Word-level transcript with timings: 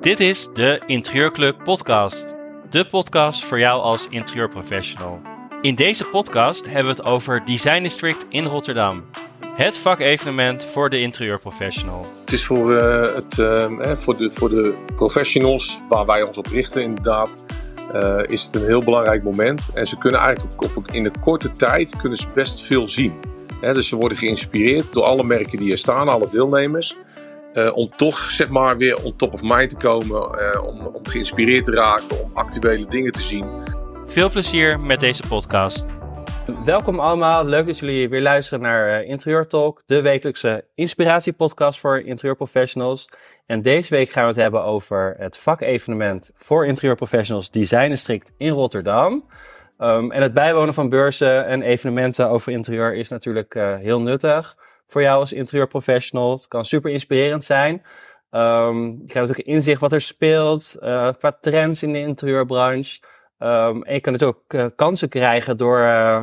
Dit 0.00 0.20
is 0.20 0.48
de 0.52 0.82
Interieurclub 0.86 1.64
podcast. 1.64 2.34
De 2.70 2.86
podcast 2.86 3.44
voor 3.44 3.58
jou 3.58 3.82
als 3.82 4.06
interieurprofessional. 4.10 5.20
In 5.60 5.74
deze 5.74 6.04
podcast 6.04 6.66
hebben 6.66 6.84
we 6.84 7.00
het 7.00 7.04
over 7.04 7.44
Design 7.44 7.82
District 7.82 8.26
in 8.28 8.44
Rotterdam. 8.44 9.04
Het 9.46 9.78
vakevenement 9.78 10.64
voor 10.64 10.90
de 10.90 11.00
interieurprofessional. 11.00 12.06
Het 12.20 12.32
is 12.32 12.44
voor, 12.44 12.72
uh, 12.72 13.14
het, 13.14 13.38
uh, 13.38 13.92
voor, 13.96 14.16
de, 14.16 14.30
voor 14.30 14.48
de 14.48 14.74
professionals 14.94 15.80
waar 15.88 16.06
wij 16.06 16.22
ons 16.22 16.38
op 16.38 16.46
richten 16.46 16.82
inderdaad, 16.82 17.42
uh, 17.94 18.18
is 18.22 18.44
het 18.44 18.56
een 18.56 18.66
heel 18.66 18.82
belangrijk 18.82 19.22
moment. 19.22 19.70
En 19.74 19.86
ze 19.86 19.98
kunnen 19.98 20.20
eigenlijk 20.20 20.62
op, 20.62 20.90
in 20.90 21.02
de 21.02 21.12
korte 21.20 21.52
tijd 21.52 21.96
kunnen 21.96 22.18
ze 22.18 22.26
best 22.34 22.60
veel 22.60 22.88
zien. 22.88 23.30
Dus 23.60 23.88
ze 23.88 23.96
worden 23.96 24.18
geïnspireerd 24.18 24.92
door 24.92 25.02
alle 25.02 25.24
merken 25.24 25.58
die 25.58 25.70
er 25.70 25.78
staan, 25.78 26.08
alle 26.08 26.28
deelnemers. 26.30 26.96
om 27.74 27.88
toch 27.88 28.30
zeg 28.30 28.48
maar 28.48 28.76
weer 28.76 29.02
on 29.02 29.16
top 29.16 29.32
of 29.32 29.42
mind 29.42 29.70
te 29.70 29.76
komen, 29.76 30.62
om, 30.66 30.86
om 30.86 31.06
geïnspireerd 31.08 31.64
te 31.64 31.72
raken, 31.72 32.22
om 32.22 32.30
actuele 32.34 32.86
dingen 32.86 33.12
te 33.12 33.22
zien. 33.22 33.46
Veel 34.06 34.30
plezier 34.30 34.80
met 34.80 35.00
deze 35.00 35.22
podcast. 35.28 35.84
Welkom 36.64 37.00
allemaal, 37.00 37.44
leuk 37.44 37.66
dat 37.66 37.78
jullie 37.78 38.08
weer 38.08 38.20
luisteren 38.20 38.60
naar 38.60 39.04
Interieur 39.04 39.46
Talk, 39.46 39.82
de 39.86 40.02
wekelijkse 40.02 40.64
inspiratiepodcast 40.74 41.80
voor 41.80 42.00
interieurprofessionals. 42.00 43.08
En 43.46 43.62
deze 43.62 43.94
week 43.94 44.10
gaan 44.10 44.22
we 44.22 44.28
het 44.28 44.38
hebben 44.38 44.64
over 44.64 45.14
het 45.18 45.36
vakevenement 45.36 46.30
voor 46.34 46.66
interieurprofessionals 46.66 47.50
Design 47.50 47.88
District 47.88 48.32
in 48.36 48.50
Rotterdam. 48.50 49.24
Um, 49.82 50.12
en 50.12 50.22
het 50.22 50.34
bijwonen 50.34 50.74
van 50.74 50.88
beurzen 50.88 51.46
en 51.46 51.62
evenementen 51.62 52.28
over 52.28 52.52
interieur 52.52 52.94
is 52.94 53.08
natuurlijk 53.08 53.54
uh, 53.54 53.76
heel 53.76 54.02
nuttig 54.02 54.56
voor 54.86 55.02
jou 55.02 55.20
als 55.20 55.32
interieurprofessional. 55.32 56.32
Het 56.32 56.48
kan 56.48 56.64
super 56.64 56.90
inspirerend 56.90 57.44
zijn. 57.44 57.72
Je 58.30 59.04
krijgt 59.06 59.28
natuurlijk 59.28 59.48
inzicht 59.48 59.80
wat 59.80 59.92
er 59.92 60.00
speelt 60.00 60.76
uh, 60.80 61.08
qua 61.18 61.36
trends 61.40 61.82
in 61.82 61.92
de 61.92 61.98
interieurbranche. 61.98 63.00
Um, 63.38 63.82
en 63.82 63.94
je 63.94 64.00
kan 64.00 64.12
natuurlijk 64.12 64.38
ook 64.38 64.60
uh, 64.60 64.66
kansen 64.76 65.08
krijgen 65.08 65.56
door, 65.56 65.78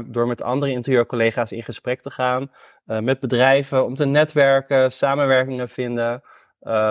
door 0.07 0.27
met 0.27 0.41
andere 0.41 0.71
interieurcollega's 0.71 1.51
in 1.51 1.63
gesprek 1.63 2.01
te 2.01 2.11
gaan. 2.11 2.51
Met 2.85 3.19
bedrijven 3.19 3.85
om 3.85 3.95
te 3.95 4.05
netwerken, 4.05 4.91
samenwerkingen 4.91 5.69
vinden, 5.69 6.23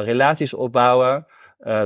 relaties 0.05 0.55
opbouwen. 0.55 1.27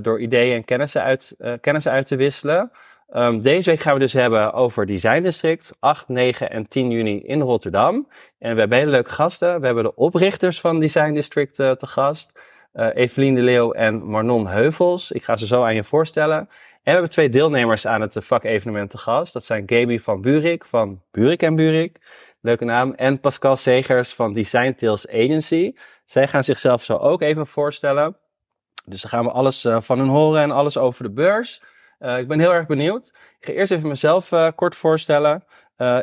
door 0.03 0.21
ideeën 0.21 0.57
en 0.57 0.65
kennissen 0.65 1.03
uit, 1.03 1.37
kennissen 1.61 1.93
uit 1.93 2.07
te 2.07 2.17
wisselen. 2.17 2.71
Um, 3.15 3.41
deze 3.41 3.71
week 3.71 3.81
gaan 3.81 3.95
we 3.95 4.01
dus 4.01 4.13
hebben 4.13 4.53
over 4.53 4.87
Design 4.87 5.23
District, 5.23 5.77
8, 5.79 6.09
9 6.09 6.51
en 6.51 6.69
10 6.69 6.91
juni 6.91 7.23
in 7.23 7.41
Rotterdam. 7.41 8.09
En 8.39 8.55
we 8.55 8.61
hebben 8.61 8.79
hele 8.79 8.91
leuke 8.91 9.11
gasten. 9.11 9.61
We 9.61 9.67
hebben 9.67 9.85
de 9.85 9.95
oprichters 9.95 10.61
van 10.61 10.81
Design 10.81 11.13
District 11.13 11.55
te 11.55 11.87
gast. 11.87 12.39
Evelien 12.73 13.35
de 13.35 13.43
Leeuw 13.43 13.73
en 13.73 14.05
Marnon 14.05 14.47
Heuvels. 14.47 15.13
Ik 15.13 15.25
ga 15.25 15.37
ze 15.37 15.47
zo 15.47 15.65
aan 15.65 15.75
je 15.75 15.85
voorstellen. 15.85 16.39
En 16.39 16.49
we 16.83 16.91
hebben 16.91 17.11
twee 17.11 17.29
deelnemers 17.29 17.87
aan 17.87 18.01
het 18.01 18.17
vakevenement 18.19 18.91
te 18.91 18.99
gast. 18.99 19.33
Dat 19.33 19.45
zijn 19.45 19.63
Gaby 19.67 19.99
van 19.99 20.21
Burik 20.21 20.65
van 20.65 21.03
Burik 21.11 21.43
en 21.43 21.55
Burik. 21.55 21.99
Leuke 22.41 22.65
naam. 22.65 22.93
En 22.93 23.21
Pascal 23.21 23.57
Segers 23.57 24.15
van 24.15 24.33
Design 24.33 24.75
Tales 24.75 25.09
Agency. 25.09 25.73
Zij 26.05 26.29
gaan 26.29 26.45
zichzelf 26.45 26.83
zo 26.83 26.97
ook 26.97 27.21
even 27.21 27.47
voorstellen. 27.47 28.17
Dus 28.87 29.01
dan 29.01 29.11
gaan 29.11 29.25
we 29.25 29.31
alles 29.31 29.65
uh, 29.65 29.81
van 29.81 29.99
hun 29.99 30.09
horen 30.09 30.43
en 30.43 30.51
alles 30.51 30.79
over 30.79 31.05
de 31.05 31.11
beurs. 31.11 31.63
Uh, 32.03 32.19
ik 32.19 32.29
ben 32.29 32.39
heel 32.39 32.55
erg 32.55 32.67
benieuwd. 32.67 33.13
Ik 33.39 33.47
ga 33.47 33.53
eerst 33.53 33.73
even 33.73 33.89
mezelf 33.89 34.33
uh, 34.33 34.49
kort 34.55 34.75
voorstellen. 34.75 35.45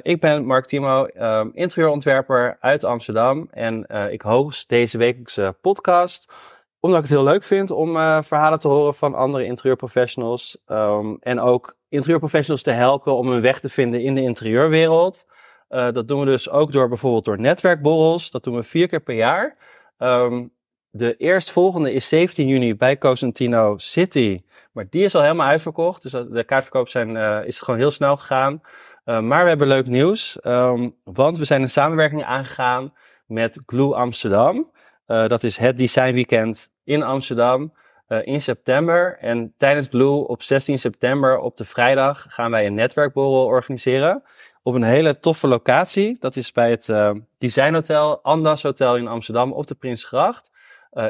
ik 0.01 0.19
ben 0.19 0.45
Mark 0.45 0.65
Timo, 0.65 1.07
um, 1.17 1.51
interieurontwerper 1.53 2.57
uit 2.59 2.83
Amsterdam. 2.83 3.47
En 3.51 3.85
ik 4.11 4.21
host 4.21 4.69
deze 4.69 4.97
wekelijkse 4.97 5.55
podcast 5.61 6.31
omdat 6.79 6.97
ik 6.97 7.09
het 7.09 7.17
heel 7.17 7.23
leuk 7.23 7.43
vind 7.43 7.71
om 7.71 7.93
verhalen 8.23 8.59
te 8.59 8.67
horen 8.67 8.95
van 8.95 9.15
andere 9.15 9.45
interieurprofessionals. 9.45 10.57
Um, 10.67 11.17
en 11.19 11.39
ook 11.39 11.75
interieurprofessionals 11.89 12.63
te 12.63 12.71
helpen 12.71 13.15
om 13.15 13.29
hun 13.29 13.41
weg 13.41 13.59
te 13.59 13.69
vinden 13.69 14.01
in 14.01 14.15
de 14.15 14.21
interieurwereld. 14.21 15.27
Dat 15.67 16.07
doen 16.07 16.19
we 16.19 16.25
dus 16.25 16.49
ook 16.49 16.71
door 16.71 16.87
bijvoorbeeld 16.87 17.25
door 17.25 17.39
netwerkborrels. 17.39 18.31
Dat 18.31 18.43
doen 18.43 18.55
we 18.55 18.63
vier 18.63 18.87
keer 18.87 19.01
per 19.01 19.15
jaar. 19.15 19.57
Um, 19.97 20.51
de 20.91 21.15
eerstvolgende 21.17 21.93
is 21.93 22.07
17 22.07 22.47
juni 22.47 22.75
bij 22.75 22.97
Cosentino 22.97 23.77
City. 23.77 24.39
Maar 24.71 24.85
die 24.89 25.03
is 25.03 25.15
al 25.15 25.21
helemaal 25.21 25.47
uitverkocht. 25.47 26.01
Dus 26.01 26.11
de 26.11 26.43
kaartverkoop 26.45 26.87
zijn, 26.87 27.15
uh, 27.15 27.39
is 27.45 27.59
gewoon 27.59 27.79
heel 27.79 27.91
snel 27.91 28.17
gegaan. 28.17 28.61
maar 29.03 29.43
we 29.43 29.49
hebben 29.49 29.67
leuk 29.67 29.87
nieuws. 29.87 30.37
Um, 30.43 30.95
want 31.03 31.37
we 31.37 31.45
zijn 31.45 31.61
een 31.61 31.69
samenwerking 31.69 32.23
aangegaan 32.23 32.93
met 33.25 33.61
Glue 33.65 33.95
Amsterdam. 33.95 34.71
Uh, 35.07 35.27
dat 35.27 35.43
is 35.43 35.57
het 35.57 35.77
Design 35.77 36.13
Weekend 36.13 36.71
in 36.83 37.03
Amsterdam 37.03 37.73
in 38.23 38.41
september. 38.41 39.17
En 39.19 39.53
tijdens 39.57 39.87
Blue 39.87 40.27
op 40.27 40.43
16 40.43 40.77
september 40.77 41.39
op 41.39 41.57
de 41.57 41.65
vrijdag 41.65 42.25
gaan 42.29 42.51
wij 42.51 42.65
een 42.65 42.73
netwerkborrel 42.73 43.45
organiseren. 43.45 44.23
Op 44.63 44.75
een 44.75 44.83
hele 44.83 45.19
toffe 45.19 45.47
locatie. 45.47 46.19
Dat 46.19 46.35
is 46.35 46.51
bij 46.51 46.69
het 46.69 46.87
uh, 46.87 47.11
Design 47.37 47.73
Hotel, 47.73 48.23
Andas 48.23 48.63
Hotel 48.63 48.97
in 48.97 49.07
Amsterdam 49.07 49.51
op 49.51 49.67
de 49.67 49.75
Prinsgracht. 49.75 50.51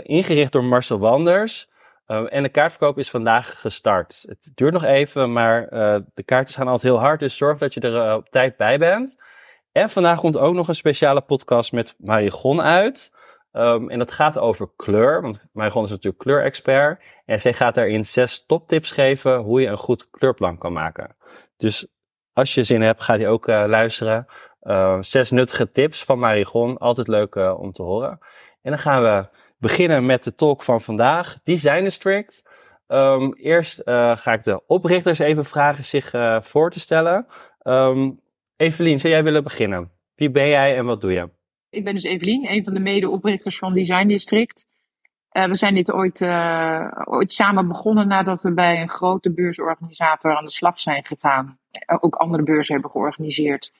Ingericht 0.03 0.51
door 0.51 0.63
Marcel 0.63 0.99
Wanders. 0.99 1.69
en 2.05 2.43
de 2.43 2.49
kaartverkoop 2.49 2.97
is 2.97 3.09
vandaag 3.09 3.59
gestart. 3.59 4.23
Het 4.27 4.51
duurt 4.55 4.73
nog 4.73 4.83
even, 4.83 5.33
maar 5.33 5.69
de 6.13 6.23
kaartjes 6.25 6.55
gaan 6.55 6.67
altijd 6.67 6.93
heel 6.93 7.01
hard. 7.01 7.19
Dus 7.19 7.37
zorg 7.37 7.57
dat 7.57 7.73
je 7.73 7.79
er 7.79 8.15
op 8.15 8.29
tijd 8.29 8.57
bij 8.57 8.77
bent. 8.77 9.21
En 9.71 9.89
vandaag 9.89 10.19
komt 10.19 10.37
ook 10.37 10.53
nog 10.53 10.67
een 10.67 10.75
speciale 10.75 11.21
podcast 11.21 11.71
met 11.71 11.95
Marigon 11.97 12.61
uit. 12.61 13.11
Um, 13.51 13.89
en 13.89 13.99
dat 13.99 14.11
gaat 14.11 14.37
over 14.37 14.69
kleur, 14.75 15.21
want 15.21 15.39
Marigon 15.51 15.83
is 15.83 15.89
natuurlijk 15.89 16.23
kleurexpert. 16.23 17.03
En 17.25 17.41
zij 17.41 17.53
gaat 17.53 17.75
daarin 17.75 18.05
zes 18.05 18.45
toptips 18.45 18.91
geven 18.91 19.37
hoe 19.37 19.61
je 19.61 19.67
een 19.67 19.77
goed 19.77 20.09
kleurplan 20.09 20.57
kan 20.57 20.73
maken. 20.73 21.15
Dus 21.57 21.87
als 22.33 22.53
je 22.53 22.63
zin 22.63 22.81
hebt, 22.81 23.01
ga 23.01 23.17
die 23.17 23.27
ook 23.27 23.47
luisteren. 23.47 24.25
Zes 24.99 25.31
nuttige 25.31 25.71
tips 25.71 26.03
van 26.03 26.19
Marigon, 26.19 26.77
altijd 26.77 27.07
leuk 27.07 27.35
om 27.35 27.71
te 27.71 27.83
horen. 27.83 28.19
En 28.61 28.71
dan 28.71 28.79
gaan 28.79 29.01
we 29.01 29.27
beginnen 29.59 30.05
met 30.05 30.23
de 30.23 30.35
talk 30.35 30.63
van 30.63 30.81
vandaag, 30.81 31.37
Design 31.43 31.83
District. 31.83 32.43
Um, 32.87 33.33
eerst 33.33 33.81
ga 33.83 34.33
ik 34.33 34.43
de 34.43 34.61
oprichters 34.67 35.19
even 35.19 35.45
vragen 35.45 35.85
zich 35.85 36.11
voor 36.41 36.71
te 36.71 36.79
stellen. 36.79 37.27
Um, 37.63 38.19
Evelien, 38.57 38.99
zou 38.99 39.13
jij 39.13 39.23
willen 39.23 39.43
beginnen? 39.43 39.91
Wie 40.15 40.31
ben 40.31 40.47
jij 40.47 40.77
en 40.77 40.85
wat 40.85 41.01
doe 41.01 41.11
je? 41.11 41.29
Ik 41.69 41.83
ben 41.83 41.93
dus 41.93 42.03
Evelien, 42.03 42.51
een 42.51 42.63
van 42.63 42.73
de 42.73 42.79
medeoprichters 42.79 43.57
van 43.57 43.73
Design 43.73 44.07
District. 44.07 44.67
Uh, 45.31 45.45
we 45.45 45.55
zijn 45.55 45.75
dit 45.75 45.91
ooit, 45.91 46.21
ooit 47.03 47.33
samen 47.33 47.67
begonnen 47.67 48.07
nadat 48.07 48.41
we 48.41 48.53
bij 48.53 48.81
een 48.81 48.89
grote 48.89 49.31
beursorganisator 49.31 50.35
aan 50.35 50.45
de 50.45 50.51
slag 50.51 50.79
zijn 50.79 51.05
gegaan. 51.05 51.57
Ook 51.99 52.15
andere 52.15 52.43
beurzen 52.43 52.73
hebben 52.73 52.91
georganiseerd. 52.91 53.73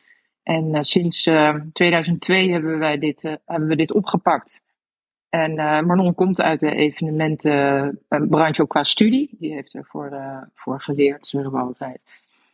En 0.43 0.83
sinds 0.83 1.29
2002 1.73 2.51
hebben, 2.51 2.79
wij 2.79 2.97
dit, 2.97 3.21
hebben 3.45 3.67
we 3.67 3.75
dit 3.75 3.93
opgepakt. 3.93 4.61
En 5.29 5.55
Marnon 5.85 6.15
komt 6.15 6.41
uit 6.41 6.59
de 6.59 6.75
evenementenbranche 6.75 8.61
ook 8.61 8.69
qua 8.69 8.83
studie. 8.83 9.35
Die 9.39 9.53
heeft 9.53 9.75
ervoor 9.75 10.19
voor 10.55 10.81
geleerd, 10.81 11.27
zeggen 11.27 11.51
we 11.51 11.57
altijd. 11.57 12.03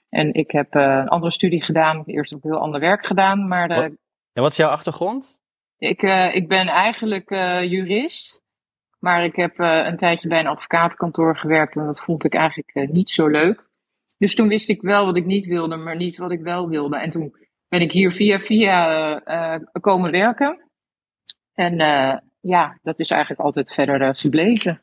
En 0.09 0.33
ik 0.33 0.51
heb 0.51 0.73
een 0.73 1.07
andere 1.07 1.31
studie 1.31 1.63
gedaan, 1.63 2.03
eerst 2.05 2.35
ook 2.35 2.43
heel 2.43 2.59
ander 2.59 2.79
werk 2.79 3.05
gedaan. 3.05 3.47
Maar 3.47 3.91
en 4.35 4.41
wat 4.41 4.51
is 4.51 4.57
jouw 4.57 4.69
achtergrond? 4.69 5.39
Ik, 5.77 6.03
uh, 6.03 6.35
ik 6.35 6.47
ben 6.47 6.67
eigenlijk 6.67 7.31
uh, 7.31 7.63
jurist. 7.63 8.43
Maar 8.99 9.23
ik 9.23 9.35
heb 9.35 9.59
uh, 9.59 9.85
een 9.85 9.97
tijdje 9.97 10.27
bij 10.27 10.39
een 10.39 10.47
advocatenkantoor 10.47 11.37
gewerkt 11.37 11.75
en 11.75 11.85
dat 11.85 12.01
vond 12.01 12.23
ik 12.23 12.33
eigenlijk 12.33 12.91
niet 12.91 13.09
zo 13.09 13.27
leuk. 13.27 13.69
Dus 14.17 14.35
toen 14.35 14.47
wist 14.47 14.69
ik 14.69 14.81
wel 14.81 15.05
wat 15.05 15.17
ik 15.17 15.25
niet 15.25 15.45
wilde, 15.45 15.75
maar 15.75 15.95
niet 15.95 16.17
wat 16.17 16.31
ik 16.31 16.41
wel 16.41 16.69
wilde. 16.69 16.97
En 16.97 17.09
toen 17.09 17.35
ben 17.67 17.81
ik 17.81 17.91
hier 17.91 18.11
via 18.11 18.39
via 18.39 19.19
komen 19.81 20.11
werken. 20.11 20.69
En 21.53 21.77
ja, 22.45 22.79
dat 22.81 22.99
is 22.99 23.09
eigenlijk 23.11 23.41
altijd 23.41 23.73
verder 23.73 24.15
gebleven. 24.15 24.81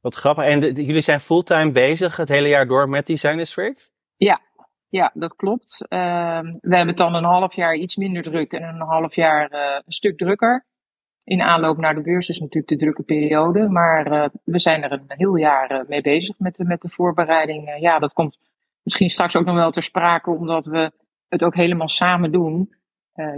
Wat 0.00 0.14
grappig. 0.14 0.44
En 0.44 0.60
jullie 0.60 1.00
zijn 1.00 1.20
fulltime 1.20 1.70
bezig 1.70 2.16
het 2.16 2.28
hele 2.28 2.48
jaar 2.48 2.66
door 2.66 2.88
met 2.88 3.06
Design 3.06 3.36
District? 3.36 3.90
Ja, 4.16 4.40
ja, 4.88 5.10
dat 5.14 5.36
klopt. 5.36 5.86
Uh, 5.88 6.40
we 6.40 6.76
hebben 6.76 6.88
het 6.88 6.96
dan 6.96 7.14
een 7.14 7.24
half 7.24 7.54
jaar 7.54 7.74
iets 7.74 7.96
minder 7.96 8.22
druk 8.22 8.52
en 8.52 8.62
een 8.62 8.80
half 8.80 9.14
jaar 9.14 9.52
uh, 9.52 9.78
een 9.84 9.92
stuk 9.92 10.18
drukker. 10.18 10.66
In 11.24 11.42
aanloop 11.42 11.76
naar 11.76 11.94
de 11.94 12.00
beurs 12.00 12.28
is 12.28 12.38
natuurlijk 12.38 12.68
de 12.68 12.76
drukke 12.76 13.02
periode. 13.02 13.68
Maar 13.68 14.12
uh, 14.12 14.28
we 14.44 14.58
zijn 14.58 14.82
er 14.82 14.92
een 14.92 15.04
heel 15.06 15.36
jaar 15.36 15.70
eh, 15.70 15.88
mee 15.88 16.02
bezig 16.02 16.38
met 16.38 16.56
de, 16.56 16.64
met 16.64 16.80
de 16.80 16.88
voorbereiding. 16.88 17.76
ja, 17.78 17.98
dat 17.98 18.12
komt 18.12 18.38
misschien 18.82 19.10
straks 19.10 19.36
ook 19.36 19.44
nog 19.44 19.54
wel 19.54 19.70
ter 19.70 19.82
sprake, 19.82 20.30
omdat 20.30 20.66
we 20.66 20.92
het 21.28 21.44
ook 21.44 21.54
helemaal 21.54 21.88
samen 21.88 22.32
doen. 22.32 22.74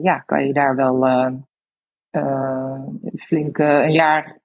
ja, 0.02 0.18
kan 0.18 0.46
je 0.46 0.52
daar 0.52 0.76
wel 0.76 1.04
flink 3.16 3.58
een 3.58 3.92
jaar 3.92 4.40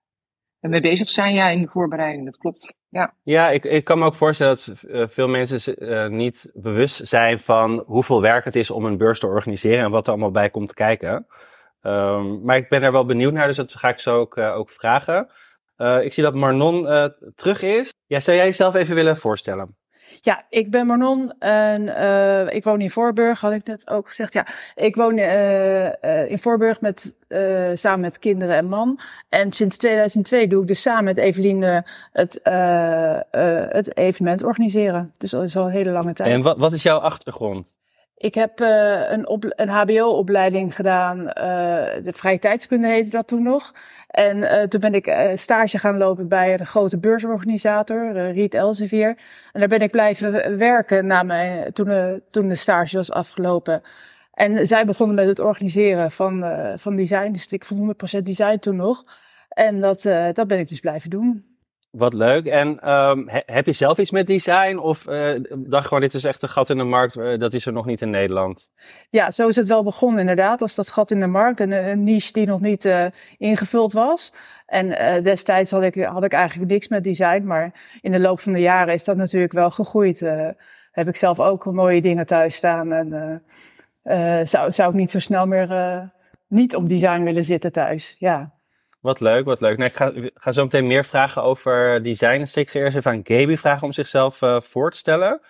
mee 0.59 0.81
bezig 0.81 1.09
zijn 1.09 1.33
ja, 1.33 1.49
in 1.49 1.61
de 1.61 1.67
voorbereiding. 1.67 2.25
Dat 2.25 2.37
klopt. 2.37 2.73
Ja, 2.89 3.13
ja 3.23 3.49
ik, 3.49 3.63
ik 3.63 3.83
kan 3.83 3.99
me 3.99 4.05
ook 4.05 4.15
voorstellen 4.15 4.55
dat 4.55 4.75
uh, 4.87 5.07
veel 5.07 5.27
mensen 5.27 5.83
uh, 5.83 6.07
niet 6.07 6.51
bewust 6.53 7.07
zijn 7.07 7.39
van 7.39 7.83
hoeveel 7.85 8.21
werk 8.21 8.45
het 8.45 8.55
is 8.55 8.71
om 8.71 8.85
een 8.85 8.97
beurs 8.97 9.19
te 9.19 9.27
organiseren 9.27 9.83
en 9.83 9.91
wat 9.91 10.05
er 10.05 10.11
allemaal 10.11 10.31
bij 10.31 10.49
komt 10.49 10.73
kijken. 10.73 11.27
Ehm, 11.81 12.43
maar 12.43 12.57
ik 12.57 12.69
ben 12.69 12.83
er 12.83 12.91
wel 12.91 13.05
benieuwd 13.05 13.33
naar, 13.33 13.47
dus 13.47 13.55
dat 13.55 13.75
ga 13.75 13.89
ik 13.89 13.99
zo 13.99 14.19
ook, 14.19 14.37
ook 14.37 14.69
vragen. 14.69 15.29
ik 16.01 16.13
zie 16.13 16.23
dat 16.23 16.35
Marnon 16.35 16.83
terug 17.35 17.61
is. 17.61 17.93
Ja, 18.05 18.19
zou 18.19 18.37
jij 18.37 18.45
jezelf 18.45 18.75
even 18.75 18.95
willen 18.95 19.17
voorstellen? 19.17 19.75
Ja, 20.21 20.43
ik 20.49 20.71
ben 20.71 20.85
Marnon 20.85 21.33
en 21.39 21.81
uh, 21.81 22.53
ik 22.53 22.63
woon 22.63 22.81
in 22.81 22.89
Voorburg, 22.89 23.39
had 23.39 23.51
ik 23.51 23.65
net 23.65 23.89
ook 23.89 24.07
gezegd. 24.07 24.33
Ja, 24.33 24.45
ik 24.75 24.95
woon 24.95 25.17
uh, 25.17 26.31
in 26.31 26.39
Voorburg 26.39 26.81
met, 26.81 27.15
samen 27.73 27.99
met 27.99 28.19
kinderen 28.19 28.55
en 28.55 28.65
man. 28.65 28.99
En 29.29 29.51
sinds 29.51 29.77
2002 29.77 30.47
doe 30.47 30.61
ik 30.61 30.67
dus 30.67 30.81
samen 30.81 31.03
met 31.03 31.17
Eveline 31.17 31.85
het, 32.11 32.39
het 33.71 33.97
evenement 33.97 34.43
organiseren. 34.43 35.11
Dus 35.17 35.31
dat 35.31 35.43
is 35.43 35.57
al 35.57 35.65
een 35.65 35.71
hele 35.71 35.91
lange 35.91 36.13
tijd. 36.13 36.33
En 36.33 36.41
wat, 36.41 36.57
wat 36.57 36.73
is 36.73 36.83
jouw 36.83 36.97
achtergrond? 36.97 37.71
Ik 38.21 38.35
heb 38.35 38.59
uh, 38.59 39.11
een, 39.11 39.51
een 39.55 39.69
HBO-opleiding 39.69 40.75
gedaan. 40.75 41.19
Uh, 41.19 41.25
de 42.03 42.13
vrije 42.13 42.39
tijdskunde 42.39 42.87
heette 42.87 43.09
dat 43.09 43.27
toen 43.27 43.43
nog. 43.43 43.73
En 44.07 44.37
uh, 44.37 44.61
toen 44.61 44.81
ben 44.81 44.93
ik 44.93 45.33
stage 45.35 45.79
gaan 45.79 45.97
lopen 45.97 46.27
bij 46.27 46.59
een 46.59 46.65
grote 46.65 46.97
beursorganisator, 46.97 48.31
Riet 48.31 48.53
Elsevier. 48.53 49.17
En 49.51 49.59
daar 49.59 49.67
ben 49.67 49.79
ik 49.79 49.91
blijven 49.91 50.57
werken 50.57 51.05
na 51.05 51.23
mijn, 51.23 51.73
toen, 51.73 52.21
toen 52.31 52.47
de 52.47 52.55
stage 52.55 52.97
was 52.97 53.11
afgelopen. 53.11 53.81
En 54.33 54.67
zij 54.67 54.85
begonnen 54.85 55.15
met 55.15 55.27
het 55.27 55.39
organiseren 55.39 56.11
van, 56.11 56.43
van 56.77 56.95
design. 56.95 57.31
Dus 57.31 57.47
ik 57.47 57.65
van 57.65 57.95
100% 58.19 58.21
design 58.23 58.57
toen 58.57 58.75
nog. 58.75 59.03
En 59.49 59.79
dat, 59.79 60.01
dat 60.33 60.47
ben 60.47 60.59
ik 60.59 60.67
dus 60.67 60.79
blijven 60.79 61.09
doen. 61.09 61.50
Wat 61.91 62.13
leuk. 62.13 62.45
En 62.45 62.91
um, 62.91 63.29
heb 63.29 63.65
je 63.65 63.71
zelf 63.71 63.97
iets 63.97 64.11
met 64.11 64.27
design? 64.27 64.77
Of 64.77 65.07
uh, 65.07 65.39
dacht 65.57 65.87
gewoon, 65.87 66.01
dit 66.01 66.13
is 66.13 66.23
echt 66.23 66.41
een 66.41 66.49
gat 66.49 66.69
in 66.69 66.77
de 66.77 66.83
markt, 66.83 67.15
uh, 67.15 67.39
dat 67.39 67.53
is 67.53 67.65
er 67.65 67.73
nog 67.73 67.85
niet 67.85 68.01
in 68.01 68.09
Nederland? 68.09 68.71
Ja, 69.09 69.31
zo 69.31 69.47
is 69.47 69.55
het 69.55 69.67
wel 69.67 69.83
begonnen 69.83 70.19
inderdaad, 70.19 70.61
als 70.61 70.75
dat 70.75 70.89
gat 70.89 71.11
in 71.11 71.19
de 71.19 71.27
markt. 71.27 71.59
En 71.59 71.71
een 71.71 72.03
niche 72.03 72.33
die 72.33 72.45
nog 72.45 72.59
niet 72.59 72.85
uh, 72.85 73.05
ingevuld 73.37 73.93
was. 73.93 74.33
En 74.65 74.89
destijds 75.23 75.71
had 75.71 75.83
ik, 75.83 75.95
had 75.95 76.23
ik 76.23 76.33
eigenlijk 76.33 76.71
niks 76.71 76.87
met 76.87 77.03
design. 77.03 77.43
Maar 77.43 77.97
in 78.01 78.11
de 78.11 78.19
loop 78.19 78.39
van 78.39 78.53
de 78.53 78.59
jaren 78.59 78.93
is 78.93 79.03
dat 79.03 79.17
natuurlijk 79.17 79.53
wel 79.53 79.71
gegroeid. 79.71 80.19
heb 80.91 81.07
ik 81.07 81.15
zelf 81.15 81.39
ook 81.39 81.65
mooie 81.65 82.01
dingen 82.01 82.25
thuis 82.25 82.55
staan. 82.55 82.91
En 82.93 83.43
zou, 84.47 84.71
zou 84.71 84.89
ik 84.89 84.95
niet 84.95 85.09
zo 85.09 85.19
snel 85.19 85.45
meer 85.45 86.11
niet 86.47 86.75
op 86.75 86.89
design 86.89 87.23
willen 87.23 87.43
zitten 87.43 87.71
thuis. 87.71 88.15
Ja. 88.19 88.51
Wat 89.01 89.19
leuk, 89.19 89.45
wat 89.45 89.61
leuk. 89.61 89.77
Nou, 89.77 89.89
ik 89.89 89.95
ga, 89.95 90.11
ga 90.33 90.51
zo 90.51 90.63
meteen 90.63 90.87
meer 90.87 91.05
vragen 91.05 91.43
over 91.43 92.03
design. 92.03 92.39
Dus 92.39 92.55
ik 92.55 92.69
ga 92.69 92.79
eerst 92.79 92.97
even 92.97 93.11
aan 93.11 93.21
Gaby 93.23 93.55
vragen 93.55 93.83
om 93.83 93.91
zichzelf 93.91 94.41
uh, 94.41 94.61
voor 94.61 94.91
te 94.91 94.97
stellen. 94.97 95.41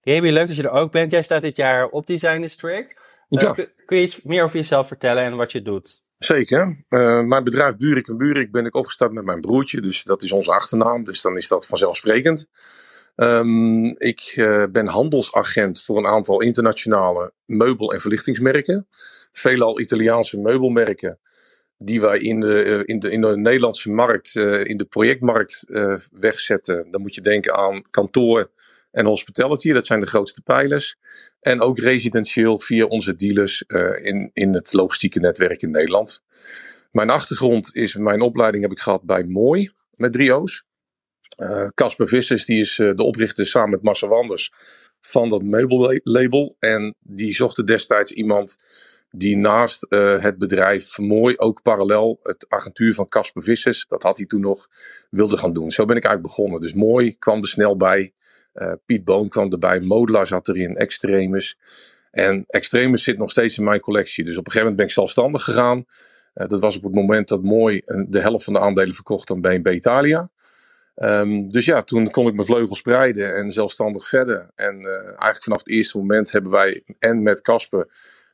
Gaby, 0.00 0.28
leuk 0.28 0.46
dat 0.46 0.56
je 0.56 0.62
er 0.62 0.70
ook 0.70 0.92
bent. 0.92 1.10
Jij 1.10 1.22
staat 1.22 1.42
dit 1.42 1.56
jaar 1.56 1.86
op 1.86 2.06
Design 2.06 2.40
District. 2.40 2.94
Uh, 3.28 3.42
ja. 3.42 3.52
kun, 3.84 3.96
je 3.96 4.02
iets 4.02 4.22
meer 4.22 4.42
over 4.42 4.56
jezelf 4.56 4.86
vertellen 4.86 5.22
en 5.22 5.36
wat 5.36 5.52
je 5.52 5.62
doet? 5.62 6.02
Zeker. 6.18 6.84
Uh, 6.88 7.20
mijn 7.20 7.44
bedrijf 7.44 7.76
Buurik 7.76 8.08
en 8.08 8.16
Buurik 8.16 8.52
ben 8.52 8.66
ik 8.66 8.74
opgestart 8.74 9.12
met 9.12 9.24
mijn 9.24 9.40
broertje. 9.40 9.80
Dus 9.80 10.02
dat 10.02 10.22
is 10.22 10.32
onze 10.32 10.52
achternaam. 10.52 11.04
Dus 11.04 11.20
dan 11.20 11.36
is 11.36 11.48
dat 11.48 11.66
vanzelfsprekend. 11.66 12.46
Um, 13.16 13.86
ik 13.98 14.32
ben 14.72 14.86
handelsagent 14.86 15.82
voor 15.82 15.98
een 15.98 16.06
aantal 16.06 16.40
internationale 16.40 17.32
meubel- 17.46 17.92
en 17.92 18.00
verlichtingsmerken. 18.00 18.86
Veelal 19.32 19.80
Italiaanse 19.80 20.38
meubelmerken 20.38 21.18
die 21.78 22.00
wij 22.00 22.18
in 22.18 22.40
de, 22.40 22.62
eh, 22.62 22.80
in 22.84 22.98
de, 22.98 23.10
in 23.10 23.20
de 23.20 23.36
Nederlandse 23.36 23.90
markt, 23.90 24.36
eh, 24.36 24.64
in 24.64 24.76
de 24.76 24.84
projectmarkt 24.84 25.64
uh, 25.66 25.98
wegzetten. 26.12 26.90
Dan 26.90 27.00
moet 27.00 27.14
je 27.14 27.20
denken 27.20 27.54
aan 27.54 27.82
kantoor 27.90 28.50
en 28.90 29.06
hospitality, 29.06 29.72
dat 29.72 29.86
zijn 29.86 30.00
de 30.00 30.06
grootste 30.06 30.40
pijlers. 30.40 30.96
En 31.40 31.60
ook 31.60 31.78
residentieel 31.78 32.58
via 32.58 32.84
onze 32.84 33.16
dealers 33.16 33.62
in, 34.02 34.30
in 34.32 34.54
het 34.54 34.72
logistieke 34.72 35.20
netwerk 35.20 35.62
in 35.62 35.70
Nederland. 35.70 36.22
Mijn 36.90 37.10
achtergrond 37.10 37.74
is, 37.74 37.96
mijn 37.96 38.20
opleiding 38.20 38.62
heb 38.62 38.72
ik 38.72 38.78
gehad 38.78 39.02
bij 39.02 39.24
Mooi, 39.24 39.70
met 39.90 40.12
drie 40.12 40.32
O's. 40.32 40.64
Casper 41.74 42.08
Vissers, 42.08 42.44
die 42.44 42.60
is 42.60 42.74
de 42.76 43.02
oprichter 43.02 43.46
samen 43.46 43.70
met 43.70 43.82
Marcel 43.82 44.08
Wanders 44.08 44.52
van 45.00 45.28
dat 45.28 45.42
meubellabel. 45.42 46.56
En 46.58 46.94
die 47.00 47.34
zochten 47.34 47.66
destijds 47.66 48.12
iemand 48.12 48.56
die 49.10 49.36
naast 49.36 49.86
uh, 49.88 50.22
het 50.22 50.38
bedrijf 50.38 50.98
mooi 50.98 51.36
ook 51.36 51.62
parallel 51.62 52.18
het 52.22 52.46
agentuur 52.48 52.94
van 52.94 53.08
Casper 53.08 53.42
Vissers, 53.42 53.86
dat 53.88 54.02
had 54.02 54.16
hij 54.16 54.26
toen 54.26 54.40
nog, 54.40 54.68
wilde 55.10 55.36
gaan 55.36 55.52
doen. 55.52 55.70
Zo 55.70 55.84
ben 55.84 55.96
ik 55.96 56.04
eigenlijk 56.04 56.36
begonnen. 56.36 56.60
Dus 56.60 56.72
mooi 56.72 57.18
kwam 57.18 57.38
er 57.38 57.48
snel 57.48 57.76
bij. 57.76 58.12
Uh, 58.54 58.72
Piet 58.86 59.04
Boon 59.04 59.28
kwam 59.28 59.52
erbij, 59.52 59.80
Modula 59.80 60.24
zat 60.24 60.48
erin, 60.48 60.76
Extremis. 60.76 61.58
En 62.10 62.44
Extremis 62.46 63.02
zit 63.02 63.18
nog 63.18 63.30
steeds 63.30 63.58
in 63.58 63.64
mijn 63.64 63.80
collectie. 63.80 64.24
Dus 64.24 64.38
op 64.38 64.46
een 64.46 64.52
gegeven 64.52 64.60
moment 64.60 64.76
ben 64.76 64.86
ik 64.86 64.92
zelfstandig 64.92 65.44
gegaan. 65.44 65.84
Uh, 66.34 66.46
dat 66.46 66.60
was 66.60 66.76
op 66.76 66.82
het 66.82 66.94
moment 66.94 67.28
dat 67.28 67.42
Mooi 67.42 67.82
de 68.08 68.20
helft 68.20 68.44
van 68.44 68.52
de 68.52 68.60
aandelen 68.60 68.94
verkocht 68.94 69.30
aan 69.30 69.40
BNB 69.40 69.66
Italia. 69.66 70.30
Um, 70.96 71.48
dus 71.48 71.64
ja, 71.64 71.82
toen 71.82 72.10
kon 72.10 72.26
ik 72.26 72.34
mijn 72.34 72.46
vleugels 72.46 72.78
spreiden 72.78 73.34
en 73.34 73.52
zelfstandig 73.52 74.08
verder. 74.08 74.50
En 74.54 74.84
eigenlijk 75.06 75.42
vanaf 75.42 75.58
het 75.58 75.68
eerste 75.68 75.98
moment 75.98 76.32
hebben 76.32 76.50
wij 76.50 76.82
en 76.98 77.22
met 77.22 77.42
Casper 77.42 77.86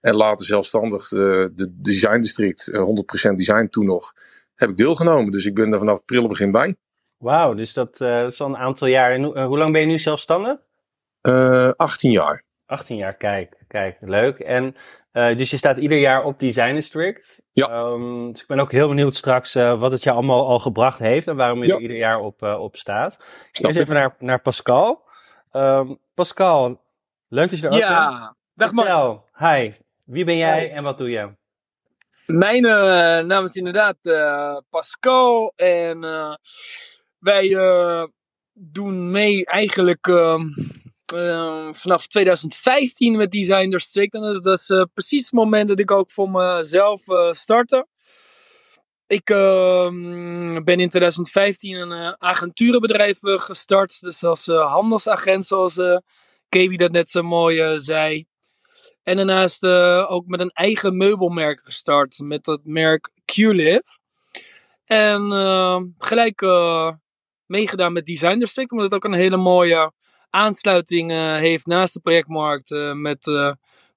en 0.05 0.15
later 0.15 0.47
zelfstandig 0.47 1.09
de, 1.09 1.53
de 1.55 1.81
Design 1.81 2.21
District, 2.21 2.71
100% 2.73 2.75
eh, 2.75 3.35
design 3.35 3.67
toen 3.67 3.87
nog, 3.87 4.12
heb 4.55 4.71
ik 4.71 4.77
deelgenomen. 4.77 5.31
Dus 5.31 5.47
ik 5.47 5.55
ben 5.55 5.73
er 5.73 5.79
vanaf 5.79 5.99
april 5.99 6.29
begin 6.29 6.51
bij. 6.51 6.77
Wauw, 7.19 7.55
dus 7.55 7.73
dat, 7.73 8.01
uh, 8.01 8.21
dat, 8.21 8.33
is 8.33 8.41
al 8.41 8.49
een 8.49 8.56
aantal 8.56 8.89
jaar. 8.89 9.11
En 9.11 9.23
uh, 9.23 9.47
hoe 9.47 9.59
lang 9.59 9.73
ben 9.73 9.81
je 9.81 9.87
nu 9.87 9.99
zelfstandig? 9.99 10.59
Uh, 11.23 11.71
18 11.77 12.11
jaar. 12.11 12.45
18 12.67 12.97
jaar, 12.97 13.17
kijk, 13.17 13.65
kijk, 13.69 13.97
leuk. 14.01 14.39
En 14.39 14.75
dus 15.12 15.51
je 15.51 15.56
staat 15.56 15.79
ieder 15.79 15.99
jaar 15.99 16.25
op 16.25 16.39
Design 16.39 16.75
District. 16.75 17.43
Ja. 17.53 17.83
Um, 17.83 18.33
dus 18.33 18.41
ik 18.41 18.47
ben 18.47 18.59
ook 18.59 18.73
heel 18.73 18.89
benieuwd 18.89 19.15
straks 19.15 19.55
wat 19.55 19.93
het 19.93 20.03
je 20.03 20.11
allemaal 20.11 20.47
al 20.47 20.59
gebracht 20.59 20.99
heeft 20.99 21.27
en 21.27 21.37
waarom 21.37 21.65
je 21.65 21.75
er 21.75 21.81
ieder 21.81 21.97
jaar 21.97 22.21
op, 22.21 22.43
op 22.43 22.77
staat. 22.77 23.17
Eerst 23.53 23.79
even 23.79 23.95
naar, 23.95 24.15
naar 24.19 24.41
Pascal. 24.41 25.09
Um, 25.53 25.99
Pascal, 26.15 26.81
leuk 27.29 27.51
dat 27.51 27.59
je 27.59 27.67
er 27.67 27.73
ook 27.73 27.79
ja. 27.79 28.19
bent. 28.19 28.35
Dag 28.55 28.73
Mark. 28.73 29.21
Hi, 29.39 29.73
wie 30.05 30.25
ben 30.25 30.37
jij 30.37 30.71
en 30.73 30.83
wat 30.83 30.99
doe 30.99 31.11
je? 31.11 31.31
Mijn 32.27 32.65
uh, 32.65 32.71
naam 33.21 33.45
is 33.45 33.55
inderdaad 33.55 33.97
uh, 34.03 34.56
Pascal 34.71 35.53
en 35.56 36.05
uh, 36.05 36.35
wij 37.19 37.56
doen 38.53 39.11
mee 39.11 39.47
eigenlijk 39.47 40.06
ehm, 40.06 41.73
vanaf 41.73 42.06
2015 42.06 43.17
met 43.17 43.31
Design 43.31 43.71
District. 43.71 44.15
En 44.15 44.21
dat 44.21 44.59
is 44.59 44.87
precies 44.95 45.25
het 45.25 45.33
moment 45.33 45.69
dat 45.69 45.79
ik 45.79 45.91
ook 45.91 46.11
voor 46.11 46.31
mezelf 46.31 47.03
startte. 47.31 47.87
Ik 49.06 49.31
ehm, 49.31 50.65
ben 50.65 50.81
in 50.81 50.89
2015 50.89 51.77
een 51.77 52.17
agenturenbedrijf 52.19 53.19
gestart, 53.20 54.01
dus 54.01 54.25
als 54.25 54.46
handelsagent 54.46 55.44
zoals 55.44 55.81
Kebi 56.49 56.77
dat 56.77 56.91
net 56.91 57.11
zo 57.11 57.23
mooi 57.23 57.79
zei. 57.81 58.27
En 59.05 59.17
daarnaast 59.17 59.65
uh, 59.65 60.11
ook 60.11 60.27
met 60.27 60.41
een 60.41 60.51
eigen 60.51 60.96
meubelmerk 60.96 61.61
gestart. 61.65 62.19
Met 62.19 62.44
dat 62.44 62.61
merk 62.65 63.11
QLive. 63.25 63.99
En 64.84 65.32
uh, 65.32 65.81
gelijk 65.99 66.41
uh, 66.41 66.91
meegedaan 67.46 67.93
met 67.93 68.06
Design 68.06 68.39
District. 68.39 68.70
Omdat 68.70 68.91
het 68.91 68.94
ook 68.94 69.13
een 69.13 69.19
hele 69.19 69.37
mooie 69.37 69.93
aansluiting 70.31 71.11
heeft 71.39 71.67
naast 71.67 71.94
de 71.94 72.01
projectmarkt. 72.01 72.70
met, 72.94 73.27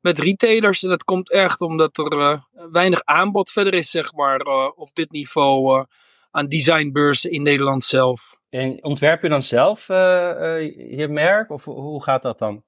met 0.02 0.20
retailers. 0.20 0.84
En 0.84 0.90
dat 0.90 1.04
komt 1.04 1.32
echt 1.32 1.62
omdat 1.62 1.98
er 1.98 2.44
weinig 2.72 3.04
aanbod 3.04 3.50
verder 3.50 3.74
is, 3.74 3.90
zeg 3.90 4.14
maar. 4.14 4.40
op 4.76 4.90
dit 4.94 5.12
niveau 5.12 5.86
aan 6.32 6.48
designbeurzen 6.48 7.32
in 7.32 7.42
Nederland 7.42 7.84
zelf. 7.84 8.36
En 8.50 8.84
ontwerp 8.84 9.22
je 9.22 9.30
dan 9.30 9.42
zelf 9.42 9.88
je 9.88 11.08
merk? 11.10 11.50
Of 11.50 11.66
hoe 11.66 12.04
gaat 12.04 12.22
dat 12.22 12.40
dan? 12.40 12.64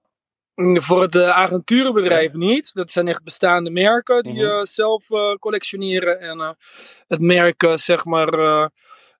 Voor 0.61 1.01
het 1.01 1.15
uh, 1.15 1.29
agenturenbedrijf 1.29 2.33
niet. 2.33 2.73
Dat 2.73 2.91
zijn 2.91 3.07
echt 3.07 3.23
bestaande 3.23 3.69
merken 3.69 4.23
die 4.23 4.37
uh, 4.37 4.61
zelf 4.61 5.09
uh, 5.09 5.33
collectioneren. 5.33 6.19
En 6.19 6.57
het 7.07 7.21
merk, 7.21 7.71
zeg 7.73 8.05
maar, 8.05 8.69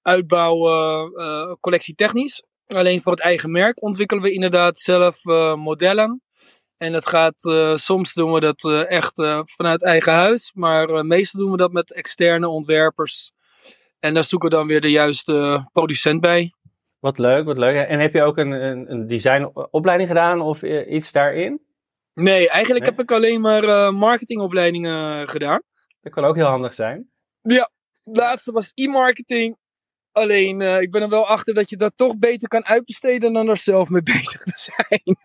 uitbouwen 0.01 1.57
collectietechnisch. 1.59 2.43
Alleen 2.67 3.01
voor 3.01 3.11
het 3.11 3.21
eigen 3.21 3.51
merk 3.51 3.81
ontwikkelen 3.81 4.23
we 4.23 4.31
inderdaad 4.31 4.79
zelf 4.79 5.23
modellen. 5.55 6.21
En 6.77 6.91
dat 6.91 7.07
gaat, 7.07 7.51
soms 7.79 8.13
doen 8.13 8.31
we 8.31 8.39
dat 8.39 8.87
echt 8.87 9.15
vanuit 9.43 9.83
eigen 9.83 10.13
huis. 10.13 10.51
Maar 10.53 11.05
meestal 11.05 11.41
doen 11.41 11.51
we 11.51 11.57
dat 11.57 11.71
met 11.71 11.93
externe 11.93 12.47
ontwerpers. 12.47 13.31
En 13.99 14.13
daar 14.13 14.23
zoeken 14.23 14.49
we 14.49 14.55
dan 14.55 14.67
weer 14.67 14.81
de 14.81 14.91
juiste 14.91 15.67
producent 15.71 16.21
bij. 16.21 16.53
Wat 16.99 17.17
leuk, 17.17 17.45
wat 17.45 17.57
leuk. 17.57 17.87
En 17.87 17.99
heb 17.99 18.13
je 18.13 18.23
ook 18.23 18.37
een, 18.37 18.51
een, 18.51 18.91
een 18.91 19.07
designopleiding 19.07 20.09
gedaan 20.09 20.41
of 20.41 20.63
iets 20.63 21.11
daarin? 21.11 21.61
Nee, 22.13 22.49
eigenlijk 22.49 22.85
heb 22.85 22.99
ik 22.99 23.11
alleen 23.11 23.41
maar 23.41 23.63
uh, 23.63 23.91
marketingopleidingen 23.91 25.27
gedaan. 25.29 25.61
Dat 26.01 26.13
kan 26.13 26.23
ook 26.23 26.35
heel 26.35 26.45
handig 26.45 26.73
zijn. 26.73 27.09
Ja, 27.41 27.69
laatste 28.03 28.51
was 28.51 28.71
e-marketing. 28.73 29.57
Alleen, 30.11 30.59
uh, 30.59 30.81
ik 30.81 30.91
ben 30.91 31.01
er 31.01 31.09
wel 31.09 31.27
achter 31.27 31.53
dat 31.53 31.69
je 31.69 31.77
dat 31.77 31.93
toch 31.95 32.17
beter 32.17 32.47
kan 32.47 32.65
uitbesteden 32.65 33.33
dan 33.33 33.49
er 33.49 33.57
zelf 33.57 33.89
mee 33.89 34.03
bezig 34.17 34.43
te 34.43 34.71
zijn. 34.71 35.17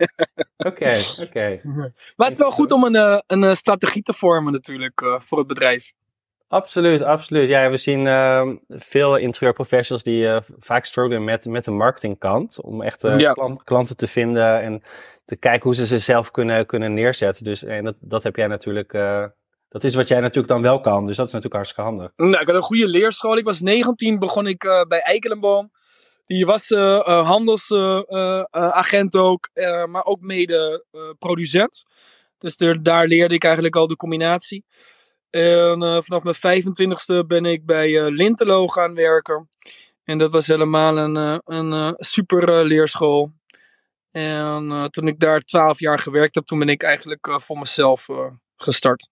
Oké, 0.56 0.96
oké. 1.22 1.60
Maar 2.16 2.26
het 2.26 2.32
is 2.32 2.38
wel 2.38 2.50
goed 2.50 2.72
om 2.72 2.84
een, 2.84 3.22
een 3.26 3.56
strategie 3.56 4.02
te 4.02 4.14
vormen 4.14 4.52
natuurlijk 4.52 5.18
voor 5.18 5.38
het 5.38 5.46
bedrijf. 5.46 5.92
Absoluut, 6.48 7.02
absoluut. 7.02 7.48
Ja, 7.48 7.70
we 7.70 7.76
zien 7.76 8.00
uh, 8.00 8.48
veel 8.68 9.16
interieurprofessionals 9.16 10.04
die 10.04 10.22
uh, 10.22 10.36
vaak 10.58 10.84
struggelen 10.84 11.24
met, 11.24 11.44
met 11.44 11.64
de 11.64 11.70
marketingkant. 11.70 12.60
Om 12.60 12.82
echt 12.82 13.04
uh, 13.04 13.18
ja. 13.18 13.34
klanten 13.64 13.96
te 13.96 14.06
vinden 14.06 14.60
en 14.60 14.82
te 15.24 15.36
kijken 15.36 15.62
hoe 15.62 15.74
ze 15.74 15.86
zichzelf 15.86 16.30
kunnen, 16.30 16.66
kunnen 16.66 16.94
neerzetten. 16.94 17.44
Dus 17.44 17.64
en 17.64 17.84
dat, 17.84 17.96
dat 18.00 18.22
heb 18.22 18.36
jij 18.36 18.46
natuurlijk. 18.46 18.92
dat 19.68 19.84
is 19.84 19.94
wat 19.94 20.08
jij 20.08 20.20
natuurlijk 20.20 20.48
dan 20.48 20.62
wel 20.62 20.80
kan. 20.80 21.06
Dus 21.06 21.16
dat 21.16 21.26
is 21.26 21.32
natuurlijk 21.32 21.64
hartstikke 21.64 21.90
handig. 21.90 22.12
Nou, 22.16 22.40
ik 22.40 22.46
had 22.46 22.56
een 22.56 22.62
goede 22.62 22.88
leerschool. 22.88 23.36
Ik 23.36 23.44
was 23.44 23.60
19, 23.60 24.18
begon 24.18 24.46
ik 24.46 24.84
bij 24.88 25.00
Eikelenboom. 25.00 25.70
Die 26.26 26.46
was 26.46 26.68
handelsagent 26.68 29.16
ook, 29.16 29.48
maar 29.86 30.04
ook 30.04 30.20
mede 30.20 30.84
producent. 31.18 31.84
Dus 32.38 32.54
er, 32.56 32.82
daar 32.82 33.06
leerde 33.06 33.34
ik 33.34 33.44
eigenlijk 33.44 33.76
al 33.76 33.86
de 33.86 33.96
combinatie. 33.96 34.64
En 35.34 35.82
uh, 35.82 35.98
vanaf 36.00 36.40
mijn 36.42 36.62
25ste 36.62 37.26
ben 37.26 37.44
ik 37.44 37.66
bij 37.66 37.90
uh, 37.90 38.06
Lintelo 38.08 38.68
gaan 38.68 38.94
werken. 38.94 39.50
En 40.04 40.18
dat 40.18 40.30
was 40.30 40.46
helemaal 40.46 40.98
een, 40.98 41.16
uh, 41.16 41.38
een 41.44 41.94
super 41.96 42.64
leerschool. 42.66 43.32
En 44.10 44.88
toen 44.90 45.08
ik 45.08 45.18
daar 45.18 45.40
12 45.40 45.80
jaar 45.80 45.98
gewerkt 45.98 46.34
heb, 46.34 46.44
toen 46.44 46.58
ben 46.58 46.68
ik 46.68 46.82
eigenlijk 46.82 47.40
voor 47.40 47.58
mezelf 47.58 48.08
gestart. 48.56 49.08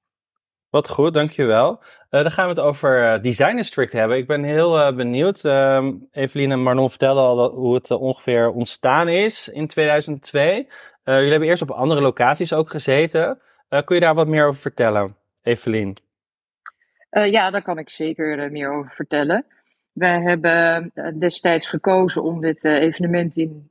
Wat 0.71 0.89
goed, 0.89 1.15
dankjewel. 1.15 1.83
dan 2.09 2.31
gaan 2.31 2.45
we 2.45 2.51
het 2.51 2.61
over 2.61 3.23
Design 3.23 3.57
District 3.57 3.93
hebben. 3.93 4.17
Ik 4.17 4.27
ben 4.27 4.43
heel 4.43 4.95
benieuwd. 4.95 5.45
Ehm, 5.45 5.93
Evelien 6.11 6.53
en 6.53 6.63
Marlon 6.63 6.89
vertelden 6.89 7.23
al 7.23 7.51
hoe 7.51 7.75
het 7.75 7.91
ongeveer 7.91 8.51
ontstaan 8.51 9.09
is 9.09 9.49
in 9.49 9.67
2002. 9.67 10.69
jullie 11.05 11.31
hebben 11.31 11.49
eerst 11.49 11.63
op 11.63 11.71
andere 11.71 12.01
locaties 12.01 12.53
ook 12.53 12.71
gezeten. 12.71 13.41
kun 13.69 13.95
je 13.95 14.01
daar 14.01 14.15
wat 14.15 14.29
meer 14.29 14.47
over 14.47 14.61
vertellen, 14.61 15.17
Evelien? 15.43 15.97
Uh, 17.13 17.31
ja, 17.31 17.51
daar 17.51 17.63
kan 17.63 17.79
ik 17.79 17.91
zeker 17.91 18.39
uh, 18.39 18.51
meer 18.51 18.73
over 18.73 18.91
vertellen. 18.91 19.45
Wij 19.93 20.21
hebben 20.21 20.91
uh, 20.95 21.09
destijds 21.19 21.69
gekozen 21.69 22.23
om 22.23 22.41
dit 22.41 22.65
evenement 22.65 23.37
in 23.37 23.71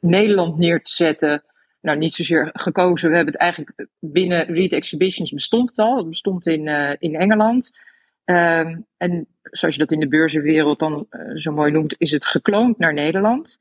Nederland 0.00 0.58
neer 0.58 0.82
te 0.82 0.90
zetten. 0.90 1.42
Nou, 1.80 1.98
niet 1.98 2.14
zozeer 2.14 2.50
gekozen. 2.52 3.10
We 3.10 3.16
hebben 3.16 3.32
het 3.32 3.42
eigenlijk 3.42 3.86
binnen 4.00 4.44
Read 4.44 4.70
Exhibitions 4.70 5.32
bestond 5.32 5.68
het 5.68 5.78
al. 5.78 5.96
Het 5.96 6.08
bestond 6.08 6.46
in, 6.46 6.68
in 6.98 7.14
Engeland. 7.14 7.78
Ehm, 8.24 8.80
en 8.96 9.26
zoals 9.42 9.74
je 9.74 9.80
dat 9.80 9.92
in 9.92 10.00
de 10.00 10.08
beurzenwereld 10.08 10.78
dan 10.78 11.06
zo 11.34 11.52
mooi 11.52 11.72
noemt, 11.72 11.94
is 11.98 12.10
het 12.10 12.26
gekloond 12.26 12.78
naar 12.78 12.94
Nederland. 12.94 13.58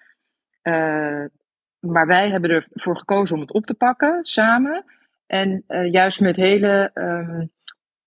maar 1.79 2.07
wij 2.07 2.29
hebben 2.29 2.49
ervoor 2.49 2.97
gekozen 2.97 3.35
om 3.35 3.41
het 3.41 3.53
op 3.53 3.65
te 3.65 3.73
pakken 3.73 4.19
samen. 4.21 4.85
En 5.27 5.63
juist 5.89 6.19
met 6.19 6.35
hele 6.35 6.91
um, 6.93 7.51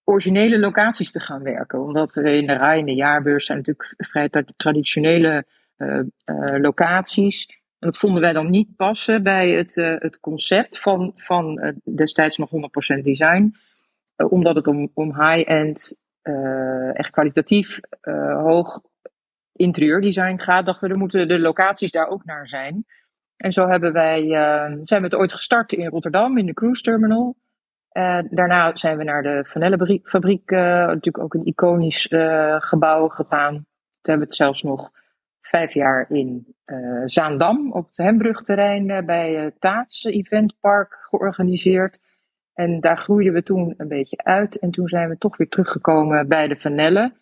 originele 0.08 0.58
locaties 0.58 1.10
te 1.10 1.20
gaan 1.20 1.42
werken. 1.42 1.82
Omdat 1.82 2.16
in 2.16 2.46
de 2.46 2.52
RAI 2.52 2.80
en 2.80 2.86
de 2.86 2.94
jaarbeurs 2.94 3.46
zijn 3.46 3.58
natuurlijk 3.58 3.94
vrij 3.96 4.28
traditionele 4.56 5.44
uh, 5.78 5.98
uh, 5.98 6.60
locaties. 6.60 7.46
En 7.78 7.88
dat 7.88 7.98
vonden 7.98 8.20
wij 8.20 8.32
dan 8.32 8.50
niet 8.50 8.76
passen 8.76 9.22
bij 9.22 9.50
het, 9.50 9.76
uh, 9.76 9.94
het 9.98 10.20
concept 10.20 10.80
van, 10.80 11.12
van 11.16 11.74
destijds 11.84 12.36
nog 12.36 12.50
100% 12.96 13.00
design. 13.00 13.54
omdat 14.16 14.56
het 14.56 14.66
om, 14.66 14.90
om 14.94 15.22
high-end, 15.22 15.98
echt 16.92 17.10
kwalitatief 17.10 17.80
hoog 18.42 18.80
interieurdesign 19.52 20.38
gaat, 20.38 20.66
dachten 20.66 20.88
we, 20.88 20.94
er 20.94 21.00
moeten 21.00 21.28
de 21.28 21.38
locaties 21.38 21.90
daar 21.90 22.08
ook 22.08 22.24
naar 22.24 22.48
zijn. 22.48 22.84
En 23.36 23.52
zo 23.52 23.66
hebben 23.68 23.92
wij, 23.92 24.28
zijn 24.82 25.00
we 25.00 25.06
het 25.06 25.14
ooit 25.14 25.32
gestart 25.32 25.72
in 25.72 25.88
Rotterdam, 25.88 26.38
in 26.38 26.46
de 26.46 26.54
cruise 26.54 26.82
terminal. 26.82 27.36
Uh, 27.96 28.18
daarna 28.30 28.76
zijn 28.76 28.96
we 28.96 29.04
naar 29.04 29.22
de 29.22 29.44
Vanellenfabriek, 29.46 30.50
uh, 30.50 30.58
natuurlijk 30.58 31.18
ook 31.18 31.34
een 31.34 31.46
iconisch 31.46 32.10
uh, 32.10 32.56
gebouw 32.58 33.08
gegaan. 33.08 33.52
Toen 33.54 33.64
hebben 34.00 34.18
we 34.18 34.24
het 34.24 34.34
zelfs 34.34 34.62
nog 34.62 34.90
vijf 35.40 35.72
jaar 35.72 36.10
in 36.10 36.54
Zaandam 37.04 37.72
op 37.72 37.86
het 37.86 37.96
Hembrugterrein 37.96 39.06
bij 39.06 39.34
het 39.34 39.60
Taats 39.60 40.04
Eventpark 40.04 40.98
georganiseerd. 41.00 42.00
En 42.54 42.80
daar 42.80 42.98
groeiden 42.98 43.32
we 43.32 43.42
toen 43.42 43.74
een 43.76 43.88
beetje 43.88 44.16
uit 44.16 44.58
en 44.58 44.70
toen 44.70 44.88
zijn 44.88 45.08
we 45.08 45.18
toch 45.18 45.36
weer 45.36 45.48
teruggekomen 45.48 46.28
bij 46.28 46.48
de 46.48 46.56
Vanelle. 46.56 47.12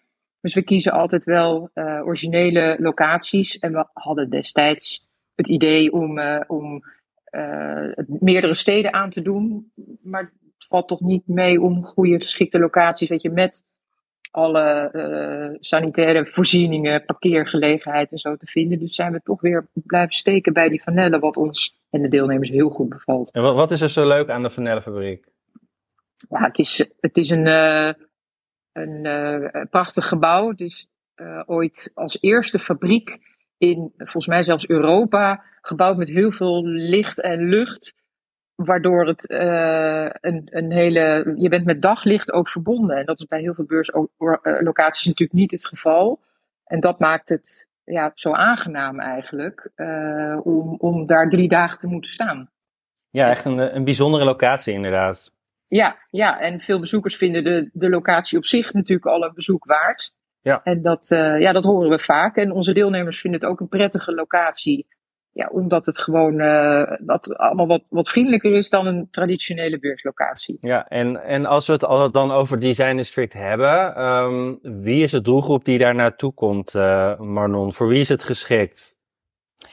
Dus 0.40 0.54
we 0.54 0.62
kiezen 0.62 0.92
altijd 0.92 1.24
wel 1.24 1.70
originele 1.74 2.76
locaties 2.80 3.58
en 3.58 3.72
we 3.72 3.86
hadden 3.92 4.30
destijds 4.30 5.08
het 5.34 5.48
idee 5.48 5.92
om, 5.92 6.20
om 6.46 6.82
meerdere 8.06 8.54
steden 8.54 8.92
aan 8.92 9.10
te 9.10 9.22
doen. 9.22 9.72
Maar 10.02 10.32
valt 10.66 10.88
toch 10.88 11.00
niet 11.00 11.26
mee 11.26 11.60
om 11.60 11.84
goede 11.84 12.20
geschikte 12.20 12.58
locaties, 12.58 13.08
weet 13.08 13.22
je, 13.22 13.30
met 13.30 13.64
alle 14.30 14.90
uh, 14.92 15.58
sanitaire 15.60 16.26
voorzieningen, 16.26 17.04
parkeergelegenheid 17.04 18.12
en 18.12 18.18
zo 18.18 18.36
te 18.36 18.46
vinden. 18.46 18.78
Dus 18.78 18.94
zijn 18.94 19.12
we 19.12 19.20
toch 19.22 19.40
weer 19.40 19.66
blijven 19.72 20.14
steken 20.14 20.52
bij 20.52 20.68
die 20.68 20.82
vanellen, 20.82 21.20
wat 21.20 21.36
ons 21.36 21.78
en 21.90 22.02
de 22.02 22.08
deelnemers 22.08 22.50
heel 22.50 22.68
goed 22.68 22.88
bevalt. 22.88 23.30
En 23.30 23.42
wat, 23.42 23.70
is 23.70 23.80
er 23.80 23.90
zo 23.90 24.06
leuk 24.06 24.28
aan 24.28 24.42
de 24.42 24.50
vanellenfabriek? 24.50 25.26
Ja, 26.28 26.40
het 26.40 26.58
is, 26.58 26.90
het 27.00 27.18
is 27.18 27.30
een, 27.30 27.46
uh, 27.46 27.92
een 28.72 29.04
uh, 29.04 29.62
prachtig 29.70 30.08
gebouw. 30.08 30.48
Het 30.48 30.60
is 30.60 30.86
ooit 31.46 31.90
als 31.94 32.18
eerste 32.20 32.58
fabriek 32.58 33.18
in, 33.58 33.92
volgens 33.96 34.26
mij 34.26 34.42
zelfs 34.42 34.68
Europa, 34.68 35.44
gebouwd 35.60 35.96
met 35.96 36.08
heel 36.08 36.32
veel 36.32 36.64
licht 36.66 37.20
en 37.20 37.48
lucht 37.48 37.94
waardoor 38.54 39.06
het 39.06 39.30
uh, 39.30 40.08
een, 40.20 40.48
een 40.50 40.72
hele. 40.72 41.34
Je 41.36 41.48
bent 41.48 41.64
met 41.64 41.82
daglicht 41.82 42.32
ook 42.32 42.48
verbonden. 42.48 42.96
En 42.96 43.06
dat 43.06 43.20
is 43.20 43.26
bij 43.26 43.40
heel 43.40 43.54
veel 43.54 43.64
beurslocaties 43.64 45.06
natuurlijk 45.06 45.38
niet 45.38 45.50
het 45.50 45.66
geval. 45.66 46.20
En 46.64 46.80
dat 46.80 46.98
maakt 46.98 47.28
het 47.28 47.66
ja, 47.84 48.12
zo 48.14 48.32
aangenaam 48.32 49.00
eigenlijk 49.00 49.70
uh, 49.76 50.40
om, 50.42 50.74
om 50.78 51.06
daar 51.06 51.28
drie 51.28 51.48
dagen 51.48 51.78
te 51.78 51.86
moeten 51.86 52.10
staan. 52.10 52.50
Ja, 53.10 53.28
echt 53.28 53.44
een, 53.44 53.76
een 53.76 53.84
bijzondere 53.84 54.24
locatie 54.24 54.74
inderdaad. 54.74 55.32
Ja, 55.68 55.98
ja, 56.10 56.40
en 56.40 56.60
veel 56.60 56.80
bezoekers 56.80 57.16
vinden 57.16 57.44
de, 57.44 57.70
de 57.72 57.88
locatie 57.88 58.38
op 58.38 58.46
zich 58.46 58.72
natuurlijk 58.72 59.08
al 59.08 59.22
een 59.22 59.34
bezoek 59.34 59.64
waard. 59.64 60.12
Ja. 60.40 60.60
En 60.62 60.82
dat, 60.82 61.10
uh, 61.10 61.40
ja, 61.40 61.52
dat 61.52 61.64
horen 61.64 61.90
we 61.90 61.98
vaak. 61.98 62.36
En 62.36 62.52
onze 62.52 62.72
deelnemers 62.72 63.20
vinden 63.20 63.40
het 63.40 63.50
ook 63.50 63.60
een 63.60 63.68
prettige 63.68 64.14
locatie 64.14 64.86
ja, 65.34 65.48
omdat 65.52 65.86
het 65.86 65.98
gewoon 65.98 66.40
uh, 66.40 66.82
dat 66.98 67.36
allemaal 67.36 67.66
wat, 67.66 67.82
wat 67.88 68.08
vriendelijker 68.08 68.52
is 68.52 68.70
dan 68.70 68.86
een 68.86 69.08
traditionele 69.10 69.78
beurslocatie. 69.78 70.58
Ja, 70.60 70.88
en, 70.88 71.24
en 71.24 71.46
als 71.46 71.66
we 71.66 71.72
het 71.72 71.84
al 71.84 72.10
dan 72.10 72.32
over 72.32 72.58
Design 72.60 72.96
District 72.96 73.32
hebben, 73.32 74.02
um, 74.02 74.58
wie 74.62 75.02
is 75.02 75.10
de 75.10 75.20
doelgroep 75.20 75.64
die 75.64 75.78
daar 75.78 75.94
naartoe 75.94 76.32
komt, 76.32 76.74
uh, 76.74 77.18
Marnon? 77.18 77.72
Voor 77.72 77.88
wie 77.88 78.00
is 78.00 78.08
het 78.08 78.22
geschikt? 78.22 78.98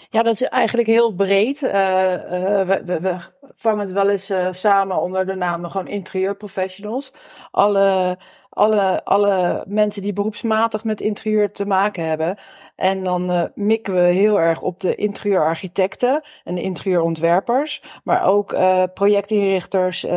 Ja, 0.09 0.23
dat 0.23 0.33
is 0.33 0.41
eigenlijk 0.41 0.87
heel 0.87 1.13
breed. 1.13 1.61
Uh, 1.61 1.71
we, 1.71 2.81
we, 2.85 2.99
we, 2.99 3.15
vangen 3.41 3.79
het 3.79 3.91
wel 3.91 4.09
eens 4.09 4.33
samen 4.49 5.01
onder 5.01 5.25
de 5.25 5.35
naam 5.35 5.65
gewoon 5.65 5.87
interieurprofessionals. 5.87 7.13
Alle 7.51 8.17
alle, 8.53 9.03
alle 9.03 9.63
mensen 9.67 10.01
die 10.01 10.13
beroepsmatig 10.13 10.84
met 10.84 11.01
interieur 11.01 11.51
te 11.51 11.65
maken 11.65 12.08
hebben. 12.08 12.38
En 12.75 13.03
dan 13.03 13.31
uh, 13.31 13.43
mikken 13.55 13.93
we 13.93 14.00
heel 14.00 14.39
erg 14.39 14.62
op 14.62 14.79
de 14.79 14.96
interieurarchitecten 14.96 16.24
en 16.43 16.55
de 16.55 16.62
interieurontwerpers. 16.62 17.84
Maar 18.03 18.25
ook 18.25 18.53
uh, 18.53 18.84
projectinrichters, 18.93 20.05
uh, 20.05 20.12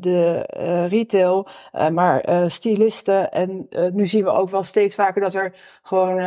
de 0.00 0.44
retail, 0.88 1.46
maar 1.92 2.24
stylisten. 2.46 3.32
En 3.32 3.68
nu 3.92 4.06
zien 4.06 4.24
we 4.24 4.30
ook 4.30 4.48
wel 4.48 4.62
steeds 4.62 4.94
vaker 4.94 5.20
dat 5.20 5.34
er 5.34 5.54
gewoon 5.82 6.22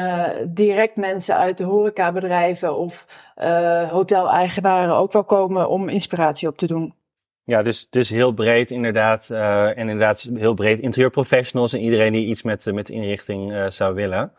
direct 0.47 0.97
mensen 0.97 1.37
uit 1.37 1.57
de 1.57 1.63
horecabedrijven 1.63 2.77
of 2.77 3.07
hoteleigenaren 3.89 4.95
ook 4.95 5.11
wel 5.11 5.23
komen 5.23 5.69
om 5.69 5.89
inspiratie 5.89 6.47
op 6.47 6.57
te 6.57 6.67
doen. 6.67 6.93
Ja, 7.45 7.61
dus, 7.61 7.89
dus 7.89 8.09
heel 8.09 8.31
breed 8.31 8.71
inderdaad. 8.71 9.29
Uh, 9.31 9.65
en 9.67 9.77
inderdaad 9.77 10.29
heel 10.33 10.53
breed 10.53 10.79
interieurprofessionals 10.79 11.73
en 11.73 11.79
iedereen 11.79 12.13
die 12.13 12.27
iets 12.27 12.41
met, 12.41 12.65
met 12.73 12.89
inrichting 12.89 13.51
uh, 13.51 13.69
zou 13.69 13.93
willen. 13.93 14.33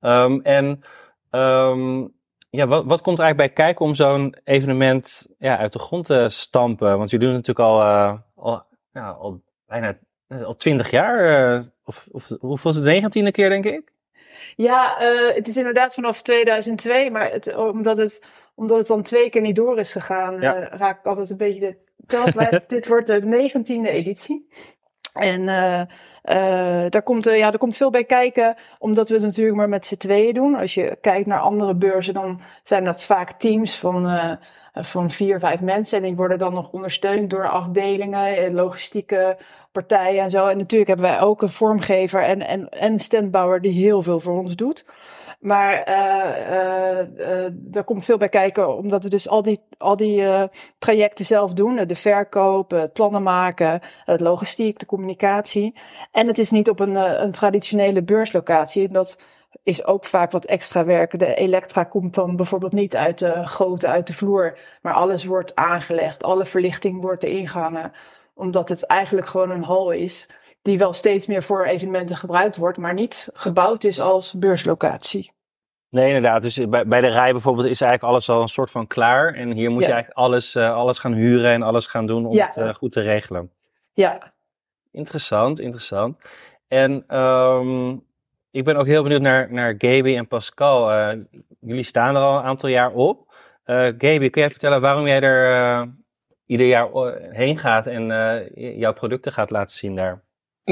Um, 0.00 0.40
en 0.42 0.82
um, 1.30 2.12
ja, 2.50 2.66
wat, 2.66 2.84
wat 2.84 3.00
komt 3.00 3.18
er 3.18 3.24
eigenlijk 3.24 3.54
bij 3.54 3.64
kijken 3.64 3.84
om 3.84 3.94
zo'n 3.94 4.34
evenement 4.44 5.26
ja, 5.38 5.58
uit 5.58 5.72
de 5.72 5.78
grond 5.78 6.04
te 6.06 6.26
stampen? 6.28 6.98
Want 6.98 7.10
jullie 7.10 7.26
doen 7.26 7.36
het 7.36 7.46
natuurlijk 7.46 7.74
al, 7.74 7.80
uh, 7.80 8.18
al, 8.36 8.62
ja, 8.92 9.10
al 9.10 9.42
bijna 9.66 9.98
al 10.44 10.56
twintig 10.56 10.90
jaar. 10.90 11.64
of, 11.84 12.08
of 12.10 12.28
hoeveel 12.40 12.70
is 12.70 12.76
het? 12.76 12.84
De 12.84 12.90
negentiende 12.90 13.30
keer, 13.30 13.48
denk 13.48 13.64
ik? 13.64 13.92
Ja, 14.56 14.96
het 15.34 15.48
is 15.48 15.56
inderdaad 15.56 15.94
vanaf 15.94 16.22
2002. 16.22 17.10
Maar 17.10 17.30
het, 17.30 17.56
omdat, 17.56 17.96
het, 17.96 18.28
omdat 18.60 18.78
het 18.78 18.86
dan 18.86 19.02
twee 19.02 19.30
keer 19.30 19.40
niet 19.40 19.56
door 19.56 19.78
is 19.78 19.92
gegaan, 19.92 20.40
ja. 20.40 20.68
raak 20.68 20.98
ik 20.98 21.06
altijd 21.06 21.30
een 21.30 21.36
beetje 21.36 21.60
de 21.60 22.64
dit 22.66 22.88
wordt 22.88 23.06
de 23.06 23.20
negentiende 23.22 23.88
editie. 23.88 24.48
En 25.12 25.40
uh, 25.40 25.80
uh, 25.80 26.90
daar, 26.90 27.02
komt, 27.02 27.26
uh, 27.26 27.38
ja, 27.38 27.52
er 27.52 27.58
komt 27.58 27.76
veel 27.76 27.90
bij 27.90 28.04
kijken, 28.04 28.54
omdat 28.78 29.08
we 29.08 29.14
het 29.14 29.22
natuurlijk 29.22 29.56
maar 29.56 29.68
met 29.68 29.86
z'n 29.86 29.96
tweeën 29.96 30.34
doen. 30.34 30.54
Als 30.54 30.74
je 30.74 30.96
kijkt 31.00 31.26
naar 31.26 31.40
andere 31.40 31.74
beurzen, 31.74 32.14
dan 32.14 32.40
zijn 32.62 32.84
dat 32.84 33.04
vaak 33.04 33.32
teams 33.32 33.78
van 33.78 34.38
van 34.72 35.10
vier, 35.10 35.38
vijf 35.38 35.60
mensen. 35.60 35.98
En 35.98 36.04
die 36.04 36.16
worden 36.16 36.38
dan 36.38 36.52
nog 36.52 36.70
ondersteund 36.70 37.30
door 37.30 37.48
afdelingen, 37.48 38.54
logistieke 38.54 39.38
partijen 39.72 40.22
en 40.22 40.30
zo. 40.30 40.46
En 40.46 40.56
natuurlijk 40.56 40.90
hebben 40.90 41.10
wij 41.10 41.20
ook 41.20 41.42
een 41.42 41.48
vormgever 41.48 42.22
en, 42.22 42.46
en, 42.46 42.68
en 42.68 42.98
standbouwer 42.98 43.60
die 43.60 43.84
heel 43.84 44.02
veel 44.02 44.20
voor 44.20 44.38
ons 44.38 44.56
doet. 44.56 44.84
Maar 45.40 45.88
uh, 45.88 47.18
uh, 47.18 47.76
er 47.76 47.84
komt 47.84 48.04
veel 48.04 48.16
bij 48.16 48.28
kijken, 48.28 48.76
omdat 48.76 49.02
we 49.02 49.10
dus 49.10 49.28
al 49.28 49.42
die, 49.42 49.60
al 49.78 49.96
die 49.96 50.24
trajecten 50.78 51.24
zelf 51.24 51.52
doen. 51.52 51.76
De 51.76 51.94
verkoop, 51.94 52.70
het 52.70 52.92
plannen 52.92 53.22
maken, 53.22 53.80
het 54.04 54.20
logistiek, 54.20 54.78
de 54.78 54.86
communicatie. 54.86 55.74
En 56.12 56.26
het 56.26 56.38
is 56.38 56.50
niet 56.50 56.68
op 56.68 56.80
een, 56.80 57.22
een 57.22 57.32
traditionele 57.32 58.02
beurslocatie. 58.02 58.88
Dat 58.88 59.18
is 59.62 59.84
ook 59.84 60.04
vaak 60.04 60.30
wat 60.30 60.44
extra 60.44 60.84
werk. 60.84 61.18
De 61.18 61.34
elektra 61.34 61.84
komt 61.84 62.14
dan 62.14 62.36
bijvoorbeeld 62.36 62.72
niet 62.72 62.96
uit 62.96 63.18
de 63.18 63.46
goten, 63.46 63.88
uit 63.88 64.06
de 64.06 64.14
vloer. 64.14 64.58
Maar 64.82 64.94
alles 64.94 65.24
wordt 65.24 65.54
aangelegd, 65.54 66.22
alle 66.22 66.44
verlichting 66.44 67.00
wordt 67.00 67.24
erin 67.24 67.48
gehangen. 67.48 67.92
Omdat 68.34 68.68
het 68.68 68.86
eigenlijk 68.86 69.26
gewoon 69.26 69.50
een 69.50 69.64
hal 69.64 69.90
is 69.90 70.28
die 70.62 70.78
wel 70.78 70.92
steeds 70.92 71.26
meer 71.26 71.42
voor 71.42 71.64
evenementen 71.64 72.16
gebruikt 72.16 72.56
wordt, 72.56 72.78
maar 72.78 72.94
niet 72.94 73.28
gebouwd 73.32 73.84
is 73.84 74.00
als 74.00 74.32
beurslocatie. 74.32 75.32
Nee, 75.88 76.06
inderdaad. 76.06 76.42
Dus 76.42 76.68
bij, 76.68 76.86
bij 76.86 77.00
de 77.00 77.08
rij 77.08 77.32
bijvoorbeeld 77.32 77.66
is 77.66 77.80
eigenlijk 77.80 78.12
alles 78.12 78.28
al 78.28 78.42
een 78.42 78.48
soort 78.48 78.70
van 78.70 78.86
klaar. 78.86 79.34
En 79.34 79.52
hier 79.52 79.70
moet 79.70 79.84
je 79.84 79.92
eigenlijk 79.92 80.18
alles, 80.18 80.54
uh, 80.54 80.74
alles 80.74 80.98
gaan 80.98 81.12
huren 81.12 81.50
en 81.50 81.62
alles 81.62 81.86
gaan 81.86 82.06
doen 82.06 82.26
om 82.26 82.38
het 82.38 82.56
uh, 82.56 82.74
goed 82.74 82.92
te 82.92 83.00
regelen. 83.00 83.50
Ja. 83.92 84.32
Interessant, 84.92 85.58
interessant. 85.58 86.18
En 86.68 87.18
um, 87.18 88.04
ik 88.50 88.64
ben 88.64 88.76
ook 88.76 88.86
heel 88.86 89.02
benieuwd 89.02 89.20
naar, 89.20 89.52
naar 89.52 89.74
Gaby 89.78 90.16
en 90.16 90.28
Pascal. 90.28 90.92
Uh, 90.92 91.22
jullie 91.60 91.82
staan 91.82 92.16
er 92.16 92.22
al 92.22 92.38
een 92.38 92.44
aantal 92.44 92.68
jaar 92.68 92.92
op. 92.92 93.28
Gaby, 93.64 94.30
kun 94.30 94.40
jij 94.40 94.50
vertellen 94.50 94.80
waarom 94.80 95.06
jij 95.06 95.20
er 95.20 95.88
ieder 96.46 96.66
jaar 96.66 96.88
heen 97.30 97.58
gaat 97.58 97.86
en 97.86 98.06
jouw 98.54 98.92
producten 98.92 99.32
gaat 99.32 99.50
laten 99.50 99.76
zien 99.76 99.96
daar? 99.96 100.22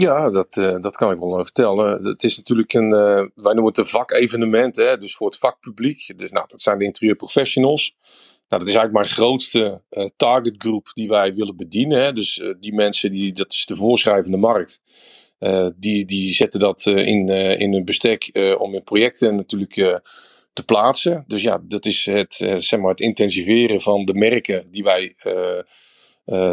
Ja, 0.00 0.31
dat, 0.31 0.57
uh, 0.57 0.78
dat 0.78 0.97
kan 0.97 1.11
ik 1.11 1.19
wel 1.19 1.45
vertellen. 1.45 2.05
Het 2.05 2.23
is 2.23 2.37
natuurlijk 2.37 2.73
een, 2.73 2.90
uh, 2.93 3.25
wij 3.35 3.52
noemen 3.52 3.64
het 3.64 3.78
een 3.78 3.87
vakevenement, 3.87 4.76
hè, 4.76 4.99
dus 4.99 5.17
voor 5.17 5.26
het 5.26 5.38
vakpubliek. 5.38 6.19
Dus 6.19 6.31
nou, 6.31 6.47
dat 6.49 6.62
zijn 6.62 6.78
de 6.78 6.85
interieurprofessionals. 6.85 7.95
Nou, 8.49 8.62
dat 8.62 8.69
is 8.69 8.76
eigenlijk 8.76 8.93
mijn 8.93 9.17
grootste 9.17 9.83
targetgroep 10.17 10.90
die 10.95 11.09
wij 11.09 11.35
willen 11.35 11.57
bedienen. 11.57 12.02
Hè. 12.02 12.12
Dus 12.12 12.43
die 12.61 12.75
mensen, 12.75 13.12
die, 13.12 13.33
dat 13.33 13.52
is 13.52 13.67
de 13.67 13.76
voorschrijvende 13.76 14.37
markt. 14.37 14.81
die, 15.76 16.05
die 16.05 16.35
zetten 16.35 16.61
dat 16.61 16.87
in, 16.87 17.28
in 17.59 17.75
een 17.75 17.85
bestek 17.85 18.31
om 18.59 18.75
in 18.75 18.83
projecten 18.83 19.37
natuurlijk 19.37 20.00
te 20.52 20.64
plaatsen. 20.64 21.25
Dus 21.26 21.43
ja, 21.43 21.61
dat 21.62 21.87
is 21.87 22.05
het, 22.05 22.35
zeg 22.57 22.81
maar 22.81 22.90
het 22.90 23.00
intensiveren 23.00 23.81
van 23.81 24.05
de 24.05 24.14
merken 24.14 24.71
die 24.71 24.83
wij, 24.83 25.14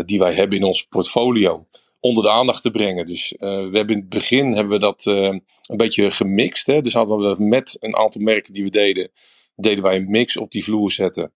die 0.05 0.19
wij 0.19 0.33
hebben 0.33 0.57
in 0.57 0.63
ons 0.63 0.83
portfolio 0.83 1.65
onder 2.05 2.23
de 2.23 2.29
aandacht 2.29 2.61
te 2.61 2.71
brengen. 2.71 3.05
Dus 3.05 3.33
uh, 3.33 3.39
we 3.39 3.77
hebben 3.77 3.95
in 3.95 3.99
het 3.99 4.09
begin 4.09 4.53
hebben 4.53 4.73
we 4.73 4.79
dat 4.79 5.05
uh, 5.05 5.23
een 5.23 5.77
beetje 5.77 6.11
gemixt. 6.11 6.67
Hè? 6.67 6.81
Dus 6.81 6.93
hadden 6.93 7.17
we 7.17 7.43
met 7.43 7.77
een 7.79 7.95
aantal 7.95 8.21
merken 8.21 8.53
die 8.53 8.63
we 8.63 8.69
deden, 8.69 9.11
deden 9.55 9.83
wij 9.83 9.95
een 9.95 10.11
mix 10.11 10.37
op 10.37 10.51
die 10.51 10.63
vloer 10.63 10.91
zetten. 10.91 11.33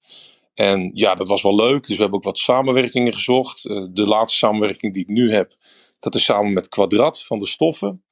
En 0.54 0.92
ja, 0.94 1.16
dat 1.16 1.28
was 1.28 1.42
wel 1.42 1.56
leuk. 1.56 1.88
Dus 1.88 1.96
we 1.96 2.02
hebben 2.02 2.20
ook 2.20 2.26
wat 2.26 2.38
samenwerkingen 2.38 3.14
gezocht. 3.14 3.66
Uh, 3.66 3.88
de 3.92 4.08
laatste 4.08 4.38
samenwerking 4.38 4.94
die 4.94 5.04
ik 5.04 5.10
nu 5.10 5.32
heb, 5.32 5.56
dat 6.00 6.16
is 6.16 6.24
samen 6.24 6.54
met 6.54 6.70
Quadrat 6.70 7.24
van 7.24 7.40
de 7.40 7.48
stoffen. 7.48 8.04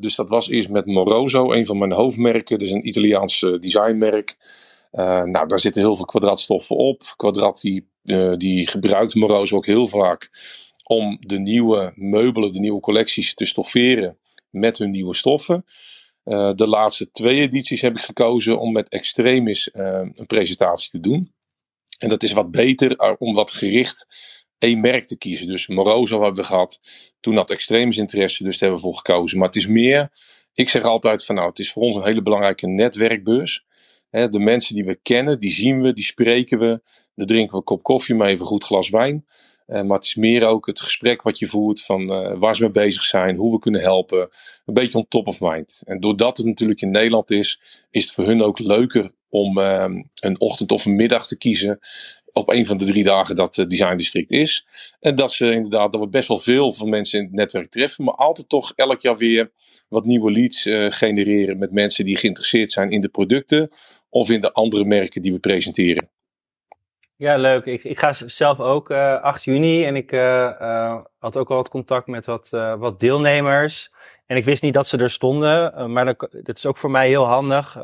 dus 0.00 0.14
dat 0.14 0.30
was 0.30 0.48
eerst 0.48 0.68
met 0.68 0.86
Moroso, 0.86 1.52
een 1.52 1.66
van 1.66 1.78
mijn 1.78 1.92
hoofdmerken. 1.92 2.58
Dus 2.58 2.70
een 2.70 2.88
Italiaans 2.88 3.40
designmerk. 3.60 4.36
nou, 5.24 5.46
daar 5.46 5.60
zitten 5.60 5.82
heel 5.82 5.96
veel 5.96 6.04
kwadratstoffen 6.04 6.76
op. 6.76 7.02
Quadrat 7.16 7.60
die, 7.60 7.88
die 8.36 8.66
gebruikt 8.66 9.14
Moroso 9.14 9.56
ook 9.56 9.66
heel 9.66 9.86
vaak 9.86 10.30
om 10.86 11.16
de 11.20 11.38
nieuwe 11.38 11.92
meubelen, 11.94 12.52
de 12.52 12.60
nieuwe 12.60 12.80
collecties 12.80 13.34
te 13.34 13.44
stofferen 13.44 14.18
met 14.50 14.78
hun 14.78 14.90
nieuwe 14.90 15.14
stoffen. 15.14 15.64
Uh, 16.24 16.52
de 16.54 16.66
laatste 16.66 17.10
twee 17.10 17.40
edities 17.40 17.80
heb 17.80 17.96
ik 17.96 18.00
gekozen 18.00 18.60
om 18.60 18.72
met 18.72 18.88
Extremis 18.88 19.70
uh, 19.72 20.00
een 20.12 20.26
presentatie 20.26 20.90
te 20.90 21.00
doen. 21.00 21.32
En 21.98 22.08
dat 22.08 22.22
is 22.22 22.32
wat 22.32 22.50
beter 22.50 23.00
uh, 23.00 23.12
om 23.18 23.34
wat 23.34 23.50
gericht 23.50 24.06
één 24.58 24.80
merk 24.80 25.06
te 25.06 25.18
kiezen. 25.18 25.46
Dus 25.46 25.66
Moroso 25.66 26.22
hebben 26.22 26.40
we 26.42 26.48
gehad. 26.48 26.80
Toen 27.20 27.36
had 27.36 27.50
Extremis 27.50 27.96
interesse, 27.96 28.42
dus 28.42 28.58
daar 28.58 28.68
hebben 28.68 28.88
we 28.88 28.92
voor 28.92 29.02
gekozen. 29.04 29.38
Maar 29.38 29.46
het 29.46 29.56
is 29.56 29.66
meer, 29.66 30.08
ik 30.54 30.68
zeg 30.68 30.82
altijd 30.82 31.24
van 31.24 31.34
nou, 31.34 31.48
het 31.48 31.58
is 31.58 31.72
voor 31.72 31.82
ons 31.82 31.96
een 31.96 32.04
hele 32.04 32.22
belangrijke 32.22 32.66
netwerkbeurs. 32.66 33.64
De 34.10 34.38
mensen 34.38 34.74
die 34.74 34.84
we 34.84 34.98
kennen, 35.02 35.40
die 35.40 35.50
zien 35.50 35.82
we, 35.82 35.92
die 35.92 36.04
spreken 36.04 36.58
we. 36.58 36.80
Daar 37.14 37.26
drinken 37.26 37.50
we 37.50 37.56
een 37.56 37.64
kop 37.64 37.82
koffie 37.82 38.14
mee, 38.14 38.28
even 38.28 38.40
een 38.40 38.46
goed 38.46 38.64
glas 38.64 38.90
wijn. 38.90 39.26
Uh, 39.66 39.82
maar 39.82 39.96
het 39.96 40.04
is 40.04 40.14
meer 40.14 40.44
ook 40.44 40.66
het 40.66 40.80
gesprek 40.80 41.22
wat 41.22 41.38
je 41.38 41.46
voert 41.46 41.82
van 41.82 42.00
uh, 42.12 42.38
waar 42.38 42.56
ze 42.56 42.62
mee 42.62 42.70
bezig 42.70 43.02
zijn, 43.02 43.36
hoe 43.36 43.52
we 43.52 43.58
kunnen 43.58 43.80
helpen. 43.80 44.20
Een 44.64 44.74
beetje 44.74 44.98
on 44.98 45.08
top 45.08 45.26
of 45.26 45.40
mind. 45.40 45.82
En 45.84 46.00
doordat 46.00 46.36
het 46.36 46.46
natuurlijk 46.46 46.80
in 46.80 46.90
Nederland 46.90 47.30
is, 47.30 47.60
is 47.90 48.02
het 48.02 48.12
voor 48.12 48.24
hun 48.24 48.42
ook 48.42 48.58
leuker 48.58 49.10
om 49.28 49.58
uh, 49.58 49.84
een 50.14 50.40
ochtend 50.40 50.72
of 50.72 50.84
een 50.84 50.96
middag 50.96 51.26
te 51.26 51.38
kiezen 51.38 51.78
op 52.32 52.50
een 52.50 52.66
van 52.66 52.76
de 52.76 52.84
drie 52.84 53.04
dagen 53.04 53.36
dat 53.36 53.56
het 53.56 53.70
design 53.70 53.96
district 53.96 54.30
is. 54.30 54.66
En 55.00 55.14
dat 55.14 55.32
ze 55.32 55.52
inderdaad, 55.52 55.92
dat 55.92 56.00
we 56.00 56.08
best 56.08 56.28
wel 56.28 56.38
veel 56.38 56.72
van 56.72 56.88
mensen 56.88 57.18
in 57.18 57.24
het 57.24 57.34
netwerk 57.34 57.70
treffen, 57.70 58.04
maar 58.04 58.14
altijd 58.14 58.48
toch 58.48 58.72
elk 58.74 59.00
jaar 59.00 59.16
weer 59.16 59.52
wat 59.88 60.04
nieuwe 60.04 60.30
leads 60.30 60.62
genereren 60.96 61.58
met 61.58 61.72
mensen 61.72 62.04
die 62.04 62.16
geïnteresseerd 62.16 62.72
zijn 62.72 62.90
in 62.90 63.00
de 63.00 63.08
producten 63.08 63.68
of 64.08 64.30
in 64.30 64.40
de 64.40 64.52
andere 64.52 64.84
merken 64.84 65.22
die 65.22 65.32
we 65.32 65.38
presenteren. 65.38 66.10
Ja, 67.18 67.36
leuk. 67.36 67.64
Ik, 67.64 67.84
ik 67.84 67.98
ga 67.98 68.12
zelf 68.12 68.60
ook 68.60 68.90
uh, 68.90 69.14
eh, 69.14 69.22
8 69.22 69.44
juni 69.44 69.84
en 69.84 69.96
ik 69.96 70.12
uh, 70.12 70.20
uh, 70.60 70.96
had 71.18 71.36
ook 71.36 71.50
al 71.50 71.56
wat 71.56 71.68
contact 71.68 72.06
met 72.06 72.26
wat, 72.26 72.48
wat 72.78 73.00
deelnemers. 73.00 73.92
En 74.26 74.36
ik 74.36 74.44
wist 74.44 74.62
niet 74.62 74.74
dat 74.74 74.86
ze 74.86 74.98
er 74.98 75.10
stonden, 75.10 75.92
maar 75.92 76.04
dat, 76.04 76.28
dat, 76.42 76.56
is 76.56 76.66
ook 76.66 76.76
voor 76.76 76.90
mij 76.90 77.08
heel 77.08 77.26
handig 77.26 77.78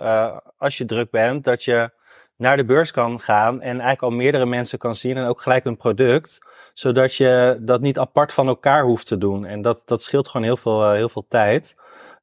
als 0.59 0.79
je 0.79 0.85
druk 0.85 1.11
bent, 1.11 1.45
dat 1.45 1.65
je 1.65 1.91
naar 2.37 2.57
de 2.57 2.65
beurs 2.65 2.91
kan 2.91 3.21
gaan 3.21 3.55
en 3.61 3.71
eigenlijk 3.71 4.03
al 4.03 4.11
meerdere 4.11 4.47
mensen 4.47 4.79
kan 4.79 4.95
zien 4.95 5.17
en 5.17 5.27
ook 5.27 5.41
gelijk 5.41 5.65
een 5.65 5.77
product, 5.77 6.39
zodat 6.75 7.15
je 7.15 7.59
dat 7.61 7.81
niet 7.81 7.99
apart 7.99 8.33
van 8.33 8.49
elkaar 8.49 8.83
hoeft 8.83 9.07
te 9.07 9.19
doen. 9.19 9.45
En 9.45 9.63
dat, 9.63 9.83
dat 9.85 10.03
scheelt 10.03 10.29
gewoon 10.29 10.47
heel 10.47 10.57
veel, 10.57 10.93
heel 10.93 11.09
veel 11.09 11.27
tijd. 11.29 11.75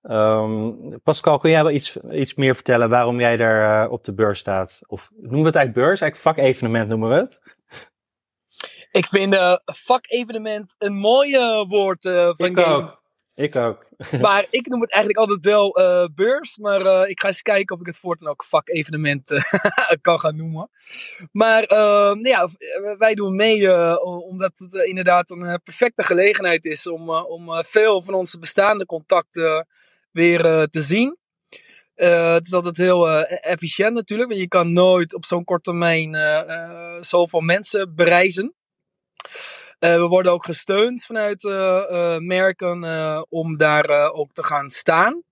Um, 0.02 1.02
Pascal, 1.04 1.38
kun 1.38 1.50
jij 1.50 1.64
wel 1.64 1.72
iets, 1.72 1.98
iets 1.98 2.36
meer 2.36 2.56
vertellen 2.56 2.90
waarom 2.90 3.20
jij 3.20 3.38
daar 3.38 3.86
uh, 3.86 3.92
op 3.92 4.04
de 4.04 4.14
beurs 4.14 4.40
staat? 4.40 4.82
Of 4.88 5.10
noemen 5.12 5.40
we 5.40 5.46
het 5.46 5.56
eigenlijk 5.56 5.88
beurs? 5.88 6.02
Eigenlijk 6.02 6.38
vakevenement 6.38 6.88
noemen 6.90 7.10
we 7.10 7.16
het. 7.16 7.40
Ik 8.92 9.06
vind 9.06 9.34
uh, 9.34 9.56
vakevenement 9.66 10.76
een 10.78 10.94
mooi 10.94 11.38
woord. 11.68 12.06
Uh, 12.06 12.34
ik 12.36 12.60
ook. 12.60 12.99
Ik 13.40 13.56
ook. 13.56 13.86
maar 14.22 14.48
ik 14.50 14.68
noem 14.68 14.82
het 14.82 14.92
eigenlijk 14.92 15.22
altijd 15.22 15.46
wel 15.46 15.72
beurs. 16.16 16.58
Maar 16.58 17.10
ik 17.10 17.20
ga 17.20 17.28
eens 17.28 17.42
kijken 17.42 17.76
of 17.76 17.82
ik 17.82 17.88
het 17.88 17.98
voortaan 17.98 18.28
ook 18.28 18.44
vakevenement 18.44 19.32
kan 20.02 20.20
gaan 20.20 20.36
noemen. 20.36 20.70
Maar 21.32 21.64
ehm, 21.64 22.26
ja, 22.26 22.50
wij 22.98 23.16
doen 23.16 23.36
mee 23.36 23.90
omdat 24.24 24.52
het 24.56 24.74
inderdaad 24.74 25.30
een 25.30 25.62
perfecte 25.64 26.04
gelegenheid 26.04 26.66
is 26.66 26.88
om, 26.88 27.10
om 27.10 27.64
veel 27.64 28.02
van 28.02 28.14
onze 28.14 28.40
bestaande 28.40 28.86
contacten 28.86 29.68
weer 30.12 30.46
uh, 30.46 30.64
te 30.64 30.82
zien. 30.82 31.18
Uh, 31.96 32.34
het 32.34 32.46
is 32.46 32.54
altijd 32.54 32.78
heel 32.78 33.10
uh, 33.10 33.52
efficiënt 33.52 33.94
natuurlijk, 33.94 34.30
want 34.30 34.42
je 34.42 34.48
kan 34.48 34.74
nooit 34.74 35.16
op 35.16 35.26
zo'n 35.26 35.44
korte 35.44 35.70
termijn 35.70 36.16
zoveel 37.04 37.40
mensen 37.40 37.96
bereizen. 37.96 38.54
We 39.80 40.06
worden 40.10 40.32
ook 40.32 40.46
gesteund 40.46 41.04
vanuit 41.04 41.44
merken 42.22 42.84
om 43.30 43.58
daar 43.58 44.12
ook 44.12 44.32
te 44.32 44.44
gaan 44.44 44.70
staan. 44.70 45.24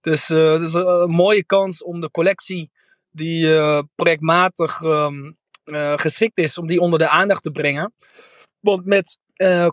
Dus 0.00 0.28
het 0.28 0.60
is 0.60 0.72
een 0.72 1.10
mooie 1.10 1.44
kans 1.44 1.82
om 1.82 2.00
de 2.00 2.10
collectie 2.10 2.70
die 3.10 3.48
projectmatig 3.94 4.80
um, 4.80 5.36
geschikt 5.96 6.38
is, 6.38 6.58
om 6.58 6.66
die 6.66 6.80
onder 6.80 6.98
de 6.98 7.08
aandacht 7.08 7.42
te 7.42 7.50
brengen. 7.50 7.92
Want 8.60 8.84
met 8.84 9.18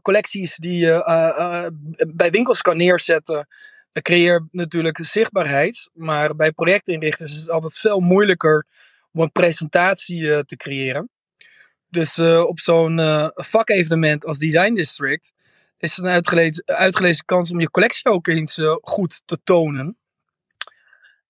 collecties 0.01 0.55
die 0.55 0.77
je 0.77 1.71
bij 2.07 2.31
winkels 2.31 2.61
kan 2.61 2.77
neerzetten, 2.77 3.47
creëer 4.01 4.47
natuurlijk 4.51 4.99
zichtbaarheid. 5.01 5.89
Maar 5.93 6.35
bij 6.35 6.51
projectinrichters 6.51 7.31
is 7.31 7.39
het 7.39 7.49
altijd 7.49 7.77
veel 7.77 7.99
moeilijker 7.99 8.65
om 9.11 9.21
een 9.21 9.31
presentatie 9.31 10.45
te 10.45 10.55
creëren. 10.55 11.09
Dus 11.91 12.17
uh, 12.17 12.43
op 12.43 12.59
zo'n 12.59 12.97
uh, 12.97 13.27
vakevenement 13.33 14.25
als 14.25 14.37
Design 14.37 14.73
District 14.73 15.31
is 15.77 15.95
het 15.95 16.05
een 16.05 16.11
uitgelezen, 16.11 16.63
uitgelezen 16.65 17.25
kans 17.25 17.51
om 17.51 17.59
je 17.59 17.71
collectie 17.71 18.11
ook 18.11 18.27
eens 18.27 18.59
goed 18.81 19.21
te 19.25 19.39
tonen. 19.43 19.97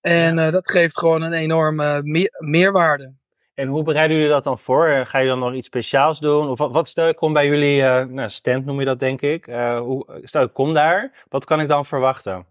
En 0.00 0.36
dat 0.36 0.70
geeft 0.70 0.98
gewoon 0.98 1.22
een 1.22 1.32
enorme 1.32 2.02
me 2.02 2.36
meerwaarde. 2.38 3.12
En 3.54 3.68
hoe 3.68 3.82
bereiden 3.82 4.16
jullie 4.16 4.32
dat 4.32 4.44
dan 4.44 4.58
voor? 4.58 5.06
Ga 5.06 5.18
je 5.18 5.26
dan 5.26 5.38
nog 5.38 5.54
iets 5.54 5.66
speciaals 5.66 6.20
doen? 6.20 6.48
Of 6.48 6.58
wat, 6.58 6.72
wat 6.72 6.88
stel 6.88 7.08
ik 7.08 7.16
kom 7.16 7.32
bij 7.32 7.46
jullie 7.46 7.82
nou, 8.04 8.30
stand, 8.30 8.64
noem 8.64 8.78
je 8.78 8.86
dat 8.86 8.98
denk 8.98 9.20
ik. 9.20 9.44
hoe, 9.78 10.20
stel 10.22 10.42
ik 10.42 10.52
kom 10.52 10.74
daar, 10.74 11.24
wat 11.28 11.44
kan 11.44 11.60
ik 11.60 11.68
dan 11.68 11.84
verwachten? 11.84 12.46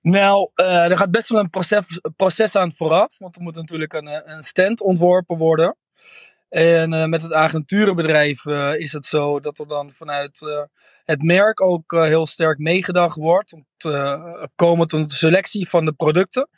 Nou, 0.00 0.50
er 0.54 0.96
gaat 0.96 1.10
best 1.10 1.28
wel 1.28 1.40
een 1.40 1.50
proces, 1.50 2.00
proces 2.16 2.56
aan 2.56 2.72
vooraf. 2.76 3.18
Want 3.18 3.36
er 3.36 3.42
moet 3.42 3.54
natuurlijk 3.54 3.92
een, 3.92 4.30
een 4.30 4.42
stand 4.42 4.80
ontworpen 4.80 5.36
worden. 5.36 5.76
En 6.54 7.10
met 7.10 7.22
het 7.22 7.32
agenturenbedrijf 7.32 8.46
is 8.76 8.92
het 8.92 9.06
zo 9.06 9.40
dat 9.40 9.58
er 9.58 9.68
dan 9.68 9.92
vanuit 9.92 10.40
het 11.04 11.22
merk 11.22 11.60
ook 11.60 11.92
heel 11.92 12.26
sterk 12.26 12.58
meegedacht 12.58 13.16
wordt. 13.16 13.52
Om 13.52 13.66
te 13.76 14.48
komen 14.54 14.86
tot 14.86 15.00
een 15.00 15.08
selectie 15.08 15.68
van 15.68 15.84
de 15.84 15.92
producten. 15.92 16.48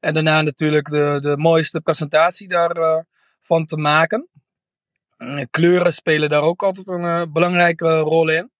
En 0.00 0.14
daarna 0.14 0.42
natuurlijk 0.42 0.90
de, 0.90 1.18
de 1.20 1.36
mooiste 1.36 1.80
presentatie 1.80 2.48
daarvan 2.48 3.64
te 3.64 3.76
maken. 3.76 4.28
Kleuren 5.50 5.92
spelen 5.92 6.28
daar 6.28 6.42
ook 6.42 6.62
altijd 6.62 6.88
een 6.88 7.32
belangrijke 7.32 7.98
rol 7.98 8.28
in. 8.28 8.50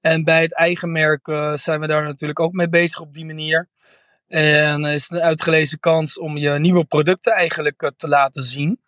En 0.00 0.24
bij 0.24 0.42
het 0.42 0.54
eigen 0.54 0.92
merk 0.92 1.26
zijn 1.54 1.80
we 1.80 1.86
daar 1.86 2.04
natuurlijk 2.04 2.40
ook 2.40 2.52
mee 2.52 2.68
bezig 2.68 3.00
op 3.00 3.14
die 3.14 3.24
manier. 3.24 3.68
En 4.28 4.84
is 4.84 5.02
het 5.02 5.12
een 5.12 5.26
uitgelezen 5.26 5.80
kans 5.80 6.18
om 6.18 6.36
je 6.36 6.50
nieuwe 6.50 6.84
producten 6.84 7.32
eigenlijk 7.32 7.92
te 7.96 8.08
laten 8.08 8.42
zien. 8.42 8.84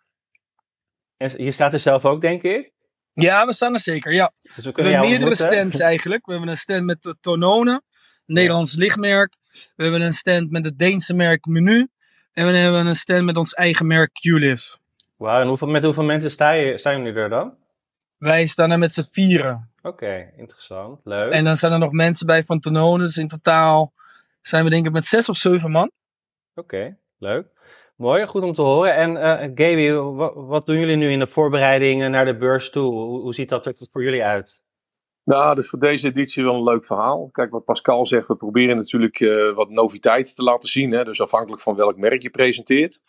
En 1.19 1.43
je 1.43 1.51
staat 1.51 1.73
er 1.73 1.79
zelf 1.79 2.05
ook, 2.05 2.21
denk 2.21 2.43
ik? 2.43 2.71
Ja, 3.13 3.45
we 3.45 3.53
staan 3.53 3.73
er 3.73 3.79
zeker, 3.79 4.13
ja. 4.13 4.31
Dus 4.41 4.65
we, 4.65 4.71
hebben 4.71 5.09
meerdere 5.09 5.35
stands 5.35 5.79
eigenlijk. 5.79 6.25
We 6.25 6.31
hebben 6.31 6.49
een 6.49 6.57
stand 6.57 6.83
met 6.83 7.03
de 7.03 7.15
Tonone, 7.21 7.81
Nederlands 8.25 8.75
lichtmerk. 8.75 9.35
We 9.75 9.83
hebben 9.83 10.01
een 10.01 10.11
stand 10.11 10.51
met 10.51 10.65
het 10.65 10.77
Deense 10.77 11.13
merk 11.13 11.45
Menu. 11.45 11.87
En 12.33 12.45
we 12.45 12.57
hebben 12.57 12.85
een 12.85 12.95
stand 12.95 13.25
met 13.25 13.37
ons 13.37 13.53
eigen 13.53 13.87
merk 13.87 14.11
QLIV. 14.11 14.61
Wauw, 15.17 15.41
en 15.41 15.47
hoeveel, 15.47 15.67
met 15.67 15.83
hoeveel 15.83 16.03
mensen 16.03 16.31
sta 16.31 16.51
je, 16.51 16.77
staan 16.77 16.97
jullie 16.97 17.19
er 17.19 17.29
dan? 17.29 17.57
Wij 18.17 18.45
staan 18.45 18.71
er 18.71 18.79
met 18.79 18.93
z'n 18.93 19.07
vieren. 19.09 19.71
Oké, 19.81 20.31
interessant. 20.37 20.99
Leuk. 21.03 21.31
En 21.31 21.43
dan 21.43 21.55
zijn 21.55 21.71
er 21.71 21.79
nog 21.79 21.91
mensen 21.91 22.25
bij 22.25 22.43
van 22.43 22.59
Tonone. 22.59 23.03
Dus 23.03 23.17
in 23.17 23.27
totaal 23.27 23.93
zijn 24.41 24.63
we 24.63 24.69
denk 24.69 24.85
ik 24.85 24.91
met 24.91 25.05
zes 25.05 25.29
of 25.29 25.37
zeven 25.37 25.71
man. 25.71 25.91
Oké, 26.55 26.97
leuk. 27.17 27.47
Mooi, 27.99 28.25
goed 28.25 28.43
om 28.43 28.53
te 28.53 28.61
horen. 28.61 28.95
En 28.95 29.11
uh, 29.11 29.51
Gaby, 29.55 29.91
wat, 30.33 30.65
doen 30.65 30.79
jullie 30.79 30.95
nu 30.95 31.09
in 31.11 31.19
de 31.19 31.27
voorbereidingen 31.27 32.11
naar 32.11 32.25
de 32.25 32.37
beurs 32.37 32.69
toe? 32.69 32.93
Hoe, 32.93 33.33
ziet 33.33 33.49
dat 33.49 33.65
er 33.65 33.73
voor 33.91 34.03
jullie 34.03 34.23
uit? 34.23 34.63
Nou, 35.23 35.55
dus 35.55 35.69
voor 35.69 35.79
deze 35.79 36.07
editie 36.07 36.43
wel 36.43 36.55
een 36.55 36.63
leuk 36.63 36.85
verhaal. 36.85 37.29
Kijk, 37.31 37.51
wat 37.51 37.65
Pascal 37.65 38.05
zegt, 38.05 38.27
we 38.27 38.35
proberen 38.35 38.75
natuurlijk 38.75 39.19
uh, 39.19 39.53
wat 39.55 39.69
noviteit 39.69 40.35
te 40.35 40.43
laten 40.43 40.69
zien. 40.69 40.91
Hè? 40.91 41.03
Dus 41.03 41.21
afhankelijk 41.21 41.61
van 41.61 41.75
welk 41.75 41.97
merk 41.97 42.21
je 42.21 42.29
presenteert. 42.29 42.99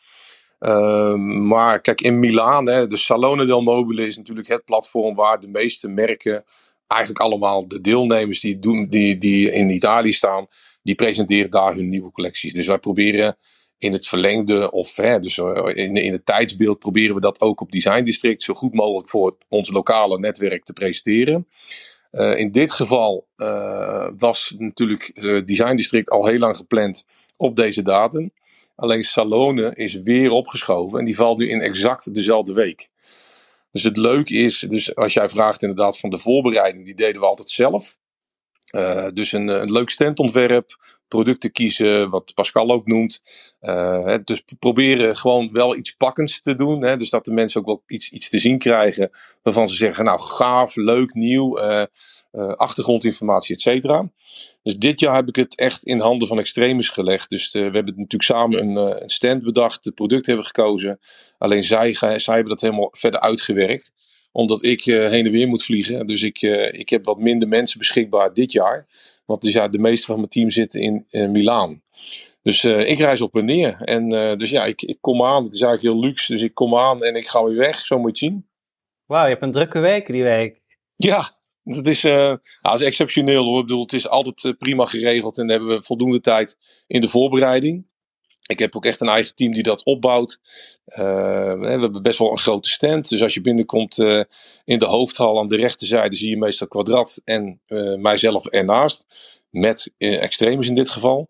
Uh, 0.61 1.15
maar 1.15 1.81
kijk, 1.81 2.01
in 2.01 2.19
Milaan, 2.19 2.69
hè, 2.69 2.87
de 2.87 2.97
Salone 2.97 3.47
del 3.47 3.63
Mobile 3.63 4.07
is 4.07 4.17
natuurlijk 4.17 4.49
het 4.49 4.65
platform 4.65 5.15
waar 5.15 5.41
de 5.41 5.49
meeste 5.49 5.89
merken, 5.89 6.45
eigenlijk 6.87 7.21
allemaal 7.21 7.69
de 7.69 7.81
deelnemers 7.81 8.41
die, 8.41 8.59
doen, 8.59 8.87
die, 8.89 9.19
die 9.19 9.51
in 9.51 9.71
Italië 9.71 10.13
staan, 10.13 10.47
die 10.83 10.95
presenteren 10.95 11.51
daar 11.51 11.75
hun 11.75 11.89
nieuwe 11.89 12.11
collecties. 12.11 12.53
Dus 12.53 12.67
wij 12.67 12.79
proberen 12.79 13.37
in 13.81 13.93
het 13.93 14.07
verlengde 14.07 14.71
of 14.71 14.97
hè, 14.97 15.19
dus 15.19 15.39
eh, 15.39 15.71
in, 15.75 15.97
in 15.97 16.13
het 16.13 16.27
tijdsbeeld 16.27 16.79
proberen 16.79 17.15
we 17.15 17.21
dat 17.21 17.41
ook 17.41 17.61
op 17.61 17.73
Design 17.73 18.03
District 18.03 18.43
zo 18.43 18.55
goed 18.55 18.75
mogelijk 18.75 19.09
voor 19.09 19.37
ons 19.49 19.71
lokale 19.71 20.19
netwerk 20.19 20.65
te 20.65 20.73
presenteren. 20.73 21.47
Uh, 22.13 22.39
in 22.39 22.51
dit 22.51 22.73
geval 22.73 23.27
uh, 23.37 24.09
was 24.17 24.55
natuurlijk 24.59 25.11
uh, 25.15 25.45
Design 25.45 25.75
District 25.75 26.11
al 26.11 26.27
heel 26.27 26.39
lang 26.39 26.57
gepland 26.57 27.05
op 27.37 27.57
deze 27.57 27.83
datum. 27.83 28.33
Alleen 28.77 29.05
Salone 29.05 29.75
is 29.75 29.95
weer 29.95 30.31
opgeschoven 30.31 30.99
en 30.99 31.05
die 31.05 31.17
valt 31.17 31.39
nu 31.39 31.49
in 31.49 31.61
exact 31.61 32.15
dezelfde 32.15 32.53
week. 32.53 32.89
Dus 33.73 33.83
het 33.83 33.97
leuke 33.97 34.35
is, 34.35 34.67
dus 34.69 34.95
als 34.95 35.13
jij 35.13 35.29
vraagt 35.29 35.63
inderdaad 35.63 35.99
van 35.99 36.11
de 36.11 36.19
voorbereiding, 36.19 36.85
die 36.85 36.95
deden 36.95 37.21
we 37.21 37.27
altijd 37.27 37.51
zelf. 37.51 37.97
Dus 39.15 39.33
een, 39.33 39.49
een 39.49 39.73
leuk 39.73 39.91
standontwerp, 39.91 40.77
producten 41.11 41.53
kiezen, 41.53 42.11
wat 42.11 42.35
Pascal 42.35 42.71
ook 42.71 42.87
noemt. 42.87 43.23
Uh, 43.61 44.17
dus 44.25 44.43
proberen 44.59 45.17
gewoon 45.17 45.49
wel 45.53 45.77
iets 45.77 45.93
pakkends 45.93 46.43
te 46.43 46.55
doen. 46.55 46.83
Hè, 46.83 46.97
dus 46.97 47.11
dat 47.11 47.25
de 47.25 47.33
mensen 47.33 47.61
ook 47.61 47.67
wel 47.67 47.83
iets, 47.87 48.11
iets 48.11 48.29
te 48.29 48.39
zien 48.39 48.59
krijgen 48.59 49.11
waarvan 49.43 49.69
ze 49.69 49.77
zeggen, 49.77 50.05
nou 50.05 50.21
gaaf, 50.21 50.77
leuk, 50.77 51.15
nieuw, 51.15 51.59
uh, 51.59 51.83
uh, 52.33 52.53
achtergrondinformatie, 52.53 53.55
et 53.55 53.61
cetera. 53.61 54.11
Dus 54.63 54.77
dit 54.77 55.01
jaar 55.01 55.15
heb 55.15 55.29
ik 55.29 55.37
het 55.37 55.57
echt 55.57 55.85
in 55.85 56.01
handen 56.01 56.29
van 56.29 56.39
Extremis 56.39 56.89
gelegd. 56.89 57.31
Dus 57.31 57.53
we 57.53 57.59
hebben 57.59 57.85
natuurlijk 57.85 58.23
samen 58.23 58.61
een, 58.61 59.03
een 59.03 59.09
stand 59.11 59.43
bedacht, 59.43 59.85
het 59.85 59.95
product 59.95 60.27
hebben 60.27 60.47
gekozen. 60.47 61.01
Alleen 61.39 61.65
zij, 61.65 61.95
zij 61.95 62.35
hebben 62.35 62.49
dat 62.49 62.61
helemaal 62.61 62.89
verder 62.93 63.21
uitgewerkt 63.21 63.93
omdat 64.33 64.65
ik 64.65 64.85
heen 64.85 65.27
en 65.27 65.31
weer 65.31 65.49
moet 65.49 65.65
vliegen. 65.65 66.07
Dus 66.07 66.23
ik, 66.23 66.43
ik 66.73 66.89
heb 66.89 67.05
wat 67.05 67.19
minder 67.19 67.49
mensen 67.49 67.79
beschikbaar 67.79 68.35
dit 68.35 68.53
jaar. 68.53 68.87
Want 69.31 69.43
dus 69.43 69.53
ja, 69.53 69.69
de 69.69 69.79
meeste 69.79 70.07
van 70.07 70.17
mijn 70.17 70.29
team 70.29 70.51
zitten 70.51 70.81
in 70.81 71.07
uh, 71.11 71.29
Milaan. 71.29 71.83
Dus 72.43 72.65
ik 72.65 72.99
reis 72.99 73.21
op 73.21 73.37
en 73.37 73.45
neer. 73.45 73.77
En 73.81 74.09
dus 74.39 74.51
ja, 74.51 74.65
ik, 74.65 74.83
ik 74.83 74.99
kom 75.01 75.25
aan. 75.25 75.45
Het 75.45 75.55
is 75.55 75.63
eigenlijk 75.63 75.95
heel 75.95 76.09
luxe. 76.09 76.33
Dus 76.33 76.43
ik 76.43 76.55
kom 76.55 76.77
aan 76.77 77.05
en 77.05 77.15
ik 77.15 77.29
ga 77.29 77.45
weer 77.45 77.57
weg. 77.57 77.87
Zo 77.87 77.99
moet 77.99 78.19
je 78.19 78.27
het 78.27 78.35
zien. 78.35 78.49
Wauw, 79.07 79.25
je 79.25 79.31
hebt 79.31 79.43
een 79.43 79.51
drukke 79.51 79.79
week 79.79 80.07
die 80.07 80.23
week. 80.23 80.61
Ja, 80.97 81.31
dat 81.63 81.87
is, 81.87 82.05
uh, 82.05 82.35
dat 82.61 82.81
is 82.81 82.87
exceptioneel 82.87 83.45
hoor. 83.45 83.61
Ik 83.61 83.67
bedoel, 83.67 83.83
het 83.83 83.93
is 83.93 84.09
altijd 84.09 84.59
prima 84.59 84.87
geregeld 84.87 85.39
en 85.39 85.49
hebben 85.49 85.69
we 85.69 85.83
voldoende 85.83 86.21
tijd 86.21 86.57
in 86.87 87.01
de 87.01 87.09
voorbereiding. 87.09 87.87
Ik 88.51 88.59
heb 88.59 88.77
ook 88.77 88.85
echt 88.85 89.01
een 89.01 89.09
eigen 89.09 89.35
team 89.35 89.53
die 89.53 89.63
dat 89.63 89.85
opbouwt. 89.85 90.41
Uh, 90.87 90.97
we 91.61 91.67
hebben 91.67 92.03
best 92.03 92.19
wel 92.19 92.31
een 92.31 92.39
grote 92.39 92.71
stand. 92.71 93.09
Dus 93.09 93.23
als 93.23 93.35
je 93.35 93.41
binnenkomt 93.41 93.99
uh, 93.99 94.23
in 94.65 94.79
de 94.79 94.87
hoofdhal 94.87 95.39
aan 95.39 95.49
de 95.49 95.57
rechterzijde 95.57 96.17
zie 96.17 96.31
je 96.31 96.37
meestal 96.37 96.69
kwadrat 96.69 97.21
en 97.25 97.61
uh, 97.69 97.97
mijzelf 97.97 98.47
ernaast. 98.47 99.07
Met 99.51 99.93
extremis 99.99 100.69
in 100.69 100.75
dit 100.75 100.89
geval. 100.89 101.29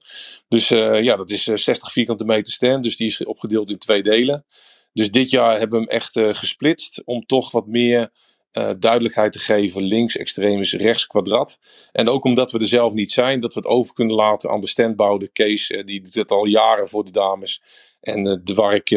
Dus 0.48 0.68
ja, 0.68 1.16
dat 1.16 1.30
is 1.30 1.42
60 1.42 1.92
vierkante 1.92 2.24
meter 2.24 2.52
stand. 2.52 2.82
Dus 2.82 2.96
die 2.96 3.06
is 3.06 3.24
opgedeeld 3.24 3.70
in 3.70 3.78
twee 3.78 4.02
delen. 4.02 4.44
Dus 4.92 5.10
dit 5.10 5.30
jaar 5.30 5.58
hebben 5.58 5.80
we 5.80 5.84
hem 5.84 5.94
echt 5.94 6.38
gesplitst. 6.38 7.02
Om 7.04 7.26
toch 7.26 7.50
wat 7.50 7.66
meer 7.66 8.10
uh, 8.58 8.70
duidelijkheid 8.78 9.32
te 9.32 9.38
geven. 9.38 9.82
Links 9.82 10.16
extremis, 10.16 10.72
rechts 10.72 11.06
kwadrat. 11.06 11.58
En 11.92 12.08
ook 12.08 12.24
omdat 12.24 12.50
we 12.50 12.58
er 12.58 12.66
zelf 12.66 12.92
niet 12.92 13.12
zijn, 13.12 13.40
dat 13.40 13.54
we 13.54 13.60
het 13.60 13.68
over 13.68 13.94
kunnen 13.94 14.16
laten 14.16 14.50
aan 14.50 14.60
de 14.60 14.66
standbouw, 14.66 15.18
de 15.18 15.28
Kees, 15.28 15.70
uh, 15.70 15.84
die 15.84 16.10
doet 16.10 16.30
al 16.30 16.46
jaren 16.46 16.88
voor 16.88 17.04
de 17.04 17.10
dames. 17.10 17.62
En 18.00 18.26
uh, 18.26 18.34
de, 18.42 18.54
waar, 18.54 18.74
ik, 18.74 18.90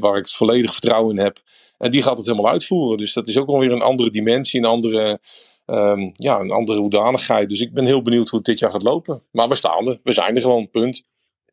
waar 0.00 0.16
ik 0.16 0.24
het 0.24 0.32
volledige 0.32 0.72
vertrouwen 0.72 1.16
in 1.16 1.22
heb. 1.22 1.40
En 1.78 1.90
die 1.90 2.02
gaat 2.02 2.18
het 2.18 2.26
helemaal 2.26 2.50
uitvoeren. 2.50 2.98
Dus 2.98 3.12
dat 3.12 3.28
is 3.28 3.38
ook 3.38 3.48
alweer 3.48 3.72
een 3.72 3.82
andere 3.82 4.10
dimensie, 4.10 4.60
een 4.60 4.66
andere, 4.66 5.20
um, 5.66 6.12
ja, 6.14 6.38
een 6.38 6.50
andere 6.50 6.78
hoedanigheid. 6.78 7.48
Dus 7.48 7.60
ik 7.60 7.74
ben 7.74 7.86
heel 7.86 8.02
benieuwd 8.02 8.28
hoe 8.28 8.38
het 8.38 8.48
dit 8.48 8.58
jaar 8.58 8.70
gaat 8.70 8.82
lopen. 8.82 9.22
Maar 9.30 9.48
we 9.48 9.54
staan 9.54 9.88
er. 9.88 10.00
We 10.02 10.12
zijn 10.12 10.36
er 10.36 10.42
gewoon, 10.42 10.70
punt. 10.70 11.06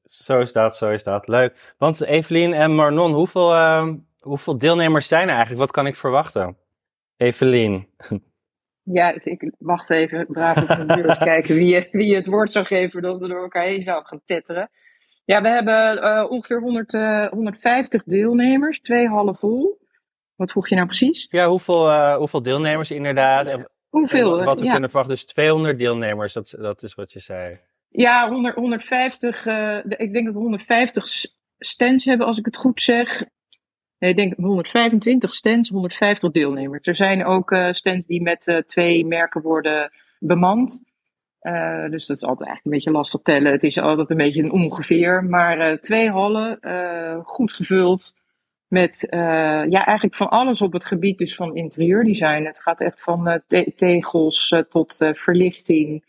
Zo 0.05 0.39
is 0.39 0.53
dat, 0.53 0.75
zo 0.75 0.91
is 0.91 1.03
dat. 1.03 1.27
Leuk. 1.27 1.75
Want 1.77 2.01
Evelien 2.01 2.53
en 2.53 2.75
Marnon, 2.75 3.13
hoeveel, 3.13 3.53
ehm, 3.53 3.95
hoeveel 4.19 4.57
deelnemers 4.57 5.07
zijn 5.07 5.23
er 5.23 5.29
eigenlijk? 5.29 5.59
Wat 5.59 5.71
kan 5.71 5.87
ik 5.87 5.95
verwachten? 5.95 6.57
Evelien. 7.17 7.87
Ja, 8.83 9.19
ik, 9.23 9.51
wacht 9.57 9.89
even 9.89 10.25
braaf 10.27 10.61
op 10.61 10.87
de 10.87 10.95
buurt 10.95 11.17
kijken 11.31 11.55
wie, 11.55 11.87
wie 11.91 12.15
het 12.15 12.25
woord 12.25 12.51
zou 12.51 12.65
geven 12.65 13.01
dat 13.01 13.19
we 13.19 13.27
door 13.27 13.41
elkaar 13.41 13.63
heen 13.63 13.83
zouden 13.83 14.07
gaan 14.07 14.21
tetteren. 14.25 14.69
Ja, 15.25 15.41
we 15.41 15.47
hebben 15.47 15.97
uh, 15.97 16.25
ongeveer 16.29 16.61
100, 16.61 16.93
uh, 16.93 17.27
150 17.27 18.03
deelnemers, 18.03 18.81
twee 18.81 19.07
hallen 19.07 19.35
vol. 19.35 19.83
Wat 20.35 20.51
vroeg 20.51 20.69
je 20.69 20.75
nou 20.75 20.87
precies? 20.87 21.27
Ja, 21.29 21.47
hoeveel, 21.47 21.89
uh, 21.89 22.15
hoeveel 22.15 22.41
deelnemers 22.41 22.91
inderdaad? 22.91 23.47
En, 23.47 23.69
hoeveel? 23.89 24.39
En 24.39 24.45
wat 24.45 24.59
we 24.59 24.65
ja. 24.65 24.71
kunnen 24.71 24.89
verwachten, 24.89 25.15
dus 25.15 25.25
200 25.25 25.77
deelnemers, 25.77 26.33
dat, 26.33 26.55
dat 26.57 26.83
is 26.83 26.93
wat 26.93 27.11
je 27.11 27.19
zei. 27.19 27.59
Ja, 27.89 28.29
100, 28.29 28.55
150, 28.55 29.45
uh, 29.45 29.77
ik 29.77 30.13
denk 30.13 30.25
dat 30.25 30.33
we 30.33 30.39
150 30.39 31.05
stands 31.57 32.05
hebben, 32.05 32.27
als 32.27 32.37
ik 32.37 32.45
het 32.45 32.57
goed 32.57 32.81
zeg. 32.81 33.23
Ik 33.99 34.15
denk 34.15 34.35
125 34.37 35.33
stands, 35.33 35.69
150 35.69 36.31
deelnemers. 36.31 36.87
Er 36.87 36.95
zijn 36.95 37.25
ook 37.25 37.51
uh, 37.51 37.71
stands 37.71 38.05
die 38.05 38.21
met 38.21 38.47
uh, 38.47 38.57
twee 38.57 39.05
merken 39.05 39.41
worden 39.41 39.91
bemand. 40.19 40.83
Uh, 41.41 41.89
dus 41.89 42.05
dat 42.05 42.17
is 42.17 42.23
altijd 42.23 42.49
eigenlijk 42.49 42.63
een 42.63 42.71
beetje 42.71 42.91
lastig 42.91 43.21
tellen. 43.21 43.51
Het 43.51 43.63
is 43.63 43.77
altijd 43.77 44.09
een 44.09 44.17
beetje 44.17 44.43
een 44.43 44.51
ongeveer. 44.51 45.23
Maar 45.23 45.79
twee 45.79 46.09
hallen, 46.09 46.59
goed 47.23 47.53
gevuld. 47.53 48.15
Met 48.67 49.07
ja, 49.09 49.85
eigenlijk 49.85 50.15
van 50.15 50.29
alles 50.29 50.61
op 50.61 50.73
het 50.73 50.85
gebied 50.85 51.17
dus 51.17 51.35
van 51.35 51.55
interieurdesign. 51.55 52.43
Het 52.43 52.61
gaat 52.61 52.81
echt 52.81 53.01
van 53.01 53.41
te 53.47 53.73
tegels 53.75 54.63
tot 54.69 55.11
verlichting. 55.13 56.03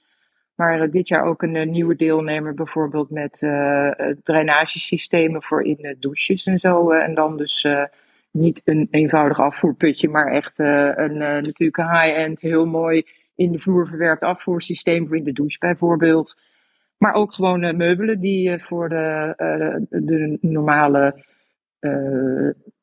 Maar 0.56 0.90
dit 0.90 1.08
jaar 1.08 1.24
ook 1.24 1.42
een 1.42 1.70
nieuwe 1.70 1.96
deelnemer, 1.96 2.54
bijvoorbeeld 2.54 3.10
met 3.10 3.42
uh, 3.42 3.90
drainagesystemen 4.22 5.42
voor 5.42 5.62
in 5.64 5.96
douches 6.00 6.44
en 6.44 6.58
zo. 6.58 6.90
en 6.90 7.14
dan 7.14 7.36
dus 7.36 7.64
uh, 7.64 7.84
niet 8.30 8.62
een 8.64 8.88
eenvoudig 8.90 9.40
afvoerputje, 9.40 10.08
maar 10.08 10.32
echt 10.32 10.58
uh, 10.58 10.92
een 10.94 11.16
natuurlijk 11.16 11.76
high-end, 11.76 12.40
heel 12.40 12.66
mooi 12.66 13.06
in 13.34 13.52
de 13.52 13.58
vloer 13.58 13.86
verwerkt 13.86 14.22
afvoersysteem 14.22 15.06
voor 15.06 15.16
in 15.16 15.24
de 15.24 15.32
douche 15.32 15.58
bijvoorbeeld. 15.58 16.38
Maar 16.98 17.12
ook 17.12 17.32
gewoon 17.32 17.76
meubelen 17.76 18.20
die 18.20 18.58
voor 18.58 18.88
de, 18.88 19.34
de, 19.88 20.04
de 20.04 20.38
normale 20.40 21.24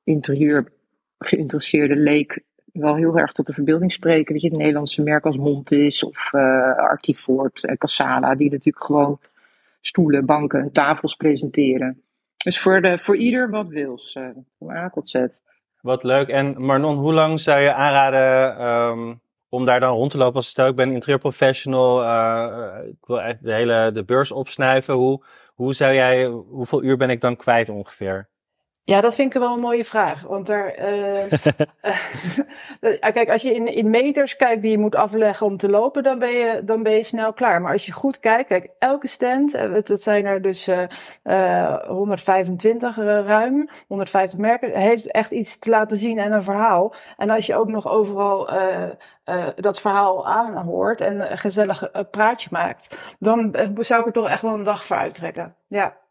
interieur 0.03 0.71
geïnteresseerde 1.17 1.95
leek 1.95 2.43
wel 2.73 2.95
heel 2.95 3.17
erg 3.17 3.31
tot 3.31 3.45
de 3.45 3.53
verbeelding 3.53 3.91
spreken. 3.91 4.33
Weet 4.33 4.41
je, 4.41 4.47
het 4.47 4.57
Nederlandse 4.57 5.01
merk 5.01 5.25
als 5.25 5.37
Montis 5.37 6.03
of 6.03 6.29
uh, 6.33 6.41
Artivoort, 6.75 7.63
uh, 7.63 7.75
Casala, 7.75 8.35
die 8.35 8.51
natuurlijk 8.51 8.85
gewoon 8.85 9.19
stoelen, 9.81 10.25
banken, 10.25 10.71
tafels 10.71 11.15
presenteren. 11.15 12.01
Dus 12.37 12.59
voor, 12.59 12.81
de, 12.81 12.99
voor 12.99 13.17
ieder 13.17 13.49
wat 13.49 13.67
wils, 13.67 14.15
uh, 14.15 14.27
van 14.59 14.69
A 14.69 14.89
tot 14.89 15.09
Z. 15.09 15.25
Wat 15.81 16.03
leuk. 16.03 16.27
En 16.27 16.61
Marnon, 16.61 16.97
hoe 16.97 17.13
lang 17.13 17.39
zou 17.39 17.59
je 17.59 17.73
aanraden 17.73 18.57
ehm, 18.57 19.13
om 19.49 19.65
daar 19.65 19.79
dan 19.79 19.93
rond 19.93 20.11
te 20.11 20.17
lopen? 20.17 20.35
Als 20.35 20.47
stel 20.47 20.67
ik 20.67 20.75
ben 20.75 20.91
interieurprofessional, 20.91 22.03
uh, 22.03 22.87
ik 22.87 23.05
wil 23.05 23.21
echt 23.21 23.43
de 23.43 23.53
hele 23.53 23.91
de 23.93 24.03
beurs 24.03 24.31
opsnuiven. 24.31 24.93
Hoe, 24.93 25.23
hoe 25.53 25.73
zou 25.73 25.93
jij, 25.93 26.25
hoeveel 26.25 26.83
uur 26.83 26.97
ben 26.97 27.09
ik 27.09 27.21
dan 27.21 27.35
kwijt 27.35 27.69
ongeveer? 27.69 28.29
Ja, 28.85 29.01
dat 29.01 29.15
vind 29.15 29.33
ik 29.33 29.41
wel 29.41 29.53
een 29.53 29.59
mooie 29.59 29.85
vraag. 29.85 30.21
Want 30.21 30.49
er, 30.49 30.79
uh, 30.79 31.31
kijk, 33.13 33.29
als 33.29 33.41
je 33.41 33.53
in, 33.53 33.67
in 33.67 33.89
meters 33.89 34.35
kijkt 34.35 34.61
die 34.61 34.71
je 34.71 34.77
moet 34.77 34.95
afleggen 34.95 35.45
om 35.45 35.57
te 35.57 35.69
lopen, 35.69 36.03
dan 36.03 36.19
ben, 36.19 36.31
je, 36.31 36.63
dan 36.63 36.83
ben 36.83 36.91
je 36.91 37.03
snel 37.03 37.33
klaar. 37.33 37.61
Maar 37.61 37.71
als 37.71 37.85
je 37.85 37.91
goed 37.91 38.19
kijkt, 38.19 38.47
kijk, 38.47 38.69
elke 38.79 39.07
stand, 39.07 39.51
dat 39.87 40.01
zijn 40.01 40.25
er 40.25 40.41
dus 40.41 40.67
uh, 41.23 41.87
125 41.87 42.95
ruim, 42.95 43.69
150 43.87 44.39
merken, 44.39 44.79
heeft 44.79 45.11
echt 45.11 45.31
iets 45.31 45.59
te 45.59 45.69
laten 45.69 45.97
zien 45.97 46.19
en 46.19 46.31
een 46.31 46.43
verhaal. 46.43 46.93
En 47.17 47.29
als 47.29 47.45
je 47.45 47.55
ook 47.55 47.67
nog 47.67 47.87
overal 47.87 48.49
dat 49.55 49.79
verhaal 49.79 50.27
aanhoort 50.27 51.01
en 51.01 51.31
een 51.31 51.37
gezellig 51.37 51.91
praatje 52.11 52.49
maakt, 52.51 53.15
dan 53.19 53.55
zou 53.77 53.99
ik 53.99 54.05
er 54.05 54.13
toch 54.13 54.29
echt 54.29 54.41
wel 54.41 54.53
een 54.53 54.63
dag 54.63 54.85
voor 54.85 54.97
uittrekken. 54.97 55.55
Ja. 55.67 56.01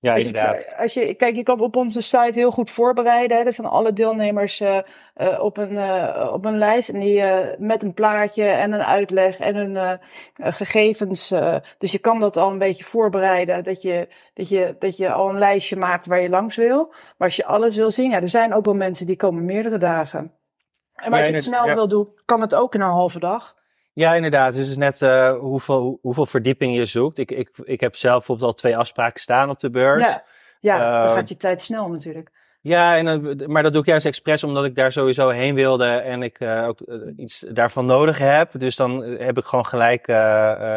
Ja, 0.00 0.14
als 0.14 0.24
inderdaad. 0.24 0.58
Je, 0.58 0.76
als 0.76 0.94
je, 0.94 1.14
kijk, 1.14 1.36
je 1.36 1.42
kan 1.42 1.60
op 1.60 1.76
onze 1.76 2.00
site 2.00 2.30
heel 2.32 2.50
goed 2.50 2.70
voorbereiden. 2.70 3.46
Er 3.46 3.52
zijn 3.52 3.66
alle 3.66 3.92
deelnemers 3.92 4.60
uh, 4.60 4.78
uh, 5.16 5.40
op, 5.40 5.56
een, 5.56 5.72
uh, 5.72 6.30
op 6.32 6.44
een 6.44 6.58
lijst. 6.58 6.88
En 6.88 7.00
die 7.00 7.22
met 7.58 7.82
een 7.82 7.94
plaatje 7.94 8.44
en 8.44 8.72
een 8.72 8.84
uitleg 8.84 9.38
en 9.38 9.54
hun 9.54 10.00
gegevens. 10.34 11.34
dus 11.78 11.92
je 11.92 11.98
kan 11.98 12.20
dat 12.20 12.36
al 12.36 12.50
een 12.50 12.58
beetje 12.58 12.84
voorbereiden. 12.84 13.64
Dat 13.64 13.82
je, 13.82 14.08
dat, 14.34 14.48
je, 14.48 14.76
dat 14.78 14.96
je 14.96 15.12
al 15.12 15.28
een 15.28 15.38
lijstje 15.38 15.76
maakt 15.76 16.06
waar 16.06 16.20
je 16.20 16.28
langs 16.28 16.56
wil. 16.56 16.86
Maar 16.86 17.28
als 17.28 17.36
je 17.36 17.44
alles 17.44 17.76
wil 17.76 17.90
zien, 17.90 18.10
ja, 18.10 18.20
er 18.20 18.30
zijn 18.30 18.54
ook 18.54 18.64
wel 18.64 18.74
mensen 18.74 19.06
die 19.06 19.16
komen 19.16 19.44
meerdere 19.44 19.78
dagen. 19.78 20.32
En 20.94 21.12
als 21.12 21.26
je 21.26 21.32
het 21.32 21.42
snel 21.42 21.66
ja. 21.66 21.74
wil 21.74 21.88
doen, 21.88 22.12
kan 22.24 22.40
het 22.40 22.54
ook 22.54 22.74
in 22.74 22.80
een 22.80 22.88
halve 22.88 23.18
dag. 23.18 23.56
Ja, 23.98 24.14
inderdaad. 24.14 24.54
Dus 24.54 24.68
het 24.68 24.70
is 24.70 24.76
net 24.76 25.00
uh, 25.00 25.38
hoeveel, 25.38 25.98
hoeveel 26.02 26.26
verdieping 26.26 26.76
je 26.76 26.84
zoekt. 26.84 27.18
Ik, 27.18 27.30
ik, 27.30 27.50
ik 27.64 27.80
heb 27.80 27.96
zelf 27.96 28.16
bijvoorbeeld 28.16 28.48
al 28.48 28.54
twee 28.54 28.76
afspraken 28.76 29.20
staan 29.20 29.50
op 29.50 29.58
de 29.58 29.70
beurs. 29.70 30.02
Ja, 30.02 30.24
ja 30.60 30.76
uh, 30.76 31.04
dan 31.04 31.16
gaat 31.16 31.28
je 31.28 31.36
tijd 31.36 31.62
snel 31.62 31.88
natuurlijk. 31.88 32.30
Ja, 32.60 32.96
en, 32.96 33.36
maar 33.46 33.62
dat 33.62 33.72
doe 33.72 33.82
ik 33.82 33.88
juist 33.88 34.06
expres 34.06 34.44
omdat 34.44 34.64
ik 34.64 34.74
daar 34.74 34.92
sowieso 34.92 35.28
heen 35.28 35.54
wilde 35.54 35.86
en 35.86 36.22
ik 36.22 36.40
uh, 36.40 36.66
ook 36.66 36.78
iets 37.16 37.44
daarvan 37.48 37.86
nodig 37.86 38.18
heb. 38.18 38.58
Dus 38.58 38.76
dan 38.76 39.02
heb 39.02 39.38
ik 39.38 39.44
gewoon 39.44 39.66
gelijk 39.66 40.08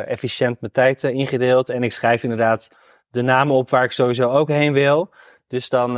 efficiënt 0.08 0.62
mijn 0.62 0.72
tijd 0.72 1.04
ingedeeld. 1.04 1.70
En 1.70 1.84
ik 1.84 1.92
schrijf 1.92 2.24
inderdaad 2.24 2.76
de 3.12 3.22
namen 3.22 3.56
op 3.56 3.70
waar 3.70 3.84
ik 3.84 3.92
sowieso 3.92 4.30
ook 4.30 4.48
heen 4.48 4.74
wil. 4.74 5.14
Dus 5.48 5.70
dan, 5.70 5.94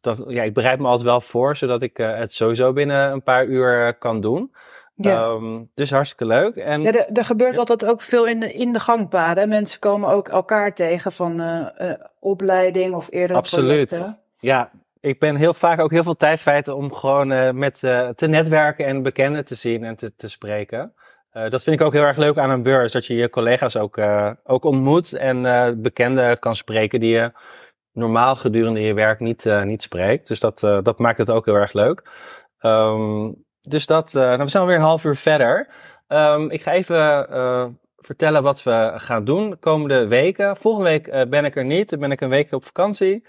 dan 0.00 0.24
ja, 0.28 0.42
ik 0.42 0.54
bereid 0.54 0.78
me 0.78 0.86
altijd 0.86 1.06
wel 1.06 1.20
voor, 1.20 1.56
zodat 1.56 1.82
ik 1.82 1.96
het 1.96 2.32
sowieso 2.32 2.72
binnen 2.72 3.12
een 3.12 3.22
paar 3.22 3.44
uur 3.44 3.94
kan 3.94 4.20
doen. 4.20 4.52
Ja. 4.98 5.28
Um, 5.28 5.70
dus 5.74 5.90
hartstikke 5.90 6.26
leuk. 6.26 6.56
En, 6.56 6.82
ja, 6.82 6.92
er, 6.92 7.06
er 7.12 7.24
gebeurt 7.24 7.58
altijd 7.58 7.86
ook 7.86 8.02
veel 8.02 8.26
in 8.26 8.40
de, 8.40 8.52
in 8.52 8.72
de 8.72 8.80
gangpaden. 8.80 9.48
Mensen 9.48 9.80
komen 9.80 10.08
ook 10.08 10.28
elkaar 10.28 10.74
tegen 10.74 11.12
van 11.12 11.40
uh, 11.40 11.66
uh, 11.78 11.92
opleiding 12.20 12.94
of 12.94 13.08
eerder 13.10 13.36
Absoluut. 13.36 13.88
Projecten. 13.88 14.18
Ja, 14.38 14.70
ik 15.00 15.18
ben 15.18 15.36
heel 15.36 15.54
vaak 15.54 15.80
ook 15.80 15.90
heel 15.90 16.02
veel 16.02 16.16
tijd 16.16 16.40
kwijt 16.40 16.68
om 16.68 16.92
gewoon 16.92 17.32
uh, 17.32 17.50
met 17.50 17.78
te 18.14 18.26
netwerken 18.26 18.86
en 18.86 19.02
bekenden 19.02 19.44
te 19.44 19.54
zien 19.54 19.84
en 19.84 19.96
te, 19.96 20.14
te 20.16 20.28
spreken. 20.28 20.92
dat 21.30 21.62
vind 21.62 21.80
ik 21.80 21.86
ook 21.86 21.92
heel 21.92 22.02
erg 22.02 22.16
leuk 22.16 22.38
aan 22.38 22.50
een 22.50 22.62
beurs, 22.62 22.92
dat 22.92 23.06
je 23.06 23.14
je 23.14 23.30
collega's 23.30 23.76
ook, 23.76 23.98
ook 24.44 24.64
ontmoet 24.64 25.12
en 25.12 25.42
bekenden 25.82 26.38
kan 26.38 26.54
spreken 26.54 27.00
die 27.00 27.14
je 27.14 27.32
normaal 27.92 28.36
gedurende 28.36 28.80
je 28.80 28.94
werk 28.94 29.20
niet, 29.20 29.44
niet 29.64 29.82
spreekt. 29.82 30.28
Dus 30.28 30.40
dat, 30.40 30.60
dat 30.60 30.98
maakt 30.98 31.18
het 31.18 31.30
ook 31.30 31.44
heel 31.44 31.54
erg 31.54 31.72
leuk. 31.72 32.02
Um, 32.60 33.44
dus 33.66 33.86
dat, 33.86 34.14
uh, 34.14 34.22
nou, 34.22 34.38
we 34.38 34.48
zijn 34.48 34.62
alweer 34.62 34.78
een 34.78 34.84
half 34.84 35.04
uur 35.04 35.16
verder. 35.16 35.68
Um, 36.08 36.50
ik 36.50 36.62
ga 36.62 36.72
even 36.72 37.26
uh, 37.30 37.66
vertellen 37.96 38.42
wat 38.42 38.62
we 38.62 38.92
gaan 38.96 39.24
doen 39.24 39.50
de 39.50 39.56
komende 39.56 40.06
weken. 40.06 40.56
Volgende 40.56 40.90
week 40.90 41.06
uh, 41.06 41.22
ben 41.28 41.44
ik 41.44 41.56
er 41.56 41.64
niet, 41.64 41.90
dan 41.90 41.98
ben 41.98 42.10
ik 42.10 42.20
een 42.20 42.28
week 42.28 42.52
op 42.52 42.64
vakantie. 42.64 43.26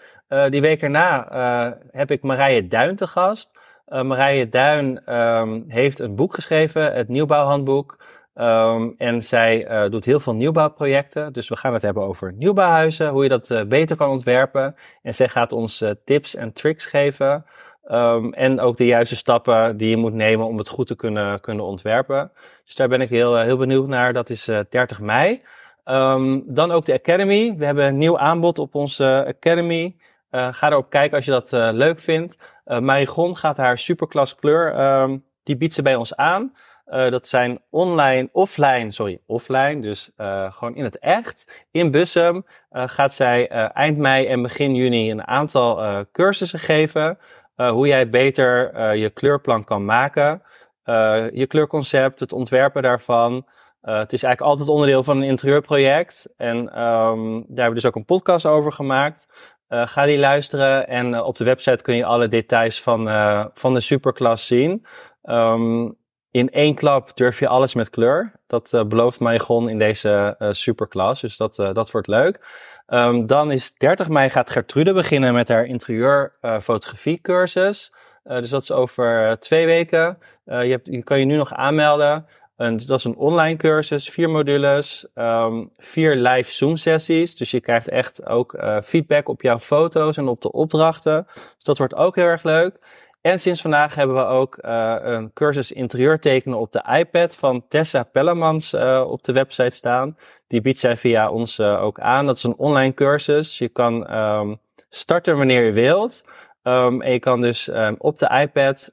die 0.49 0.61
week 0.61 0.81
erna 0.81 1.77
heb 1.91 2.11
ik 2.11 2.23
Marije 2.23 2.67
Duin 2.67 2.95
te 2.95 3.07
gast. 3.07 3.51
Marije 3.85 4.49
Duin 4.49 5.13
um, 5.13 5.65
heeft 5.67 5.99
een 5.99 6.15
boek 6.15 6.33
geschreven, 6.33 6.93
het 6.93 7.07
Nieuwbouwhandboek. 7.07 8.05
Um, 8.35 8.95
en 8.97 9.21
zij 9.21 9.67
doet 9.89 10.05
heel 10.05 10.19
veel 10.19 10.35
nieuwbouwprojecten. 10.35 11.33
Dus 11.33 11.49
we 11.49 11.55
gaan 11.55 11.73
het 11.73 11.81
hebben 11.81 12.03
over 12.03 12.33
nieuwbouwhuizen, 12.33 13.09
hoe 13.09 13.23
je 13.23 13.29
dat 13.29 13.69
beter 13.69 13.95
kan 13.95 14.09
ontwerpen. 14.09 14.75
En 15.01 15.13
zij 15.13 15.27
gaat 15.27 15.51
ons 15.51 15.83
tips 16.05 16.35
en 16.35 16.53
tricks 16.53 16.85
geven. 16.85 17.45
Um, 17.91 18.33
en 18.33 18.59
ook 18.59 18.77
de 18.77 18.85
juiste 18.85 19.15
stappen 19.15 19.77
die 19.77 19.89
je 19.89 19.97
moet 19.97 20.13
nemen 20.13 20.45
om 20.45 20.57
het 20.57 20.67
goed 20.67 20.87
te 20.87 20.95
kunnen, 20.95 21.41
kunnen 21.41 21.65
ontwerpen. 21.65 22.31
Dus 22.65 22.75
daar 22.75 22.87
ben 22.87 23.01
ik 23.01 23.09
heel, 23.09 23.37
heel 23.37 23.57
benieuwd 23.57 23.87
naar. 23.87 24.13
Dat 24.13 24.29
is 24.29 24.49
uh, 24.49 24.59
30 24.69 24.99
mei. 24.99 25.41
Um, 25.85 26.43
dan 26.45 26.71
ook 26.71 26.85
de 26.85 26.93
Academy. 26.93 27.55
We 27.57 27.65
hebben 27.65 27.85
een 27.85 27.97
nieuw 27.97 28.17
aanbod 28.17 28.59
op 28.59 28.75
onze 28.75 29.23
Academy. 29.27 29.95
Uh, 30.31 30.47
ga 30.51 30.69
erop 30.69 30.89
kijken 30.89 31.15
als 31.15 31.25
je 31.25 31.31
dat 31.31 31.51
leuk 31.51 31.99
vindt. 31.99 32.59
Uh, 32.65 32.79
Marigon 32.79 33.35
gaat 33.35 33.57
haar 33.57 33.77
superklas 33.77 34.35
kleur, 34.35 34.79
um, 35.01 35.23
die 35.43 35.57
biedt 35.57 35.73
ze 35.73 35.81
bij 35.81 35.95
ons 35.95 36.15
aan. 36.15 36.53
dat 36.85 37.27
zijn 37.27 37.59
online, 37.69 38.29
offline, 38.31 38.91
sorry, 38.91 39.19
offline, 39.25 39.79
dus 39.81 40.11
gewoon 40.49 40.75
in 40.75 40.83
het 40.83 40.99
echt. 40.99 41.65
In 41.71 41.91
Bussum 41.91 42.45
gaat 42.71 43.13
zij 43.13 43.47
eind 43.67 43.97
mei 43.97 44.27
en 44.27 44.41
begin 44.41 44.75
juni 44.75 45.11
een 45.11 45.27
aantal 45.27 46.05
cursussen 46.11 46.59
geven. 46.59 47.17
Uh, 47.57 47.69
hoe 47.69 47.87
jij 47.87 48.09
beter 48.09 48.73
uh, 48.73 48.95
je 48.95 49.09
kleurplan 49.09 49.63
kan 49.63 49.85
maken. 49.85 50.41
Uh, 50.85 51.25
je 51.31 51.47
kleurconcept, 51.47 52.19
het 52.19 52.33
ontwerpen 52.33 52.81
daarvan. 52.81 53.47
het 53.81 54.13
is 54.13 54.23
eigenlijk 54.23 54.51
altijd 54.51 54.69
onderdeel 54.69 55.03
van 55.03 55.17
een 55.17 55.23
interieurproject. 55.23 56.27
En 56.37 56.57
um, 56.57 57.31
daar 57.31 57.45
hebben 57.47 57.67
we 57.67 57.73
dus 57.73 57.85
ook 57.85 57.95
een 57.95 58.05
podcast 58.05 58.45
over 58.45 58.71
gemaakt. 58.71 59.27
ga 59.67 60.05
die 60.05 60.17
luisteren 60.17 60.87
en 60.87 61.21
op 61.21 61.37
de 61.37 61.43
website 61.43 61.83
kun 61.83 61.95
je 61.95 62.05
alle 62.05 62.27
details 62.27 62.81
van, 62.81 63.07
van 63.53 63.73
de 63.73 63.79
superklas 63.79 64.47
zien. 64.47 64.85
Um, 65.23 65.97
in 66.31 66.49
één 66.49 66.75
klap 66.75 67.17
durf 67.17 67.39
je 67.39 67.47
alles 67.47 67.73
met 67.73 67.89
kleur. 67.89 68.31
Dat 68.47 68.83
belooft 68.87 69.19
Marigon 69.19 69.69
in 69.69 69.77
deze 69.77 70.35
superklas. 70.51 71.21
Dus 71.21 71.37
dat, 71.37 71.55
dat 71.55 71.91
wordt 71.91 72.07
leuk. 72.07 72.39
Um, 72.87 73.27
dan 73.27 73.51
is 73.51 73.73
30 73.73 74.09
mei 74.09 74.29
gaat 74.29 74.49
Gertrude 74.49 74.93
beginnen 74.93 75.33
met 75.33 75.47
haar 75.47 75.65
interieurfotografie 75.65 77.19
cursus. 77.21 77.91
dus 78.23 78.49
dat 78.49 78.61
is 78.61 78.71
over 78.71 79.37
twee 79.39 79.65
weken. 79.65 80.17
je, 80.45 80.53
hebt, 80.53 80.87
je 80.87 81.03
kan 81.03 81.19
je 81.19 81.25
nu 81.25 81.35
nog 81.35 81.53
aanmelden. 81.53 82.25
En 82.57 82.77
dat 82.77 82.99
is 82.99 83.03
een 83.03 83.15
online 83.15 83.57
cursus, 83.57 84.09
vier 84.09 84.29
modules, 84.29 85.07
um, 85.15 85.69
vier 85.77 86.15
live 86.15 86.53
Zoom 86.53 86.75
sessies. 86.75 87.35
Dus 87.35 87.51
je 87.51 87.59
krijgt 87.59 87.87
echt 87.87 88.25
ook 88.25 88.57
feedback 88.83 89.29
op 89.29 89.41
jouw 89.41 89.59
foto's 89.59 90.17
en 90.17 90.27
op 90.27 90.41
de 90.41 90.51
opdrachten. 90.51 91.27
Dus 91.33 91.63
dat 91.63 91.77
wordt 91.77 91.95
ook 91.95 92.15
heel 92.15 92.25
erg 92.25 92.43
leuk. 92.43 92.79
En 93.21 93.39
sinds 93.39 93.61
vandaag 93.61 93.95
hebben 93.95 94.15
we 94.15 94.23
ook 94.23 94.57
uh, 94.61 94.95
een 94.99 95.33
cursus 95.33 95.71
interieur 95.71 96.19
tekenen 96.19 96.57
op 96.57 96.71
de 96.71 96.83
iPad 96.97 97.35
van 97.35 97.67
Tessa 97.67 98.03
Pellemans 98.03 98.73
uh, 98.73 99.03
op 99.07 99.23
de 99.23 99.33
website 99.33 99.75
staan. 99.75 100.17
Die 100.47 100.61
biedt 100.61 100.79
zij 100.79 100.97
via 100.97 101.29
ons 101.29 101.59
uh, 101.59 101.83
ook 101.83 101.99
aan. 101.99 102.25
Dat 102.25 102.37
is 102.37 102.43
een 102.43 102.57
online 102.57 102.93
cursus. 102.93 103.57
Je 103.57 103.69
kan 103.69 104.15
um, 104.15 104.59
starten 104.89 105.37
wanneer 105.37 105.65
je 105.65 105.71
wilt. 105.71 106.25
Um, 106.63 107.01
en 107.01 107.11
je 107.11 107.19
kan 107.19 107.41
dus 107.41 107.67
um, 107.67 107.95
op 107.97 108.17
de 108.17 108.39
iPad 108.41 108.89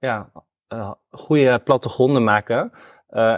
ja, 0.00 0.30
goede 1.10 1.58
plattegronden 1.58 2.24
maken. 2.24 2.72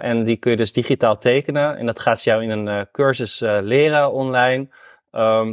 en 0.01 0.25
die 0.25 0.37
kun 0.37 0.51
je 0.51 0.57
dus 0.57 0.73
digitaal 0.73 1.19
tekenen. 1.19 1.77
En 1.77 1.87
dat 1.87 2.01
gaat 2.01 2.23
jou 2.23 2.43
in 2.43 2.51
een 2.51 2.89
cursus 2.93 3.41
leren 3.41 4.13
online. 4.13 4.69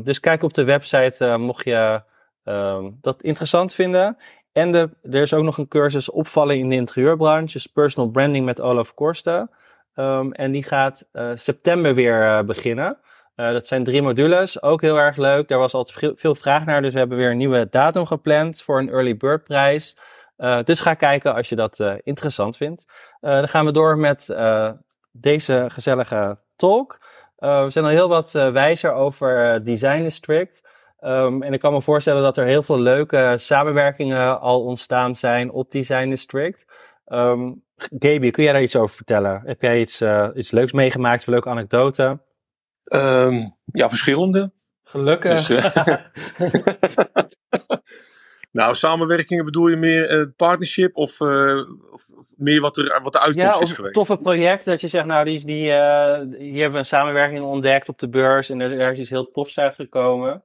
dus 0.03 0.19
kijk 0.19 0.43
op 0.43 0.53
de 0.53 0.63
website 0.63 1.37
mocht 1.37 1.65
je 1.65 2.01
dat 3.01 3.21
interessant 3.21 3.73
vinden. 3.73 4.17
En 4.57 4.75
er 4.75 5.21
is 5.21 5.33
ook 5.33 5.43
nog 5.43 5.57
een 5.57 5.67
cursus 5.67 6.09
opvallen 6.09 6.57
in 6.57 6.69
de 6.69 6.75
interieurbranche, 6.75 7.53
dus 7.53 7.67
personal 7.67 8.09
branding 8.09 8.45
met 8.45 8.61
Olaf 8.61 8.93
Korsten. 8.93 9.49
Um, 9.95 10.33
en 10.33 10.51
die 10.51 10.63
gaat 10.63 11.07
uh, 11.13 11.31
september 11.35 11.95
weer 11.95 12.21
uh, 12.21 12.41
beginnen. 12.41 12.97
Uh, 13.35 13.51
dat 13.51 13.67
zijn 13.67 13.83
drie 13.83 14.01
modules, 14.01 14.61
ook 14.61 14.81
heel 14.81 14.97
erg 14.97 15.17
leuk. 15.17 15.47
Daar 15.47 15.59
was 15.59 15.73
altijd 15.73 16.13
veel, 16.19 16.35
vraag 16.35 16.65
naar, 16.65 16.81
dus 16.81 16.93
we 16.93 16.99
hebben 16.99 17.17
weer 17.17 17.31
een 17.31 17.37
nieuwe 17.37 17.67
datum 17.69 18.05
gepland 18.05 18.61
voor 18.61 18.79
een 18.79 18.89
early 18.89 19.17
bird 19.17 19.43
prijs. 19.43 19.97
dus 20.63 20.79
ga 20.79 20.93
kijken 20.93 21.35
als 21.35 21.49
je 21.49 21.55
dat 21.55 21.83
interessant 22.03 22.57
vindt. 22.57 22.85
dan 23.19 23.47
gaan 23.47 23.65
we 23.65 23.71
door 23.71 23.97
met 23.97 24.35
deze 25.11 25.65
gezellige 25.67 26.37
talk. 26.55 26.99
we 27.35 27.65
zijn 27.67 27.85
al 27.85 27.91
heel 27.91 28.09
wat 28.09 28.31
wijzer 28.31 28.93
over 28.93 29.63
Design 29.63 30.01
District. 30.01 30.61
Um, 30.99 31.43
en 31.43 31.53
ik 31.53 31.59
kan 31.59 31.73
me 31.73 31.81
voorstellen 31.81 32.23
dat 32.23 32.37
er 32.37 32.45
heel 32.45 32.63
veel 32.63 32.79
leuke 32.79 33.33
samenwerkingen 33.37 34.39
al 34.39 34.63
ontstaan 34.63 35.15
zijn 35.15 35.51
op 35.51 35.71
Design 35.71 36.09
District. 36.09 36.65
Um, 37.05 37.63
Gaby, 37.75 38.29
kun 38.29 38.43
jij 38.43 38.53
daar 38.53 38.61
iets 38.61 38.75
over 38.75 38.95
vertellen? 38.95 39.41
Heb 39.45 39.61
jij 39.61 39.79
iets, 39.79 40.01
uh, 40.01 40.29
iets 40.35 40.51
leuks 40.51 40.71
meegemaakt, 40.71 41.27
een 41.27 41.33
leuke 41.33 41.49
anekdote? 41.49 42.21
Um, 42.95 43.55
ja, 43.65 43.89
verschillende. 43.89 44.51
Gelukkig. 44.83 45.47
Dus, 45.47 45.65
uh, 45.73 45.95
Nou, 48.57 48.75
samenwerkingen 48.75 49.45
bedoel 49.45 49.67
je 49.67 49.75
meer 49.75 50.19
uh, 50.19 50.25
partnership 50.35 50.95
of, 50.95 51.19
uh, 51.19 51.61
of, 51.91 52.11
meer 52.37 52.61
wat, 52.61 52.77
er, 52.77 52.99
wat 53.03 53.13
de 53.13 53.19
uitkomst 53.19 53.57
ja, 53.57 53.61
is 53.61 53.71
geweest? 53.71 53.93
toffe 53.93 54.17
project 54.17 54.65
dat 54.65 54.81
je 54.81 54.87
zegt, 54.87 55.05
nou, 55.05 55.25
die, 55.25 55.45
die, 55.45 55.69
uh, 55.69 56.19
hier 56.37 56.61
hebben 56.61 56.71
we 56.71 56.77
een 56.77 56.85
samenwerking 56.85 57.43
ontdekt 57.43 57.89
op 57.89 57.99
de 57.99 58.09
beurs 58.09 58.49
en 58.49 58.59
er, 58.59 58.79
er 58.79 58.91
is 58.91 58.99
iets 58.99 59.09
heel 59.09 59.31
tofs 59.31 59.59
uitgekomen. 59.59 60.43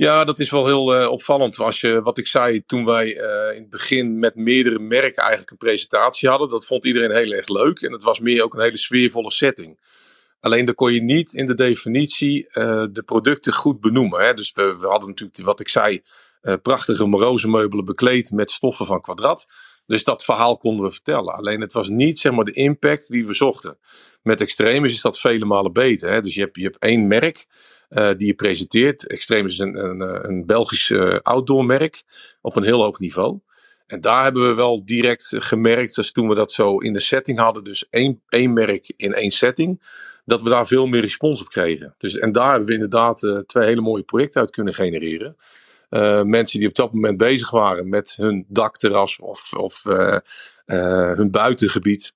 Ja, 0.00 0.24
dat 0.24 0.38
is 0.38 0.50
wel 0.50 0.66
heel 0.66 1.08
opvallend. 1.08 1.58
Als 1.58 1.80
je, 1.80 2.02
wat 2.02 2.18
ik 2.18 2.26
zei, 2.26 2.64
toen 2.66 2.84
wij 2.84 3.08
in 3.54 3.60
het 3.60 3.70
begin 3.70 4.18
met 4.18 4.34
meerdere 4.34 4.78
merken 4.78 5.22
eigenlijk 5.22 5.50
een 5.50 5.56
presentatie 5.56 6.28
hadden, 6.28 6.48
dat 6.48 6.66
vond 6.66 6.84
iedereen 6.84 7.16
heel 7.16 7.32
erg 7.32 7.48
leuk. 7.48 7.80
En 7.80 7.92
het 7.92 8.02
was 8.02 8.20
meer 8.20 8.42
ook 8.42 8.54
een 8.54 8.60
hele 8.60 8.76
sfeervolle 8.76 9.30
setting. 9.30 9.80
Alleen 10.40 10.64
dan 10.64 10.74
kon 10.74 10.92
je 10.92 11.02
niet 11.02 11.32
in 11.32 11.46
de 11.46 11.54
definitie 11.54 12.48
de 12.92 13.02
producten 13.04 13.52
goed 13.52 13.80
benoemen. 13.80 14.24
Hè? 14.24 14.34
Dus 14.34 14.52
we, 14.52 14.76
we 14.78 14.86
hadden 14.86 15.08
natuurlijk, 15.08 15.42
wat 15.42 15.60
ik 15.60 15.68
zei, 15.68 16.02
prachtige 16.62 17.06
moroze 17.06 17.48
meubelen 17.48 17.84
bekleed 17.84 18.30
met 18.30 18.50
stoffen 18.50 18.86
van 18.86 19.00
kwadrat. 19.00 19.48
Dus 19.86 20.04
dat 20.04 20.24
verhaal 20.24 20.58
konden 20.58 20.84
we 20.84 20.90
vertellen. 20.90 21.34
Alleen 21.34 21.60
het 21.60 21.72
was 21.72 21.88
niet 21.88 22.18
zeg 22.18 22.32
maar, 22.32 22.44
de 22.44 22.52
impact 22.52 23.10
die 23.10 23.26
we 23.26 23.34
zochten. 23.34 23.78
Met 24.22 24.40
Extremis 24.40 24.92
is 24.92 25.00
dat 25.00 25.20
vele 25.20 25.44
malen 25.44 25.72
beter. 25.72 26.10
Hè? 26.10 26.20
Dus 26.20 26.34
je 26.34 26.40
hebt, 26.40 26.56
je 26.56 26.62
hebt 26.62 26.78
één 26.78 27.06
merk 27.06 27.46
die 27.90 28.26
je 28.26 28.34
presenteert. 28.34 29.06
Extremis 29.06 29.52
is 29.52 29.58
een, 29.58 29.84
een, 29.84 30.00
eh, 30.00 30.18
een 30.22 30.46
Belgisch 30.46 30.90
uh, 30.90 31.16
outdoor 31.22 31.64
merk 31.64 32.02
op 32.40 32.56
een 32.56 32.62
heel 32.62 32.82
hoog 32.82 32.98
niveau. 32.98 33.38
En 33.86 34.00
daar 34.00 34.22
hebben 34.22 34.48
we 34.48 34.54
wel 34.54 34.84
direct 34.84 35.32
gemerkt, 35.34 35.94
dus 35.94 36.12
toen 36.12 36.28
we 36.28 36.34
dat 36.34 36.52
zo 36.52 36.78
in 36.78 36.92
de 36.92 37.00
setting 37.00 37.38
hadden, 37.38 37.64
dus 37.64 37.88
één, 37.90 38.22
één 38.28 38.52
merk 38.52 38.92
in 38.96 39.14
één 39.14 39.30
setting, 39.30 39.82
dat 40.24 40.42
we 40.42 40.48
daar 40.48 40.66
veel 40.66 40.86
meer 40.86 41.00
respons 41.00 41.40
op 41.40 41.48
kregen. 41.48 41.94
Dus, 41.98 42.18
en 42.18 42.32
daar 42.32 42.50
hebben 42.50 42.68
we 42.68 42.74
inderdaad 42.74 43.42
twee 43.46 43.66
hele 43.66 43.80
mooie 43.80 44.02
projecten 44.02 44.40
uit 44.40 44.50
kunnen 44.50 44.74
genereren. 44.74 45.36
Mensen 46.26 46.58
die 46.58 46.68
op 46.68 46.74
dat 46.74 46.92
moment 46.92 47.16
bezig 47.16 47.50
waren 47.50 47.88
met 47.88 48.14
hun 48.16 48.44
dakterras 48.48 49.18
of, 49.18 49.52
of 49.52 49.82
hun 51.14 51.30
buitengebied. 51.30 52.14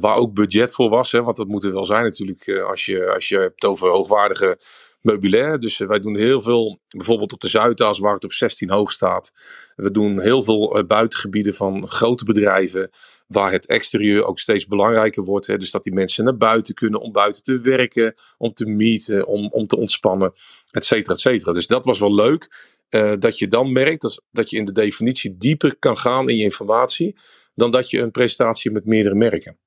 waar 0.00 0.16
ook 0.16 0.34
budget 0.34 0.72
voor 0.72 0.88
was, 0.88 1.12
hè, 1.12 1.22
want 1.22 1.36
dat 1.36 1.48
moet 1.48 1.64
er 1.64 1.72
wel 1.72 1.86
zijn 1.86 2.04
natuurlijk 2.04 2.48
als, 2.48 2.84
je, 2.84 3.12
als 3.12 3.28
je 3.28 3.38
hebt 3.38 3.64
over 3.64 3.88
hoogwaardige 3.88 4.58
meubilair. 5.00 5.60
Dus 5.60 5.78
wij 5.78 6.00
doen 6.00 6.16
heel 6.16 6.40
veel, 6.40 6.80
bijvoorbeeld 6.86 7.32
op 7.32 7.40
de 7.40 7.48
Zuidas 7.48 7.98
waar 7.98 8.14
het 8.14 8.24
op 8.24 8.32
16 8.32 8.70
hoog 8.70 8.92
staat. 8.92 9.32
We 9.76 9.90
doen 9.90 10.20
heel 10.20 10.42
veel 10.42 10.84
buitengebieden 10.86 11.54
van 11.54 11.88
grote 11.88 12.24
bedrijven 12.24 12.90
waar 13.26 13.52
het 13.52 13.66
exterieur 13.66 14.24
ook 14.24 14.38
steeds 14.38 14.66
belangrijker 14.66 15.24
wordt. 15.24 15.46
Hè? 15.46 15.56
Dus 15.58 15.70
dat 15.70 15.84
die 15.84 15.92
mensen 15.92 16.24
naar 16.24 16.36
buiten 16.36 16.74
kunnen 16.74 17.00
om 17.00 17.12
buiten 17.12 17.42
te 17.42 17.60
werken, 17.60 18.14
om 18.38 18.52
te 18.52 18.66
meeten, 18.66 19.26
om, 19.26 19.48
om 19.50 19.66
te 19.66 19.76
ontspannen, 19.76 20.32
et 20.70 20.84
cetera, 20.84 21.14
et 21.14 21.20
cetera. 21.20 21.52
Dus 21.52 21.66
dat 21.66 21.84
was 21.84 21.98
wel 21.98 22.14
leuk. 22.14 22.76
Uh, 22.90 23.12
dat 23.18 23.38
je 23.38 23.48
dan 23.48 23.72
merkt 23.72 24.02
dat, 24.02 24.22
dat 24.30 24.50
je 24.50 24.56
in 24.56 24.64
de 24.64 24.72
definitie 24.72 25.36
dieper 25.36 25.76
kan 25.78 25.96
gaan 25.96 26.28
in 26.28 26.36
je 26.36 26.44
informatie 26.44 27.18
dan 27.54 27.70
dat 27.70 27.90
je 27.90 28.00
een 28.00 28.10
presentatie 28.10 28.70
met 28.70 28.84
meerdere 28.84 29.14
merken. 29.14 29.58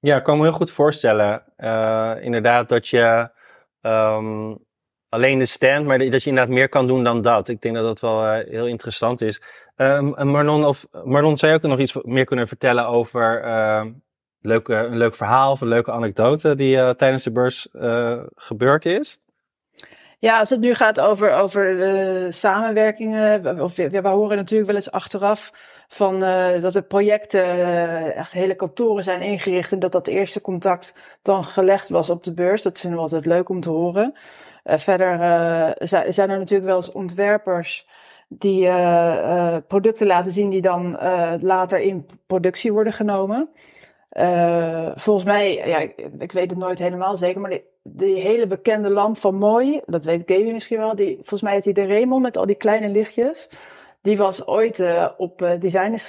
Ja, 0.00 0.16
ik 0.16 0.22
kan 0.22 0.36
me 0.36 0.42
heel 0.42 0.52
goed 0.52 0.70
voorstellen. 0.70 1.44
Inderdaad, 2.22 2.68
dat 2.68 2.88
je 2.88 3.30
um, 3.82 4.58
alleen 5.08 5.38
de 5.38 5.46
stand, 5.46 5.86
maar 5.86 5.98
dat 5.98 6.22
je 6.22 6.28
inderdaad 6.28 6.54
meer 6.54 6.68
kan 6.68 6.86
doen 6.86 7.04
dan 7.04 7.22
dat. 7.22 7.48
Ik 7.48 7.60
denk 7.60 7.74
dat 7.74 7.84
dat 7.84 8.00
wel 8.00 8.24
uh, 8.24 8.44
heel 8.48 8.66
interessant 8.66 9.20
is. 9.20 9.42
Um, 9.76 10.28
Marlon, 10.28 10.64
of, 10.64 10.86
Marlon, 11.04 11.36
zou 11.36 11.52
je 11.52 11.58
ook 11.58 11.70
nog 11.70 11.78
iets 11.78 11.98
meer 12.02 12.24
kunnen 12.24 12.48
vertellen 12.48 12.86
over 12.86 13.42
leuke, 14.40 14.74
een 14.74 14.96
leuk 14.96 15.14
verhaal 15.14 15.52
of 15.52 15.60
een 15.60 15.68
leuke 15.68 15.92
anekdote 15.92 16.54
die 16.54 16.94
tijdens 16.94 17.22
de 17.22 17.32
beurs 17.32 17.68
gebeurd 18.34 18.84
is? 18.84 19.18
Ja, 20.22 20.38
als 20.38 20.50
het 20.50 20.60
nu 20.60 20.74
gaat 20.74 21.00
over, 21.00 21.32
over 21.32 21.76
de 21.76 22.26
samenwerkingen, 22.30 23.60
of 23.60 23.76
we, 23.76 23.90
we 23.90 24.08
horen 24.08 24.36
natuurlijk 24.36 24.66
wel 24.66 24.76
eens 24.76 24.90
achteraf 24.90 25.52
van 25.88 26.24
uh, 26.24 26.60
dat 26.60 26.72
de 26.72 26.82
projecten 26.82 27.44
uh, 27.56 28.16
echt 28.16 28.32
hele 28.32 28.54
kantoren 28.54 29.04
zijn 29.04 29.20
ingericht 29.20 29.72
en 29.72 29.78
dat 29.78 29.92
dat 29.92 30.06
eerste 30.06 30.40
contact 30.40 30.94
dan 31.22 31.44
gelegd 31.44 31.88
was 31.88 32.10
op 32.10 32.24
de 32.24 32.34
beurs. 32.34 32.62
Dat 32.62 32.80
vinden 32.80 32.98
we 32.98 33.04
altijd 33.04 33.26
leuk 33.26 33.48
om 33.48 33.60
te 33.60 33.70
horen. 33.70 34.14
Verder 34.64 35.18
zijn 36.08 36.30
er 36.30 36.38
natuurlijk 36.38 36.68
wel 36.68 36.76
eens 36.76 36.92
ontwerpers 36.92 37.86
die 38.28 38.68
producten 39.66 40.06
laten 40.06 40.32
zien 40.32 40.50
die 40.50 40.62
dan 40.62 40.98
later 41.40 41.80
in 41.80 42.06
productie 42.26 42.72
worden 42.72 42.92
genomen. 42.92 43.48
Volgens 44.94 45.24
mij, 45.24 45.54
ja, 45.66 45.78
ik, 46.18 46.32
weet 46.32 46.50
het 46.50 46.58
nooit 46.58 46.78
helemaal 46.78 47.16
zeker, 47.16 47.40
maar 47.40 47.58
die 47.82 48.14
hele 48.14 48.46
bekende 48.46 48.90
lamp 48.90 49.16
van 49.16 49.34
Mooi, 49.34 49.80
dat 49.86 50.04
weet 50.04 50.22
Gaby 50.26 50.50
misschien 50.50 50.78
wel, 50.78 50.96
die, 50.96 51.14
volgens 51.14 51.42
mij 51.42 51.52
heet 51.52 51.64
die 51.64 51.74
de 51.74 51.86
Raymond 51.86 52.22
met 52.22 52.36
al 52.36 52.46
die 52.46 52.56
kleine 52.56 52.88
lichtjes. 52.88 53.48
Die 54.02 54.16
was 54.16 54.46
ooit 54.46 54.78
uh, 54.78 55.08
op 55.16 55.42
uh, 55.42 55.52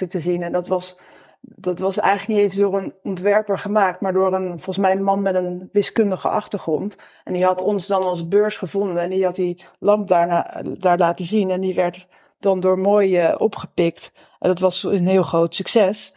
te 0.08 0.20
zien 0.20 0.42
en 0.42 0.52
dat 0.52 0.68
was, 0.68 0.96
dat 1.40 1.78
was 1.78 1.98
eigenlijk 1.98 2.40
niet 2.40 2.50
eens 2.50 2.60
door 2.60 2.78
een 2.78 2.94
ontwerper 3.02 3.58
gemaakt, 3.58 4.00
maar 4.00 4.12
door 4.12 4.34
een, 4.34 4.48
volgens 4.48 4.78
mij 4.78 4.92
een 4.92 5.02
man 5.02 5.22
met 5.22 5.34
een 5.34 5.68
wiskundige 5.72 6.28
achtergrond. 6.28 6.96
En 7.24 7.32
die 7.32 7.44
had 7.44 7.62
ons 7.62 7.86
dan 7.86 8.02
als 8.02 8.28
beurs 8.28 8.56
gevonden 8.56 9.02
en 9.02 9.10
die 9.10 9.24
had 9.24 9.34
die 9.34 9.64
lamp 9.78 10.08
daarna, 10.08 10.62
daar 10.78 10.98
laten 10.98 11.24
zien 11.24 11.50
en 11.50 11.60
die 11.60 11.74
werd 11.74 12.06
dan 12.38 12.60
door 12.60 12.78
Mooi 12.78 13.32
opgepikt. 13.36 14.12
En 14.38 14.48
dat 14.48 14.60
was 14.60 14.82
een 14.82 15.06
heel 15.06 15.22
groot 15.22 15.54
succes, 15.54 16.14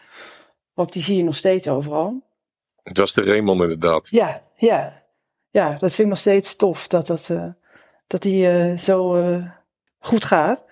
want 0.78 0.94
die 0.94 1.04
zie 1.04 1.18
je 1.18 1.24
nog 1.24 1.36
steeds 1.36 1.68
overal. 1.68 2.24
Het 2.84 2.98
was 2.98 3.14
de 3.14 3.24
Raymond 3.24 3.62
inderdaad. 3.62 4.08
Ja, 4.10 4.42
ja 4.56 5.06
ja, 5.58 5.70
dat 5.70 5.80
vind 5.80 6.00
ik 6.00 6.08
nog 6.08 6.18
steeds 6.18 6.56
tof 6.56 6.88
dat, 6.88 7.08
dat, 7.08 7.28
uh, 7.32 7.46
dat 8.08 8.22
die 8.22 8.48
uh, 8.48 8.78
zo 8.78 9.16
uh, 9.16 9.52
goed 10.00 10.26
gaat. 10.26 10.64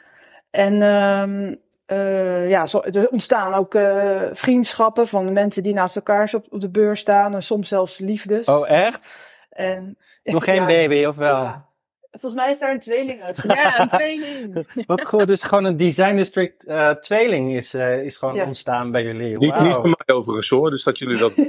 En 0.49 0.81
um, 0.81 1.63
ja, 2.49 2.65
zo, 2.65 2.79
er 2.79 3.09
ontstaan 3.09 3.53
ook 3.53 3.77
vriendschappen 4.31 5.07
van 5.07 5.33
mensen 5.33 5.63
die 5.63 5.73
naast 5.73 5.95
elkaar 5.95 6.31
op, 6.33 6.45
op 6.49 6.61
de 6.61 6.69
beurs 6.69 6.99
staan. 6.99 7.35
En 7.35 7.43
soms 7.43 7.67
zelfs 7.67 7.97
liefdes. 7.97 8.47
Oh, 8.47 8.69
echt? 8.69 9.15
En, 9.49 9.97
Nog 10.23 10.43
geen 10.49 10.55
ja, 10.55 10.65
baby, 10.65 11.05
of 11.05 11.15
wel? 11.15 11.43
Ja. 11.43 11.69
Volgens 12.19 12.41
mij 12.41 12.51
is 12.51 12.59
daar 12.59 12.71
een 12.71 12.79
tweeling 12.79 13.21
uit. 13.21 13.43
Ja, 13.47 13.79
een 13.79 13.87
tweeling. 13.87 14.67
Wat 14.87 15.05
goed, 15.05 15.27
dus 15.27 15.43
gewoon 15.43 15.65
een 15.65 15.77
Design 15.77 16.15
District 16.15 16.67
uh, 16.67 16.89
tweeling 16.89 17.55
is, 17.55 17.75
uh, 17.75 18.03
is 18.03 18.17
gewoon 18.17 18.35
ja. 18.35 18.45
ontstaan 18.45 18.91
bij 18.91 19.03
jullie. 19.03 19.37
Wow. 19.37 19.41
Niet, 19.41 19.59
niet 19.59 19.73
voor 19.73 19.83
mij 19.83 20.15
overigens 20.15 20.49
hoor, 20.49 20.69
dus 20.69 20.83
dat 20.83 20.99
jullie 20.99 21.17
dat... 21.17 21.35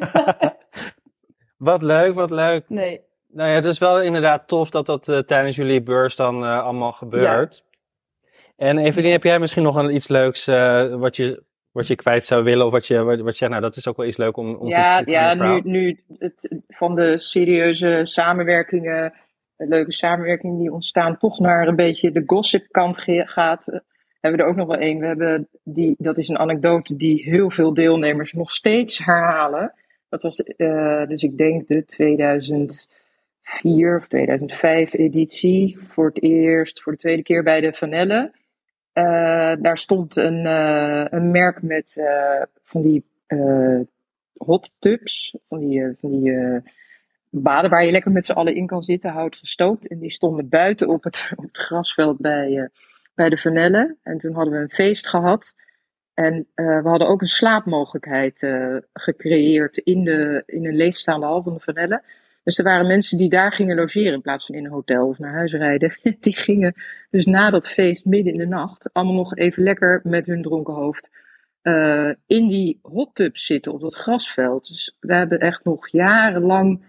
wat 1.57 1.83
leuk, 1.83 2.15
wat 2.15 2.31
leuk. 2.31 2.65
Nee, 2.69 3.01
nou 3.37 3.49
ja, 3.49 3.55
het 3.55 3.65
is 3.65 3.79
wel 3.79 4.03
inderdaad 4.03 4.49
tof 4.49 4.71
dat 4.71 4.87
dat 4.87 5.09
uh, 5.09 5.19
tijdens 5.19 5.57
jullie 5.57 5.83
beurs 5.83 6.17
dan 6.17 6.43
uh, 6.43 6.63
allemaal 6.63 6.93
gebeurt. 6.93 7.65
Ja. 7.65 7.75
En 8.57 8.79
Evelien, 8.79 9.13
heb 9.13 9.23
jij 9.23 9.39
misschien 9.39 9.63
nog 9.63 9.77
een, 9.77 9.95
iets 9.95 10.09
leuks 10.09 10.49
uh, 10.49 10.95
wat, 10.95 11.17
je, 11.17 11.43
wat 11.71 11.87
je 11.87 11.95
kwijt 11.95 12.25
zou 12.25 12.45
willen? 12.45 12.67
Of 12.67 12.73
wat 12.73 12.87
je, 12.87 13.03
wat, 13.03 13.21
wat 13.21 13.39
je 13.39 13.49
nou 13.49 13.61
dat 13.61 13.77
is 13.77 13.89
ook 13.89 13.97
wel 13.97 14.07
iets 14.07 14.17
leuk 14.17 14.37
om, 14.37 14.55
om 14.55 14.69
ja, 14.69 15.03
te 15.03 15.11
Ja, 15.11 15.35
nu, 15.35 15.61
nu 15.65 16.05
het, 16.19 16.63
van 16.69 16.95
de 16.95 17.19
serieuze 17.19 18.01
samenwerkingen, 18.05 19.13
leuke 19.57 19.93
samenwerkingen 19.93 20.59
die 20.59 20.73
ontstaan, 20.73 21.19
toch 21.19 21.39
naar 21.39 21.69
een 21.69 21.77
beetje 21.77 22.13
de 22.13 22.23
gossip 22.27 22.67
kant 22.71 23.05
gaat. 23.09 23.81
Hebben 24.21 24.41
we 24.41 24.47
er 24.47 24.51
ook 24.51 24.57
nog 24.57 24.67
wel 24.67 24.79
één. 24.79 24.99
We 24.99 25.07
hebben 25.07 25.49
die, 25.63 25.95
dat 25.99 26.19
is 26.19 26.29
een 26.29 26.39
anekdote 26.39 26.97
die 26.97 27.23
heel 27.23 27.51
veel 27.51 27.75
deelnemers 27.75 28.33
nog 28.33 28.51
steeds 28.51 29.05
herhalen. 29.05 29.73
Dat 30.09 30.23
was, 30.23 30.37
dus 31.07 31.23
ik 31.23 31.39
denk 31.39 31.69
de 31.69 31.85
2000 31.85 32.89
2004 33.47 33.97
of 33.97 34.09
2005 34.09 34.93
editie. 34.93 35.79
Voor 35.79 36.07
het 36.07 36.23
eerst, 36.23 36.83
voor 36.83 36.93
de 36.93 36.99
tweede 36.99 37.23
keer 37.23 37.43
bij 37.43 37.61
de 37.61 37.73
Vanelle. 37.73 38.33
Uh, 38.95 39.05
daar 39.59 39.79
stond 39.79 40.17
een, 40.17 40.45
een 41.15 41.31
merk 41.31 41.63
met 41.63 42.03
van 42.63 42.83
die 42.83 43.05
hot 44.37 44.73
tubs. 44.79 45.37
Van 45.45 45.59
die, 45.59 45.95
van 46.01 46.11
die 46.11 46.33
baden 47.31 47.71
waar 47.71 47.85
je 47.85 47.91
lekker 47.91 48.11
met 48.11 48.25
z'n 48.25 48.33
allen 48.33 48.55
in 48.55 48.67
kan 48.67 48.83
zitten, 48.83 49.11
hout 49.11 49.37
gestookt. 49.37 49.89
En 49.89 49.99
die 49.99 50.11
stonden 50.11 50.49
buiten 50.49 50.89
op 50.89 51.05
het, 51.05 51.31
op 51.37 51.45
het 51.45 51.59
grasveld 51.59 52.19
bij, 52.19 52.71
bij 53.15 53.29
de 53.29 53.37
Vanelle. 53.37 53.97
En 54.03 54.19
toen 54.19 54.35
hadden 54.35 54.53
we 54.53 54.61
een 54.61 54.71
feest 54.71 55.09
gehad. 55.09 55.55
En 56.15 56.47
we 56.55 56.83
hadden 56.85 57.09
ook 57.09 57.21
een 57.21 57.27
slaapmogelijkheid 57.27 58.49
gecreëerd 58.93 59.77
in, 59.77 60.05
de, 60.05 60.43
in 60.47 60.67
een 60.67 60.77
leegstaande 60.77 61.27
hal 61.27 61.43
van 61.43 61.55
de 61.55 61.61
Vanelle. 61.61 62.03
Dus 62.45 62.59
er 62.59 62.65
waren 62.65 62.87
mensen 62.87 63.19
die 63.19 63.29
daar 63.29 63.53
gingen 63.53 63.77
logeren 63.77 64.13
in 64.13 64.21
plaats 64.21 64.47
van 64.47 64.55
in 64.55 64.65
een 64.65 64.71
hotel 64.71 65.09
of 65.09 65.19
naar 65.19 65.33
huis 65.33 65.53
rijden. 65.53 65.99
Die 66.21 66.37
gingen 66.37 66.75
dus 67.11 67.25
na 67.25 67.51
dat 67.51 67.69
feest 67.69 68.05
midden 68.05 68.33
in 68.33 68.39
de 68.39 68.47
nacht 68.47 68.93
allemaal 68.93 69.15
nog 69.15 69.37
even 69.37 69.63
lekker 69.63 70.01
met 70.05 70.27
hun 70.27 70.43
dronken 70.43 70.75
hoofd 70.75 71.11
in 72.27 72.49
die 72.49 72.79
hot 72.83 73.15
tub 73.15 73.37
zitten 73.37 73.73
op 73.73 73.81
dat 73.81 73.97
grasveld. 73.97 74.69
Dus 74.69 74.97
we 75.01 75.15
hebben 75.15 75.39
echt 75.39 75.65
nog 75.65 75.89
jarenlang 75.89 76.85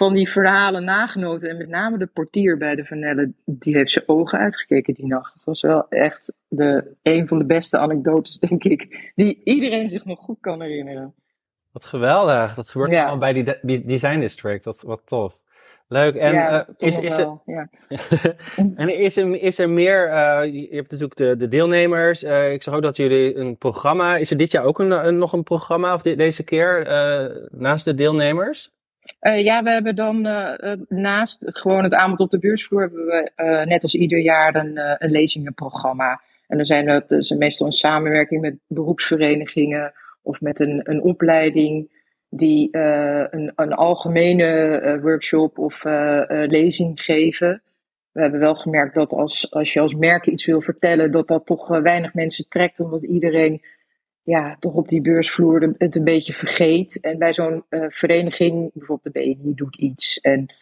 van 0.00 0.14
die 0.14 0.30
verhalen 0.30 0.84
nagenoten. 0.84 1.48
En 1.48 1.56
met 1.56 1.68
name 1.68 1.98
de 1.98 2.06
portier 2.06 2.58
bij 2.58 2.74
de 2.74 2.84
Vanelle, 2.84 3.32
die 3.44 3.76
heeft 3.76 3.90
zijn 3.90 4.08
ogen 4.08 4.38
uitgekeken 4.38 4.94
die 4.94 5.06
nacht. 5.06 5.34
Dat 5.34 5.44
was 5.44 5.62
wel 5.62 5.88
echt 5.88 6.32
de, 6.48 6.96
een 7.02 7.28
van 7.28 7.38
de 7.38 7.44
beste 7.44 7.78
anekdotes, 7.78 8.38
denk 8.38 8.64
ik, 8.64 9.12
die 9.14 9.40
iedereen 9.44 9.88
zich 9.88 10.04
nog 10.04 10.18
goed 10.18 10.40
kan 10.40 10.62
herinneren. 10.62 11.14
Wat 11.72 11.84
geweldig. 11.84 12.54
Dat 12.54 12.68
gebeurt 12.68 12.90
ja. 12.90 13.18
bij 13.18 13.32
die 13.32 13.84
Design 13.84 14.20
District. 14.20 14.64
Dat, 14.64 14.82
wat 14.82 15.02
tof. 15.04 15.42
Leuk. 15.88 16.14
En 16.14 16.32
ja, 16.32 16.68
uh, 16.68 16.74
is, 16.88 16.98
is, 16.98 17.18
er, 17.18 17.38
ja. 17.46 17.68
en 18.76 18.98
is, 18.98 19.16
er, 19.16 19.42
is 19.42 19.58
er 19.58 19.70
meer? 19.70 20.08
Uh, 20.08 20.52
je 20.52 20.68
hebt 20.70 20.90
natuurlijk 20.90 21.16
de, 21.16 21.36
de 21.36 21.48
deelnemers. 21.48 22.24
Uh, 22.24 22.52
ik 22.52 22.62
zag 22.62 22.74
ook 22.74 22.82
dat 22.82 22.96
jullie 22.96 23.36
een 23.36 23.56
programma. 23.56 24.16
Is 24.16 24.30
er 24.30 24.36
dit 24.36 24.52
jaar 24.52 24.64
ook 24.64 24.78
een, 24.78 25.06
een 25.06 25.18
nog 25.18 25.32
een 25.32 25.42
programma 25.42 25.94
of 25.94 26.02
deze 26.02 26.44
keer 26.44 26.88
naast 27.50 27.84
de 27.84 27.94
deelnemers? 27.94 28.78
Ja, 29.20 29.62
we 29.62 29.70
hebben 29.70 29.96
dan 29.96 30.22
naast 30.88 31.40
het, 31.40 31.58
gewoon 31.58 31.82
het 31.82 31.94
aanbod 31.94 32.20
op 32.20 32.30
de 32.30 32.38
beursvloer 32.38 32.80
hebben 32.80 33.06
we 33.06 33.32
net 33.64 33.82
als 33.82 33.94
ieder 33.94 34.18
jaar 34.18 34.54
een, 34.54 34.78
een 34.98 35.10
lezingenprogramma. 35.10 36.20
En 36.46 36.56
dan 36.56 36.66
zijn 36.66 36.86
dat 36.86 37.08
dus 37.08 37.30
meestal 37.30 37.66
een 37.66 37.72
samenwerking 37.72 38.40
met 38.40 38.56
beroepsverenigingen 38.66 39.92
of 40.22 40.40
met 40.40 40.60
een, 40.60 40.80
een 40.82 41.02
opleiding 41.02 41.90
die 42.28 42.68
een, 42.76 43.52
een, 43.54 43.72
algemene 43.72 44.98
workshop 45.02 45.58
of 45.58 45.84
lezing 46.46 47.02
geven. 47.02 47.62
We 48.12 48.20
hebben 48.20 48.40
wel 48.40 48.54
gemerkt 48.54 48.94
dat 48.94 49.12
als, 49.12 49.50
als 49.50 49.72
je 49.72 49.80
als 49.80 49.94
merk 49.94 50.26
iets 50.26 50.46
wil 50.46 50.62
vertellen, 50.62 51.10
dat 51.10 51.28
dat 51.28 51.46
toch 51.46 51.68
weinig 51.68 52.14
mensen 52.14 52.48
trekt, 52.48 52.80
omdat 52.80 53.02
iedereen 53.02 53.62
ja, 54.22 54.56
toch 54.58 54.74
op 54.74 54.88
die 54.88 55.00
beursvloer 55.00 55.74
het 55.78 55.96
een 55.96 56.04
beetje 56.04 56.32
vergeet. 56.32 57.00
En 57.00 57.18
bij 57.18 57.32
zo'n 57.32 57.64
vereniging, 57.88 58.70
bijvoorbeeld 58.74 59.14
de 59.14 59.20
BNI 59.20 59.54
doet 59.54 59.76
iets 59.76 60.20
en 60.20 60.54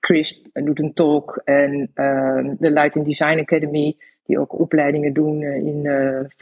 CRISP 0.00 0.46
doet 0.52 0.80
een 0.80 0.94
talk 0.94 1.40
en 1.44 1.90
de 2.58 2.70
Light 2.70 3.04
Design 3.04 3.38
Academy, 3.38 3.96
die 4.24 4.38
ook 4.38 4.58
opleidingen 4.58 5.12
doen 5.12 5.42
in 5.42 5.88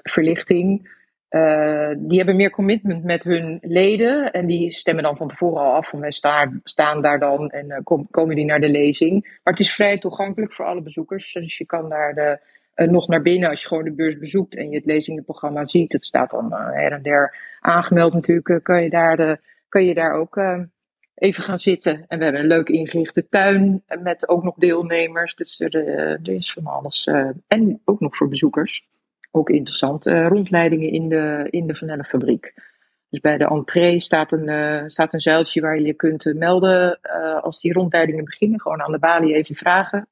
verlichting. 0.03 0.97
Uh, 1.31 1.91
die 1.97 2.17
hebben 2.17 2.37
meer 2.37 2.51
commitment 2.51 3.05
met 3.05 3.25
hun 3.25 3.59
leden 3.63 4.33
en 4.33 4.47
die 4.47 4.73
stemmen 4.73 5.05
dan 5.05 5.17
van 5.17 5.29
tevoren 5.29 5.63
al 5.63 5.73
af 5.73 5.89
van 5.89 6.01
wij 6.01 6.11
staan, 6.11 6.61
staan 6.65 7.03
daar 7.03 7.19
dan 7.19 7.51
en 7.51 7.67
uh, 7.67 7.77
kom, 7.85 8.07
komen 8.11 8.37
die 8.37 8.45
naar 8.45 8.61
de 8.61 8.69
lezing. 8.69 9.23
Maar 9.23 9.53
het 9.53 9.61
is 9.61 9.75
vrij 9.75 9.99
toegankelijk 9.99 10.53
voor 10.53 10.65
alle 10.65 10.83
bezoekers, 10.83 11.33
dus 11.33 11.59
je 11.59 11.67
kan 11.67 11.89
daar 11.89 12.15
de, 12.15 12.39
uh, 12.81 12.89
nog 12.89 13.09
naar 13.09 13.23
binnen 13.23 13.49
als 13.49 13.63
je 13.63 13.69
gewoon 13.69 13.85
de 13.85 13.95
beurs 13.95 14.19
bezoekt 14.19 14.57
en 14.57 14.71
je 14.71 14.77
het 14.77 14.87
lezingenprogramma 14.87 15.65
ziet. 15.65 15.93
Het 15.93 16.05
staat 16.05 16.31
dan 16.31 16.53
her 16.53 16.93
en 16.93 17.03
der 17.03 17.37
aangemeld 17.61 18.15
natuurlijk, 18.15 18.65
kan, 18.65 18.83
je 18.83 18.91
daar 18.91 19.17
de, 19.17 19.39
kan 19.69 19.85
je 19.85 19.95
daar 19.95 20.13
ook 20.13 20.41
even 21.15 21.43
gaan 21.43 21.59
zitten. 21.59 22.05
En 22.09 22.19
we 22.19 22.25
hebben 22.25 22.43
een 22.43 22.49
leuk 22.49 22.69
ingerichte 22.69 23.29
tuin 23.29 23.83
met 24.03 24.29
ook 24.29 24.43
nog 24.43 24.55
deelnemers, 24.55 25.35
dus 25.35 25.61
er, 25.61 26.19
is 26.23 26.53
van 26.53 26.67
alles. 26.67 27.07
en 27.47 27.81
ook 27.85 28.01
nog 28.01 28.17
voor 28.17 28.29
bezoekers 28.29 28.89
ook 29.31 29.51
interessant, 29.51 30.07
uh, 30.07 30.27
rondleidingen 30.27 30.91
in 30.91 31.09
de, 31.09 31.47
in 31.51 31.67
de 31.67 31.75
vanillenfabriek. 31.75 32.55
Dus 33.11 33.21
bij 33.21 33.39
de 33.39 33.45
entree 33.45 34.01
staat 34.01 34.33
een, 34.33 34.49
uh, 34.49 34.83
staat 34.87 35.13
een 35.13 35.21
zuiltje 35.21 35.61
waar 35.61 35.79
je 35.79 35.87
je 35.87 35.95
kunt 35.95 36.25
uh, 36.25 36.35
melden 36.35 37.01
als 37.43 37.61
die 37.61 37.73
rondleidingen 37.73 38.25
beginnen. 38.25 38.61
Gewoon 38.61 38.83
aan 38.83 38.93
de 38.93 38.99
balie 38.99 39.35
even 39.35 39.55
vragen. 39.55 40.09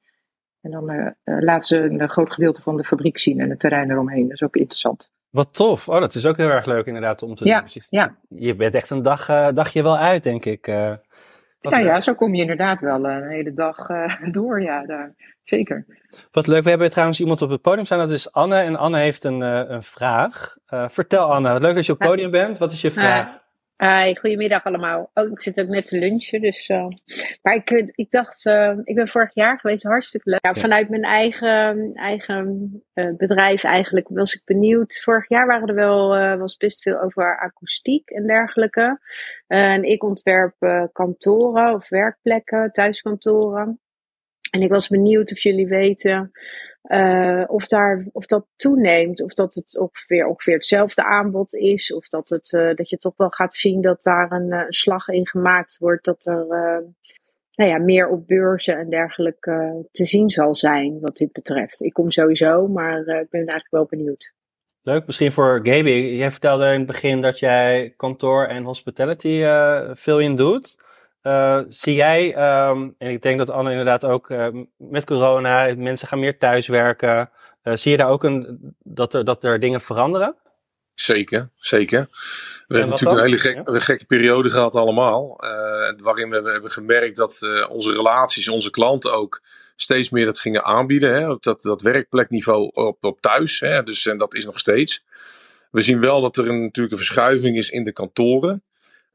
En 0.71 0.71
dan 0.71 1.15
laten 1.23 1.67
ze 1.67 1.77
een 1.77 2.09
groot 2.09 2.33
gedeelte 2.33 2.61
van 2.61 2.77
de 2.77 2.83
fabriek 2.83 3.17
zien 3.17 3.39
en 3.39 3.49
het 3.49 3.59
terrein 3.59 3.91
eromheen. 3.91 4.23
Dat 4.23 4.31
is 4.31 4.43
ook 4.43 4.55
interessant. 4.55 5.11
Wat 5.29 5.53
tof. 5.53 5.89
Oh, 5.89 5.99
dat 5.99 6.15
is 6.15 6.25
ook 6.25 6.37
heel 6.37 6.49
erg 6.49 6.65
leuk 6.65 6.85
inderdaad 6.85 7.23
om 7.23 7.35
te 7.35 7.45
ja, 7.45 7.59
doen. 7.59 7.81
Ja. 7.89 8.15
Je 8.29 8.55
bent 8.55 8.73
echt 8.73 8.89
een 8.89 9.01
dag, 9.01 9.25
dagje 9.53 9.83
wel 9.83 9.97
uit, 9.97 10.23
denk 10.23 10.45
ik. 10.45 10.65
ja, 10.65 10.99
ja, 11.59 11.99
zo 11.99 12.13
kom 12.13 12.35
je 12.35 12.41
inderdaad 12.41 12.79
wel 12.79 13.05
een 13.05 13.29
hele 13.29 13.53
dag 13.53 13.87
door. 14.37 14.61
Ja, 14.61 14.85
daar. 14.85 15.15
Zeker. 15.43 15.85
Wat 16.31 16.47
leuk. 16.47 16.63
We 16.63 16.69
hebben 16.69 16.89
trouwens 16.89 17.19
iemand 17.19 17.41
op 17.41 17.49
het 17.49 17.61
podium 17.61 17.85
staan. 17.85 17.97
Dat 17.97 18.09
is 18.09 18.31
Anne. 18.31 18.55
En 18.55 18.75
Anne 18.75 18.97
heeft 18.97 19.23
een, 19.23 19.39
uh, 19.39 19.61
een 19.67 19.83
vraag. 19.83 20.55
Uh, 20.73 20.89
vertel 20.89 21.33
Anne. 21.33 21.59
Leuk 21.59 21.75
dat 21.75 21.85
je 21.85 21.91
op 21.91 21.99
het 21.99 22.07
podium 22.07 22.31
bent. 22.31 22.57
Wat 22.57 22.71
is 22.71 22.81
je 22.81 22.91
vraag? 22.91 23.45
Hi, 23.77 24.15
goedemiddag 24.15 24.63
allemaal. 24.63 25.11
Oh, 25.13 25.31
ik 25.31 25.41
zit 25.41 25.59
ook 25.59 25.67
net 25.67 25.85
te 25.85 25.99
lunchen, 25.99 26.41
dus. 26.41 26.69
Uh, 26.69 26.87
maar 27.41 27.55
ik, 27.55 27.69
ik 27.95 28.11
dacht, 28.11 28.45
ik 28.83 28.95
ben 28.95 29.07
vorig 29.07 29.33
jaar 29.33 29.59
geweest, 29.59 29.83
hartstikke 29.83 30.29
leuk. 30.29 30.45
Ja, 30.45 30.53
vanuit 30.53 30.89
mijn 30.89 31.03
eigen, 31.03 31.91
eigen 31.93 32.71
bedrijf 32.93 33.63
eigenlijk 33.63 34.07
was 34.09 34.33
ik 34.33 34.41
benieuwd. 34.45 35.01
Vorig 35.03 35.29
jaar 35.29 35.47
waren 35.47 35.67
er 35.67 35.75
wel, 35.75 36.07
was 36.37 36.57
best 36.57 36.81
veel 36.81 37.01
over 37.01 37.39
akoestiek 37.39 38.09
en 38.09 38.27
dergelijke. 38.27 38.99
en 39.47 39.83
ik 39.83 40.03
ontwerp 40.03 40.55
kantoren 40.93 41.73
of 41.73 41.89
werkplekken, 41.89 42.71
thuiskantoren. 42.71 43.79
En 44.57 44.63
ik 44.63 44.69
was 44.69 44.87
benieuwd 44.87 45.31
of 45.31 45.39
jullie 45.39 45.67
weten 45.67 46.31
uh, 46.83 47.43
of, 47.47 47.67
daar, 47.67 48.05
of 48.11 48.25
dat 48.25 48.45
toeneemt. 48.55 49.23
Of 49.23 49.33
dat 49.33 49.53
het 49.53 49.77
ongeveer, 49.79 50.27
ongeveer 50.27 50.53
hetzelfde 50.53 51.03
aanbod 51.03 51.53
is. 51.53 51.93
Of 51.93 52.07
dat, 52.07 52.29
het, 52.29 52.51
uh, 52.51 52.73
dat 52.73 52.89
je 52.89 52.97
toch 52.97 53.13
wel 53.17 53.29
gaat 53.29 53.55
zien 53.55 53.81
dat 53.81 54.03
daar 54.03 54.31
een, 54.31 54.51
een 54.51 54.73
slag 54.73 55.07
in 55.07 55.27
gemaakt 55.27 55.77
wordt. 55.77 56.05
Dat 56.05 56.25
er 56.25 56.45
nou 57.55 57.69
ja, 57.69 57.77
meer 57.77 58.09
op 58.09 58.27
beurzen 58.27 58.77
en 58.77 58.89
dergelijke 58.89 59.87
te 59.91 60.05
zien 60.05 60.29
zal 60.29 60.55
zijn 60.55 60.99
wat 60.99 61.17
dit 61.17 61.31
betreft. 61.31 61.83
Ik 61.83 61.93
kom 61.93 62.11
sowieso, 62.11 62.67
maar 62.67 62.99
ik 62.99 63.29
ben 63.29 63.45
eigenlijk 63.45 63.71
wel 63.71 63.85
benieuwd. 63.85 64.33
Leuk, 64.81 65.05
misschien 65.05 65.31
voor 65.31 65.59
Gaby. 65.63 65.89
Jij 65.89 66.31
vertelde 66.31 66.65
in 66.65 66.77
het 66.77 66.87
begin 66.87 67.21
dat 67.21 67.39
jij 67.39 67.93
kantoor 67.97 68.45
en 68.45 68.63
hospitality 68.63 69.43
veel 69.93 70.19
in 70.19 70.35
doet. 70.35 70.86
Uh, 71.23 71.61
zie 71.67 71.95
jij, 71.95 72.27
um, 72.69 72.95
en 72.97 73.09
ik 73.09 73.21
denk 73.21 73.37
dat 73.37 73.49
Anne 73.49 73.69
inderdaad 73.69 74.05
ook 74.05 74.29
uh, 74.29 74.47
met 74.77 75.05
corona, 75.05 75.73
mensen 75.77 76.07
gaan 76.07 76.19
meer 76.19 76.37
thuiswerken. 76.37 77.29
Uh, 77.63 77.75
zie 77.75 77.91
je 77.91 77.97
daar 77.97 78.09
ook 78.09 78.23
een, 78.23 78.59
dat, 78.79 79.13
er, 79.13 79.25
dat 79.25 79.43
er 79.43 79.59
dingen 79.59 79.81
veranderen? 79.81 80.35
Zeker, 80.93 81.49
zeker. 81.55 82.07
We 82.67 82.77
hebben 82.77 82.89
natuurlijk 82.89 83.19
een 83.19 83.25
hele 83.25 83.37
gek, 83.37 83.61
ja? 83.65 83.79
gekke 83.79 84.05
periode 84.05 84.49
gehad 84.49 84.75
allemaal. 84.75 85.35
waarin 85.97 86.29
we 86.29 86.51
hebben 86.51 86.71
gemerkt 86.71 87.17
dat 87.17 87.39
onze 87.69 87.91
relaties, 87.91 88.47
onze 88.47 88.69
klanten 88.69 89.13
ook 89.13 89.41
steeds 89.75 90.09
meer 90.09 90.25
dat 90.25 90.39
gingen 90.39 90.63
aanbieden. 90.63 91.13
Hè, 91.13 91.29
op 91.29 91.43
dat, 91.43 91.61
dat 91.61 91.81
werkplekniveau 91.81 92.69
op, 92.73 93.03
op 93.03 93.21
thuis. 93.21 93.59
Hè, 93.59 93.83
dus, 93.83 94.05
en 94.05 94.17
dat 94.17 94.33
is 94.33 94.45
nog 94.45 94.59
steeds. 94.59 95.03
We 95.71 95.81
zien 95.81 95.99
wel 95.99 96.21
dat 96.21 96.37
er 96.37 96.47
een, 96.47 96.61
natuurlijk 96.61 96.91
een 96.91 97.05
verschuiving 97.05 97.57
is 97.57 97.69
in 97.69 97.83
de 97.83 97.91
kantoren. 97.91 98.63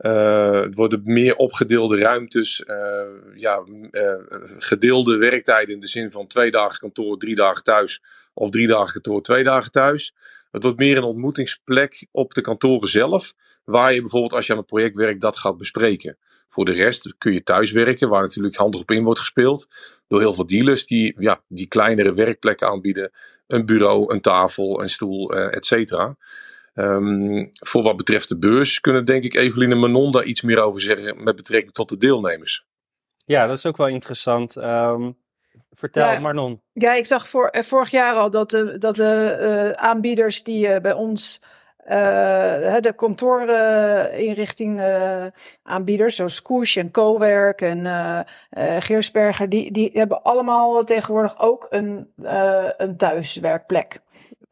Uh, 0.07 0.61
het 0.61 0.74
worden 0.74 1.00
meer 1.05 1.36
opgedeelde 1.36 1.98
ruimtes, 1.98 2.64
uh, 2.66 3.03
ja, 3.34 3.62
uh, 3.90 4.14
gedeelde 4.59 5.18
werktijden 5.18 5.74
in 5.74 5.80
de 5.80 5.86
zin 5.86 6.11
van 6.11 6.26
twee 6.26 6.50
dagen 6.50 6.78
kantoor, 6.78 7.18
drie 7.18 7.34
dagen 7.34 7.62
thuis. 7.62 8.03
Of 8.34 8.50
drie 8.50 8.66
dagen 8.66 8.92
kantoor, 8.92 9.22
twee 9.22 9.42
dagen 9.42 9.70
thuis. 9.70 10.14
Het 10.50 10.62
wordt 10.62 10.78
meer 10.78 10.96
een 10.96 11.03
ontmoetingsplek 11.03 12.07
op 12.11 12.34
de 12.34 12.40
kantoren 12.40 12.88
zelf. 12.88 13.34
Waar 13.64 13.94
je 13.94 14.00
bijvoorbeeld 14.00 14.32
als 14.32 14.46
je 14.46 14.53
aan 14.53 14.59
een 14.59 14.64
project 14.64 14.96
werkt 14.96 15.20
dat 15.20 15.36
gaat 15.36 15.57
bespreken. 15.57 16.18
Voor 16.48 16.64
de 16.64 16.72
rest 16.72 17.14
kun 17.18 17.32
je 17.32 17.42
thuis 17.42 17.72
werken, 17.72 18.09
waar 18.09 18.22
natuurlijk 18.22 18.57
handig 18.57 18.80
op 18.80 18.90
in 18.90 19.05
wordt 19.05 19.20
gespeeld. 19.20 19.68
Door 20.09 20.20
heel 20.20 20.34
veel 20.34 20.46
dealers 20.46 20.86
die, 20.86 21.14
ja, 21.18 21.42
die 21.48 21.66
kleinere 21.66 22.14
werkplekken 22.14 22.68
aanbieden. 22.68 23.11
Een 23.46 23.66
bureau, 23.66 24.12
een 24.12 24.20
tafel, 24.20 24.82
een 24.82 24.90
stoel, 24.90 25.32
et 25.32 25.66
cetera. 25.66 26.16
Um, 26.75 27.51
voor 27.53 27.83
wat 27.83 27.97
betreft 27.97 28.29
de 28.29 28.39
beurs 28.39 28.81
kunnen 28.81 29.05
denk 29.05 29.25
ik 29.25 29.35
Evelien 29.35 29.70
en 29.70 29.79
Manon 29.79 30.12
daar 30.12 30.25
iets 30.25 30.43
meer 30.43 30.61
over 30.61 30.81
zeggen 30.81 31.23
met 31.23 31.37
betrekking 31.37 31.73
tot 31.73 31.89
de 31.89 31.97
deelnemers. 31.97 32.66
Ja, 33.25 33.47
dat 33.47 33.57
is 33.57 33.66
ook 33.66 33.77
wel 33.77 33.87
interessant. 33.87 34.57
Um, 34.57 35.16
vertel, 35.70 36.12
ja, 36.12 36.18
Manon. 36.18 36.62
Ja, 36.73 36.95
ik 36.95 37.07
zag 37.07 37.29
voor, 37.29 37.47
eh, 37.47 37.62
vorig 37.62 37.91
jaar 37.91 38.14
al 38.14 38.31
dat 38.31 38.51
de, 38.51 38.79
dat 38.79 38.97
de 38.97 39.39
uh, 39.41 39.70
aanbieders 39.70 40.43
die 40.43 40.68
uh, 40.68 40.77
bij 40.77 40.93
ons 40.93 41.41
uh, 41.85 42.77
de 42.81 42.93
kantoorinrichting 42.97 44.81
uh, 44.81 45.27
aanbieders, 45.62 46.16
zoals 46.16 46.35
Scoosh 46.35 46.77
en 46.77 46.91
Cowerk 46.91 47.61
en 47.61 47.79
uh, 47.85 48.20
Geersberger, 48.79 49.49
die, 49.49 49.73
die 49.73 49.91
hebben 49.93 50.23
allemaal 50.23 50.85
tegenwoordig 50.85 51.41
ook 51.41 51.66
een, 51.70 52.12
een 52.77 52.97
thuiswerkplek. 52.97 54.01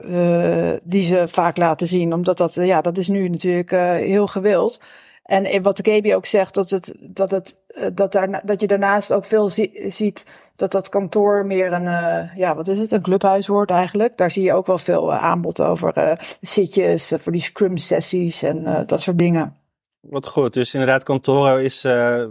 Uh, 0.05 0.72
die 0.82 1.03
ze 1.03 1.28
vaak 1.28 1.57
laten 1.57 1.86
zien. 1.86 2.12
Omdat 2.12 2.38
dat, 2.38 2.57
uh, 2.57 2.66
ja, 2.66 2.80
dat 2.80 2.96
is 2.96 3.09
nu 3.09 3.28
natuurlijk 3.28 3.72
uh, 3.72 3.92
heel 3.92 4.26
gewild. 4.26 4.82
En 5.22 5.62
wat 5.62 5.82
KB 5.82 6.12
ook 6.14 6.26
zegt, 6.26 6.55
dat, 6.55 6.70
het, 6.70 6.94
dat, 7.01 7.30
het, 7.30 7.61
dat, 7.92 8.12
daar, 8.12 8.42
dat 8.44 8.61
je 8.61 8.66
daarnaast 8.66 9.12
ook 9.12 9.24
veel 9.24 9.48
zie, 9.48 9.84
ziet 9.88 10.26
dat 10.57 10.72
dat 10.72 10.88
kantoor 10.88 11.46
meer 11.46 11.72
een, 11.72 12.28
ja, 12.36 12.55
wat 12.55 12.68
is 12.68 12.78
het, 12.78 12.92
een 12.92 13.03
clubhuis 13.03 13.46
wordt 13.46 13.70
eigenlijk. 13.70 14.16
Daar 14.16 14.30
zie 14.30 14.42
je 14.42 14.53
ook 14.53 14.66
wel 14.66 14.78
veel 14.78 15.12
aanbod 15.12 15.61
over 15.61 16.18
zitjes, 16.40 17.12
voor 17.16 17.32
die 17.32 17.40
scrum 17.40 17.76
sessies 17.76 18.42
en 18.42 18.84
dat 18.86 19.01
soort 19.01 19.18
dingen. 19.18 19.57
Wat 20.01 20.26
goed, 20.26 20.53
dus 20.53 20.74
inderdaad, 20.74 21.03
kantoren 21.03 21.62
is 21.64 21.82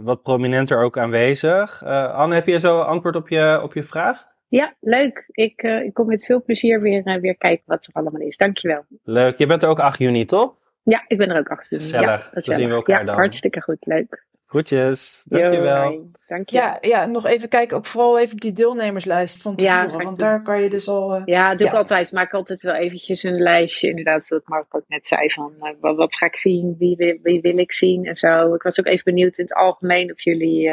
wat 0.02 0.22
prominenter 0.22 0.82
ook 0.82 0.98
aanwezig. 0.98 1.84
Anne, 1.84 2.34
heb 2.34 2.46
je 2.46 2.58
zo 2.58 2.80
antwoord 2.80 3.16
op 3.16 3.28
je, 3.28 3.60
op 3.62 3.74
je 3.74 3.82
vraag? 3.82 4.29
Ja, 4.50 4.74
leuk. 4.80 5.24
Ik, 5.30 5.62
uh, 5.62 5.82
ik 5.82 5.94
kom 5.94 6.06
met 6.06 6.24
veel 6.24 6.42
plezier 6.42 6.80
weer, 6.80 7.06
uh, 7.06 7.20
weer 7.20 7.36
kijken 7.36 7.64
wat 7.66 7.86
er 7.86 7.92
allemaal 7.92 8.20
is. 8.20 8.36
Dankjewel. 8.36 8.84
Leuk. 9.04 9.38
Je 9.38 9.46
bent 9.46 9.62
er 9.62 9.68
ook 9.68 9.80
8 9.80 9.98
juni, 9.98 10.24
toch? 10.24 10.54
Ja, 10.82 11.04
ik 11.06 11.18
ben 11.18 11.30
er 11.30 11.38
ook 11.38 11.48
8 11.48 11.68
juni. 11.68 11.82
Gezellig. 11.82 12.24
Ja, 12.24 12.30
Dan 12.32 12.42
zien 12.42 12.68
we 12.68 12.74
elkaar 12.74 12.98
ja, 12.98 13.04
dan. 13.04 13.14
hartstikke 13.14 13.62
goed. 13.62 13.76
Leuk. 13.80 14.24
Groetjes. 14.46 15.24
Dankjewel. 15.28 15.92
Yo, 15.92 16.10
dank 16.26 16.48
je. 16.48 16.56
Ja, 16.56 16.78
ja, 16.80 17.06
nog 17.06 17.26
even 17.26 17.48
kijken. 17.48 17.76
Ook 17.76 17.86
vooral 17.86 18.18
even 18.18 18.32
op 18.32 18.40
die 18.40 18.52
deelnemerslijst 18.52 19.42
van 19.42 19.56
tevoren. 19.56 19.90
Ja, 19.90 20.04
want 20.04 20.18
daar 20.18 20.42
kan 20.42 20.62
je 20.62 20.70
dus 20.70 20.88
al... 20.88 21.16
Uh, 21.16 21.22
ja, 21.24 21.54
doe 21.54 21.66
ja. 21.66 21.72
ik 21.72 21.78
altijd. 21.78 22.12
Maak 22.12 22.32
altijd 22.32 22.62
wel 22.62 22.74
eventjes 22.74 23.22
een 23.22 23.42
lijstje. 23.42 23.88
Inderdaad, 23.88 24.24
zoals 24.24 24.42
Mark 24.46 24.74
ook 24.74 24.84
net 24.88 25.06
zei. 25.06 25.30
Van 25.30 25.54
wat, 25.80 25.96
wat, 25.96 26.16
ga 26.16 26.26
ik 26.26 26.36
zien? 26.36 26.76
Wie, 26.78 26.96
wie, 26.96 27.20
wie, 27.22 27.40
wil 27.40 27.58
ik 27.58 27.72
zien? 27.72 28.04
En 28.04 28.16
zo. 28.16 28.54
Ik 28.54 28.62
was 28.62 28.80
ook 28.80 28.86
even 28.86 29.04
benieuwd 29.04 29.38
in 29.38 29.44
het 29.44 29.54
algemeen 29.54 30.12
of 30.12 30.20
jullie 30.20 30.70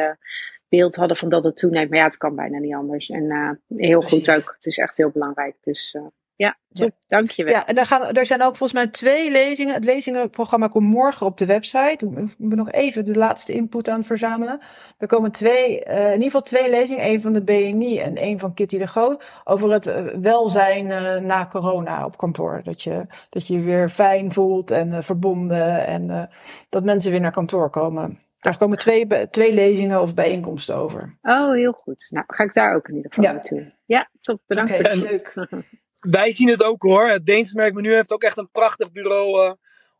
beeld 0.69 0.95
hadden 0.95 1.17
van 1.17 1.29
dat 1.29 1.43
het 1.43 1.57
toeneemt. 1.57 1.89
Maar 1.89 1.99
ja, 1.99 2.05
het 2.05 2.17
kan 2.17 2.35
bijna 2.35 2.59
niet 2.59 2.75
anders. 2.75 3.07
En 3.07 3.59
heel 3.67 4.01
goed 4.01 4.31
ook. 4.31 4.53
Het 4.55 4.65
is 4.65 4.77
echt 4.77 4.97
heel 4.97 5.11
belangrijk. 5.11 5.55
Dus 5.61 5.97
ja, 6.37 6.57
top. 6.73 6.89
Ja. 6.89 7.17
Dankjewel. 7.17 7.53
Ja, 7.53 7.67
en 7.67 7.75
daar, 7.75 7.85
gaan, 7.85 8.11
er 8.11 8.25
zijn 8.25 8.41
ook 8.41 8.55
volgens 8.55 8.79
mij 8.79 8.87
twee 8.87 9.31
lezingen. 9.31 9.73
Het 9.73 9.85
lezingenprogramma 9.85 10.67
komt 10.67 10.87
morgen 10.87 11.25
op 11.25 11.37
de 11.37 11.45
website. 11.45 12.05
Ik 12.05 12.35
ben 12.37 12.57
nog 12.57 12.71
even 12.71 13.05
de 13.05 13.13
laatste 13.13 13.53
input 13.53 13.89
aan 13.89 13.97
het 13.97 14.05
verzamelen. 14.05 14.59
Er 14.97 15.07
komen 15.07 15.31
twee, 15.31 15.85
uh, 15.85 16.05
in 16.05 16.11
ieder 16.11 16.23
geval 16.23 16.41
twee 16.41 16.69
lezingen. 16.69 17.03
één 17.03 17.21
van 17.21 17.33
de 17.33 17.43
BNI 17.43 17.99
en 17.99 18.15
één 18.15 18.39
van 18.39 18.53
Kitty 18.53 18.77
de 18.77 18.87
Groot. 18.87 19.23
Over 19.43 19.71
het 19.71 19.93
welzijn 20.21 20.89
uh, 20.89 21.17
na 21.17 21.47
corona 21.47 22.05
op 22.05 22.17
kantoor. 22.17 22.61
Dat 22.63 22.81
je 22.81 23.05
dat 23.29 23.47
je 23.47 23.59
weer 23.59 23.89
fijn 23.89 24.31
voelt 24.31 24.71
en 24.71 25.03
verbonden. 25.03 25.85
En 25.85 26.29
dat 26.69 26.83
mensen 26.83 27.11
weer 27.11 27.21
naar 27.21 27.31
kantoor 27.31 27.69
komen. 27.69 28.19
Daar 28.47 28.57
komen 28.57 28.77
twee, 28.77 29.29
twee 29.29 29.53
lezingen 29.53 30.01
of 30.01 30.13
bijeenkomsten 30.13 30.75
over. 30.75 31.17
Oh, 31.21 31.53
heel 31.53 31.71
goed. 31.71 32.07
Nou, 32.09 32.25
ga 32.27 32.43
ik 32.43 32.53
daar 32.53 32.75
ook 32.75 32.87
in 32.87 32.95
ieder 32.95 33.13
geval 33.13 33.29
ja. 33.29 33.35
naartoe. 33.35 33.73
Ja, 33.85 34.09
top. 34.19 34.41
Bedankt 34.45 34.75
okay, 34.75 34.97
voor 34.97 35.09
Leuk. 35.09 35.47
wij 36.17 36.31
zien 36.31 36.47
het 36.47 36.63
ook 36.63 36.81
hoor. 36.81 37.07
Het 37.07 37.25
Deense 37.25 37.55
merk 37.55 37.73
Menu 37.73 37.93
heeft 37.93 38.13
ook 38.13 38.23
echt 38.23 38.37
een 38.37 38.49
prachtig 38.51 38.91
bureau 38.91 39.45
uh, 39.45 39.53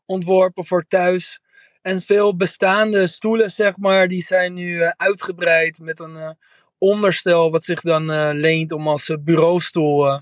ontworpen 0.06 0.66
voor 0.66 0.84
thuis. 0.86 1.40
En 1.82 2.00
veel 2.00 2.36
bestaande 2.36 3.06
stoelen, 3.06 3.50
zeg 3.50 3.76
maar, 3.76 4.08
die 4.08 4.22
zijn 4.22 4.54
nu 4.54 4.68
uh, 4.68 4.88
uitgebreid 4.88 5.78
met 5.82 6.00
een 6.00 6.16
uh, 6.16 6.30
onderstel 6.78 7.50
wat 7.50 7.64
zich 7.64 7.80
dan 7.80 8.32
leent 8.32 8.72
om 8.72 8.88
als 8.88 9.16
bureaustoel 9.20 10.20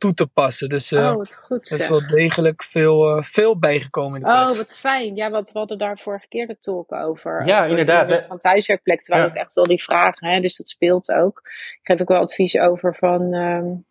toe 0.00 0.14
te 0.14 0.26
passen. 0.26 0.68
Dus 0.68 0.92
oh, 0.92 1.14
wat 1.14 1.36
goed, 1.36 1.70
er 1.70 1.80
is 1.80 1.88
wel 1.88 2.06
degelijk 2.06 2.62
veel, 2.62 3.22
veel 3.22 3.58
bijgekomen 3.58 4.20
in 4.20 4.26
de 4.26 4.32
Oh, 4.32 4.56
wat 4.56 4.76
fijn. 4.76 5.16
Ja, 5.16 5.30
want 5.30 5.52
we 5.52 5.58
hadden 5.58 5.78
daar 5.78 5.98
vorige 5.98 6.28
keer 6.28 6.46
de 6.46 6.58
talk 6.58 6.92
over. 6.92 7.46
Ja, 7.46 7.64
inderdaad. 7.64 8.26
Van 8.26 8.38
thuiswerkplek, 8.38 9.02
terwijl 9.02 9.26
ja. 9.26 9.30
ook 9.30 9.38
echt 9.38 9.54
wel 9.54 9.64
die 9.64 9.82
vragen, 9.82 10.28
hè, 10.28 10.40
dus 10.40 10.56
dat 10.56 10.68
speelt 10.68 11.12
ook. 11.12 11.40
Ik 11.44 11.80
geef 11.82 12.00
ook 12.00 12.08
wel 12.08 12.20
advies 12.20 12.58
over 12.58 12.94
van... 12.94 13.34
Um, 13.34 13.88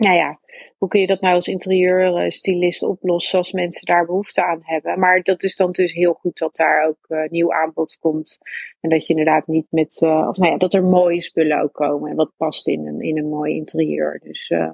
nou 0.00 0.16
ja, 0.16 0.38
hoe 0.78 0.88
kun 0.88 1.00
je 1.00 1.06
dat 1.06 1.20
nou 1.20 1.34
als 1.34 1.46
interieurstylist 1.46 2.82
oplossen 2.82 3.38
als 3.38 3.52
mensen 3.52 3.86
daar 3.86 4.06
behoefte 4.06 4.44
aan 4.44 4.58
hebben? 4.60 4.98
Maar 4.98 5.22
dat 5.22 5.42
is 5.42 5.56
dan 5.56 5.72
dus 5.72 5.92
heel 5.92 6.12
goed 6.12 6.38
dat 6.38 6.56
daar 6.56 6.86
ook 6.86 7.04
uh, 7.08 7.28
nieuw 7.28 7.52
aanbod 7.52 7.98
komt. 8.00 8.38
En 8.80 8.90
dat 8.90 9.06
je 9.06 9.14
inderdaad 9.14 9.46
niet 9.46 9.66
met, 9.70 10.00
uh, 10.04 10.28
of 10.28 10.36
nou 10.36 10.52
ja, 10.52 10.58
dat 10.58 10.74
er 10.74 10.84
mooie 10.84 11.20
spullen 11.20 11.60
ook 11.60 11.72
komen 11.72 12.10
en 12.10 12.16
wat 12.16 12.32
past 12.36 12.68
in 12.68 12.86
een, 12.86 13.00
in 13.00 13.18
een 13.18 13.28
mooi 13.28 13.54
interieur. 13.54 14.20
Dus 14.24 14.50
uh, 14.50 14.70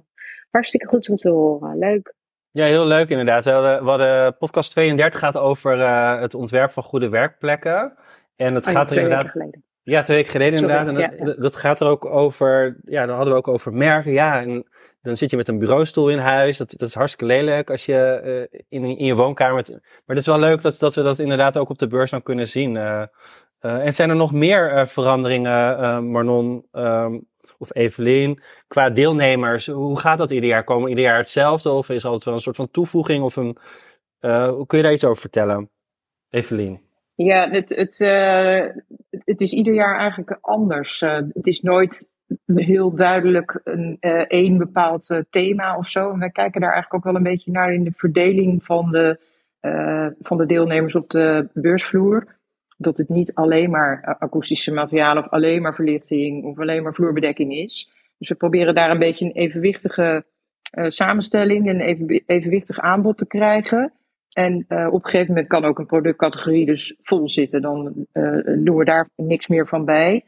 hartstikke 0.50 0.86
goed 0.86 1.08
om 1.08 1.16
te 1.16 1.30
horen. 1.30 1.78
Leuk. 1.78 2.14
Ja, 2.50 2.64
heel 2.64 2.86
leuk 2.86 3.08
inderdaad. 3.08 3.44
We 3.44 3.50
hadden, 3.50 3.82
we 3.84 3.88
hadden 3.88 4.36
podcast 4.36 4.70
32 4.70 5.20
gaat 5.20 5.36
over 5.36 5.78
het 6.20 6.34
ontwerp 6.34 6.72
van 6.72 6.82
goede 6.82 7.08
werkplekken. 7.08 7.96
En 8.36 8.54
het 8.54 8.66
oh, 8.66 8.72
gaat 8.72 8.90
er 8.90 8.96
inderdaad. 8.96 9.30
Geleden. 9.30 9.64
Ja, 9.82 10.02
twee 10.02 10.16
weken 10.16 10.32
geleden 10.32 10.58
Sorry, 10.58 10.74
inderdaad. 10.74 11.10
En 11.10 11.18
ja, 11.18 11.24
dat, 11.24 11.42
dat, 11.42 11.56
gaat 11.56 11.80
er 11.80 11.88
ook 11.88 12.04
over. 12.04 12.76
Ja, 12.84 13.06
dan 13.06 13.16
hadden 13.16 13.32
we 13.32 13.38
ook 13.38 13.48
over 13.48 13.72
merken. 13.72 14.12
Ja, 14.12 14.40
en 14.40 14.66
dan 15.02 15.16
zit 15.16 15.30
je 15.30 15.36
met 15.36 15.48
een 15.48 15.58
bureaustoel 15.58 16.10
in 16.10 16.18
huis. 16.18 16.56
Dat, 16.56 16.74
dat 16.76 16.88
is 16.88 16.94
hartstikke 16.94 17.34
lelijk 17.34 17.70
als 17.70 17.86
je 17.86 18.20
uh, 18.52 18.60
in, 18.68 18.84
in 18.84 19.04
je 19.04 19.14
woonkamer. 19.14 19.64
Maar 19.70 19.80
het 20.06 20.18
is 20.18 20.26
wel 20.26 20.38
leuk 20.38 20.62
dat, 20.62 20.78
dat 20.78 20.94
we 20.94 21.02
dat 21.02 21.18
inderdaad 21.18 21.56
ook 21.56 21.68
op 21.68 21.78
de 21.78 21.86
beurs 21.86 22.10
dan 22.10 22.22
kunnen 22.22 22.48
zien. 22.48 22.74
Uh, 22.74 23.02
en 23.60 23.92
zijn 23.92 24.10
er 24.10 24.16
nog 24.16 24.32
meer 24.32 24.86
veranderingen, 24.88 26.06
Marnon 26.10 26.66
um, 26.72 27.26
of 27.58 27.74
Evelien, 27.74 28.42
qua 28.66 28.90
deelnemers? 28.90 29.66
Hoe 29.66 29.98
gaat 29.98 30.18
dat 30.18 30.30
ieder 30.30 30.48
jaar? 30.48 30.64
Komen 30.64 30.88
ieder 30.88 31.04
jaar 31.04 31.16
hetzelfde? 31.16 31.70
Of 31.70 31.88
is 31.88 32.04
altijd 32.04 32.24
wel 32.24 32.34
een 32.34 32.40
soort 32.40 32.56
van 32.56 32.70
toevoeging? 32.70 33.24
Of 33.24 33.36
een, 33.36 33.56
kun 34.66 34.78
je 34.78 34.82
daar 34.82 34.92
iets 34.92 35.04
over 35.04 35.20
vertellen, 35.20 35.70
Evelien? 36.30 36.80
Ja, 37.14 37.48
het, 37.50 37.68
het, 37.76 37.98
het 39.24 39.40
is 39.40 39.52
ieder 39.52 39.74
jaar 39.74 39.98
eigenlijk 39.98 40.38
anders. 40.40 41.00
het 41.32 41.46
is 41.46 41.60
nooit 41.60 42.08
heel 42.54 42.94
duidelijk 42.94 43.60
een 43.64 43.96
uh, 44.00 44.12
één 44.12 44.58
bepaald 44.58 45.22
thema 45.30 45.76
of 45.76 45.88
zo. 45.88 46.12
En 46.12 46.18
wij 46.18 46.30
kijken 46.30 46.60
daar 46.60 46.72
eigenlijk 46.72 47.06
ook 47.06 47.12
wel 47.12 47.22
een 47.22 47.30
beetje 47.30 47.50
naar 47.50 47.72
in 47.72 47.84
de 47.84 47.92
verdeling 47.96 48.64
van 48.64 48.90
de, 48.90 49.18
van 50.20 50.36
de 50.36 50.46
deelnemers 50.46 50.94
op 50.94 51.10
de 51.10 51.48
beursvloer. 51.52 52.35
Dat 52.76 52.98
het 52.98 53.08
niet 53.08 53.34
alleen 53.34 53.70
maar 53.70 54.16
akoestische 54.18 54.72
materialen 54.72 55.24
of 55.24 55.30
alleen 55.30 55.62
maar 55.62 55.74
verlichting 55.74 56.44
of 56.44 56.58
alleen 56.58 56.82
maar 56.82 56.94
vloerbedekking 56.94 57.54
is. 57.54 57.90
Dus 58.18 58.28
we 58.28 58.34
proberen 58.34 58.74
daar 58.74 58.90
een 58.90 58.98
beetje 58.98 59.24
een 59.24 59.32
evenwichtige 59.32 60.24
samenstelling, 60.88 61.68
een 61.68 61.80
even, 61.80 62.22
evenwichtig 62.26 62.78
aanbod 62.78 63.18
te 63.18 63.26
krijgen. 63.26 63.92
En 64.32 64.66
op 64.68 65.04
een 65.04 65.10
gegeven 65.10 65.28
moment 65.28 65.46
kan 65.46 65.64
ook 65.64 65.78
een 65.78 65.86
productcategorie 65.86 66.66
dus 66.66 66.96
vol 67.00 67.28
zitten. 67.28 67.62
Dan 67.62 68.06
doen 68.64 68.76
we 68.76 68.84
daar 68.84 69.08
niks 69.16 69.48
meer 69.48 69.66
van 69.66 69.84
bij. 69.84 70.24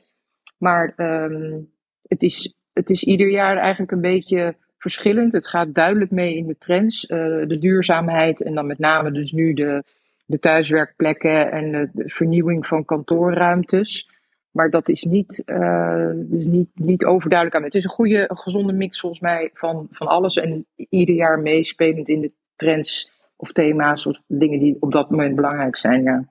Maar 0.59 0.93
um, 0.97 1.71
het 2.03 2.23
is, 2.23 2.55
het 2.73 2.91
is 2.91 3.05
ieder 3.05 3.31
jaar 3.31 3.57
eigenlijk 3.57 3.93
een 3.93 4.01
beetje 4.01 4.57
verschillend. 4.79 5.33
Het 5.33 5.49
gaat 5.49 5.75
duidelijk 5.75 6.11
mee 6.11 6.37
in 6.37 6.47
de 6.47 6.59
trends. 6.59 7.07
De 7.07 7.57
duurzaamheid 7.61 8.43
en 8.43 8.55
dan 8.55 8.67
met 8.67 8.79
name 8.79 9.13
dus 9.13 9.33
nu 9.33 9.55
de, 9.55 9.85
de 10.29 10.39
thuiswerkplekken 10.39 11.53
en 11.53 11.91
de, 11.93 12.03
vernieuwing 12.07 12.67
van 12.67 12.85
kantoorruimtes. 12.85 14.11
Maar 14.51 14.71
dat 14.71 14.89
is 14.89 15.05
niet, 15.05 15.43
uh, 15.47 16.11
dus 16.15 16.45
niet, 16.45 16.69
niet 16.75 17.05
overduidelijk 17.05 17.59
aan. 17.59 17.65
Het 17.65 17.75
is 17.75 17.85
een 17.85 17.91
goede, 17.91 18.31
gezonde 18.33 18.73
mix 18.73 19.01
volgens 19.01 19.21
mij 19.21 19.51
van, 19.55 19.87
van 19.91 20.07
alles. 20.07 20.37
En 20.37 20.67
ieder 20.75 21.15
jaar 21.15 21.39
meespelend 21.39 22.09
in 22.09 22.21
de 22.21 22.33
trends 22.57 23.11
of 23.37 23.53
thema's 23.53 24.07
of 24.07 24.23
dingen 24.27 24.59
die 24.59 24.77
op 24.81 24.93
dat 24.93 25.11
moment 25.11 25.35
belangrijk 25.35 25.77
zijn. 25.77 26.03
Ja, 26.03 26.29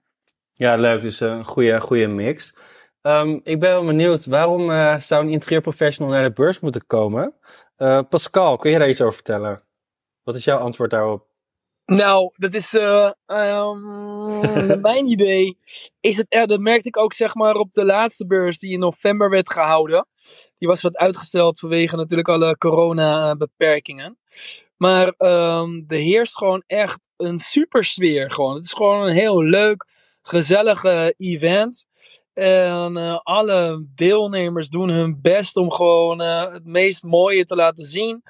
ja 0.54 0.76
leuk. 0.76 1.02
Dus 1.02 1.20
een 1.20 1.46
goede, 1.46 1.80
goede 1.80 2.08
mix. 2.08 2.58
Um, 3.02 3.40
ik 3.44 3.60
ben 3.60 3.70
wel 3.70 3.86
benieuwd, 3.86 4.26
waarom 4.26 4.70
uh, 4.70 4.98
zou 4.98 5.24
een 5.24 5.32
interieurprofessional 5.32 6.14
naar 6.14 6.24
de 6.24 6.34
beurs 6.34 6.60
moeten 6.60 6.86
komen? 6.88 7.34
Pascal, 8.10 8.58
kun 8.58 8.72
je 8.72 8.80
daar 8.80 8.90
iets 8.90 9.02
over 9.02 9.14
vertellen? 9.14 9.62
Wat 10.24 10.36
is 10.36 10.44
jouw 10.44 10.58
antwoord 10.58 10.92
daarop? 10.92 11.27
Nou, 11.88 12.32
dat 12.36 12.54
is 12.54 12.74
uh, 12.74 13.12
um, 13.28 14.82
mijn 14.82 15.08
idee. 15.08 15.58
Is 16.00 16.18
het, 16.18 16.26
ja, 16.30 16.46
dat 16.46 16.60
merkte 16.60 16.88
ik 16.88 16.98
ook 16.98 17.14
zeg 17.14 17.36
maar 17.36 17.56
op 17.56 17.72
de 17.72 17.86
laatste 17.86 18.26
beurs 18.26 18.60
die 18.60 18.72
in 18.72 18.80
november 18.80 19.30
werd 19.30 19.52
gehouden. 19.52 20.08
Die 20.58 20.68
was 20.68 20.82
wat 20.82 20.96
uitgesteld 20.96 21.60
vanwege 21.60 21.96
natuurlijk 21.96 22.28
alle 22.28 22.58
corona-beperkingen. 22.58 24.18
Maar 24.78 25.08
um, 25.18 25.84
er 25.88 25.98
heerst 25.98 26.38
gewoon 26.38 26.64
echt 26.66 27.00
een 27.18 27.40
super 27.40 27.86
sfeer. 27.86 28.32
Gewoon. 28.32 28.56
Het 28.56 28.66
is 28.66 28.74
gewoon 28.74 29.08
een 29.08 29.16
heel 29.16 29.44
leuk, 29.44 29.88
gezellig 30.22 30.84
event. 31.18 31.87
En 32.38 32.98
uh, 32.98 33.20
alle 33.24 33.86
deelnemers 33.96 34.70
doen 34.70 34.90
hun 34.90 35.20
best 35.22 35.56
om 35.56 35.72
gewoon 35.72 36.22
uh, 36.22 36.52
het 36.52 36.66
meest 36.66 37.04
mooie 37.04 37.46
te 37.46 37.56
laten 37.56 37.86
zien. 37.86 38.24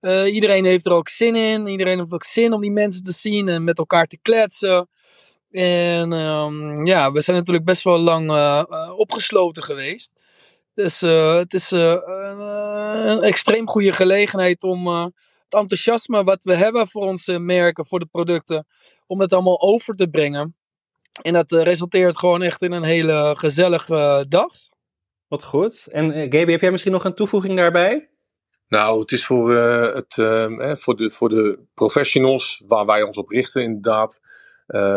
Uh, 0.00 0.34
iedereen 0.34 0.64
heeft 0.64 0.86
er 0.86 0.92
ook 0.92 1.08
zin 1.08 1.36
in. 1.36 1.66
Iedereen 1.66 1.98
heeft 1.98 2.14
ook 2.14 2.24
zin 2.24 2.52
om 2.52 2.60
die 2.60 2.70
mensen 2.70 3.04
te 3.04 3.12
zien 3.12 3.48
en 3.48 3.64
met 3.64 3.78
elkaar 3.78 4.06
te 4.06 4.18
kletsen. 4.22 4.88
En 5.50 6.12
um, 6.12 6.86
ja, 6.86 7.12
we 7.12 7.20
zijn 7.20 7.36
natuurlijk 7.36 7.64
best 7.64 7.82
wel 7.82 7.98
lang 7.98 8.30
opgesloten 8.96 9.62
geweest. 9.62 10.12
Dus 10.74 11.00
het 11.00 11.54
is 11.54 11.70
een 11.70 13.22
extreem 13.22 13.68
goede 13.68 13.92
gelegenheid 13.92 14.62
om 14.62 14.86
het 14.86 15.12
enthousiasme 15.48 16.24
wat 16.24 16.44
we 16.44 16.54
hebben 16.54 16.88
voor 16.88 17.06
onze 17.06 17.38
merken, 17.38 17.86
voor 17.86 17.98
de 17.98 18.08
producten, 18.10 18.66
om 19.06 19.20
het 19.20 19.32
allemaal 19.32 19.60
over 19.60 19.94
te 19.94 20.08
brengen. 20.08 20.56
En 21.22 21.32
dat 21.32 21.52
uh, 21.52 21.62
resulteert 21.62 22.18
gewoon 22.18 22.42
echt 22.42 22.62
in 22.62 22.72
een 22.72 22.82
hele 22.82 23.34
gezellige 23.36 23.94
uh, 23.94 24.20
dag. 24.28 24.52
Wat 25.28 25.44
goed. 25.44 25.86
En 25.86 26.16
uh, 26.16 26.22
Gaby, 26.22 26.50
heb 26.50 26.60
jij 26.60 26.70
misschien 26.70 26.92
nog 26.92 27.04
een 27.04 27.14
toevoeging 27.14 27.56
daarbij? 27.56 28.08
Nou, 28.68 29.00
het 29.00 29.12
is 29.12 29.26
voor, 29.26 29.50
het, 29.94 30.18
ehm, 30.18 30.76
voor, 30.76 30.96
de, 30.96 31.10
voor 31.10 31.28
de 31.28 31.58
professionals 31.74 32.62
waar 32.66 32.86
wij 32.86 33.02
ons 33.02 33.16
op 33.16 33.28
richten, 33.28 33.62
inderdaad, 33.62 34.20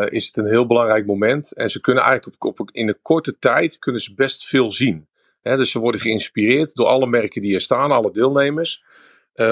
is 0.09 0.25
het 0.25 0.37
een 0.37 0.47
heel 0.47 0.65
belangrijk 0.65 1.05
moment. 1.05 1.53
En 1.53 1.69
ze 1.69 1.81
kunnen 1.81 2.03
eigenlijk 2.03 2.45
op, 2.45 2.59
op, 2.59 2.71
in 2.71 2.85
de 2.85 2.97
korte 3.01 3.39
tijd 3.39 3.79
kunnen 3.79 4.01
ze 4.01 4.13
best 4.13 4.45
veel 4.45 4.71
zien. 4.71 5.07
dus 5.41 5.71
ze 5.71 5.79
worden 5.79 6.01
geïnspireerd 6.01 6.75
door 6.75 6.85
alle 6.85 7.07
merken 7.07 7.41
die 7.41 7.53
er 7.53 7.61
staan, 7.61 7.91
alle 7.91 8.11
deelnemers. 8.11 8.83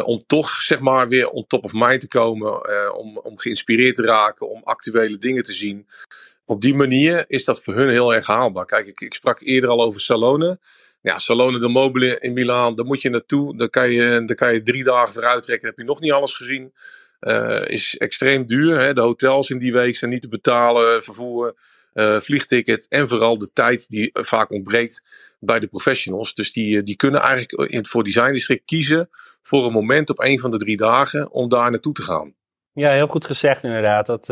om 0.04 0.24
toch 0.28 0.50
zeg 0.50 0.80
maar 0.80 1.08
weer 1.08 1.30
on 1.30 1.48
top 1.48 1.64
of 1.64 1.74
mind 1.74 2.02
te 2.02 2.08
komen, 2.08 2.70
om, 2.98 3.18
om 3.18 3.38
geïnspireerd 3.38 3.96
te 3.96 4.06
raken, 4.06 4.50
om 4.50 4.62
actuele 4.64 5.18
dingen 5.18 5.44
te 5.44 5.54
zien 5.54 5.88
op 6.46 6.62
die 6.62 6.76
manier 6.76 7.24
is 7.28 7.46
dat 7.46 7.64
voor 7.64 7.74
hun 7.74 7.90
heel 7.90 8.14
erg 8.14 8.28
haalbaar. 8.28 8.66
Kijk, 8.66 8.88
ik, 8.88 9.02
ik 9.02 9.14
sprak 9.14 9.42
eerder 9.42 9.70
al 9.70 9.82
over 9.84 10.02
Salone. 10.02 10.60
Ja, 11.02 11.18
Salone 11.18 11.60
de 11.60 11.68
Mobile 11.68 12.20
in 12.20 12.34
Milaan, 12.34 12.76
daar 12.76 12.86
moet 12.86 13.02
je 13.02 13.10
naartoe. 13.10 13.58
Daar 13.58 13.70
kan 13.70 13.92
je, 13.92 14.24
daar 14.26 14.36
kan 14.36 14.54
je 14.54 14.64
drie 14.64 14.84
dagen 14.84 15.14
vooruit 15.14 15.44
trekken. 15.44 15.68
heb 15.68 15.78
je 15.78 15.84
nog 15.84 16.00
niet 16.00 16.12
alles 16.12 16.36
gezien. 16.36 16.74
Uh, 17.20 17.62
is 17.66 17.98
extreem 17.98 18.48
duur. 18.48 18.80
Hè? 18.80 18.94
De 18.94 19.02
hotels 19.02 19.50
in 19.50 19.58
die 19.58 19.74
week 19.74 19.96
zijn 19.96 20.12
niet 20.12 20.22
te 20.22 20.28
betalen. 20.28 21.04
Vervoer, 21.04 21.56
uh, 21.94 22.20
vliegticket 22.20 22.88
en 22.88 23.08
vooral 23.08 23.38
de 23.38 23.50
tijd 23.54 23.90
die 23.90 24.10
vaak 24.14 24.52
ontbreekt 24.52 25.04
bij 25.40 25.60
de 25.60 25.68
professionals. 25.68 26.34
Dus 26.34 26.54
die, 26.54 26.84
die 26.84 26.96
kunnen 26.96 27.22
eigenlijk 27.22 27.72
in, 27.72 27.86
voor 27.86 28.04
Design 28.04 28.32
District 28.32 28.66
kiezen 28.66 29.10
voor 29.42 29.66
een 29.66 29.72
moment 29.72 30.10
op 30.10 30.20
een 30.20 30.40
van 30.40 30.52
de 30.52 30.58
drie 30.58 30.78
dagen 30.78 31.32
om 31.32 31.50
daar 31.50 31.72
naartoe 31.72 31.94
te 31.94 32.02
gaan. 32.02 32.34
Ja, 32.74 32.92
heel 32.92 33.08
goed 33.08 33.26
gezegd 33.26 33.64
inderdaad. 33.64 34.06
Dat, 34.06 34.30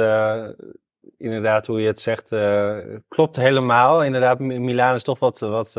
inderdaad, 1.24 1.66
hoe 1.66 1.82
je 1.82 1.88
het 1.88 2.00
zegt, 2.00 2.30
klopt 3.08 3.36
helemaal. 3.36 4.04
Inderdaad, 4.04 4.40
Milaan 4.40 4.96
is 4.96 5.04
toch 5.04 5.20
wat, 5.20 5.40
wat, 5.40 5.74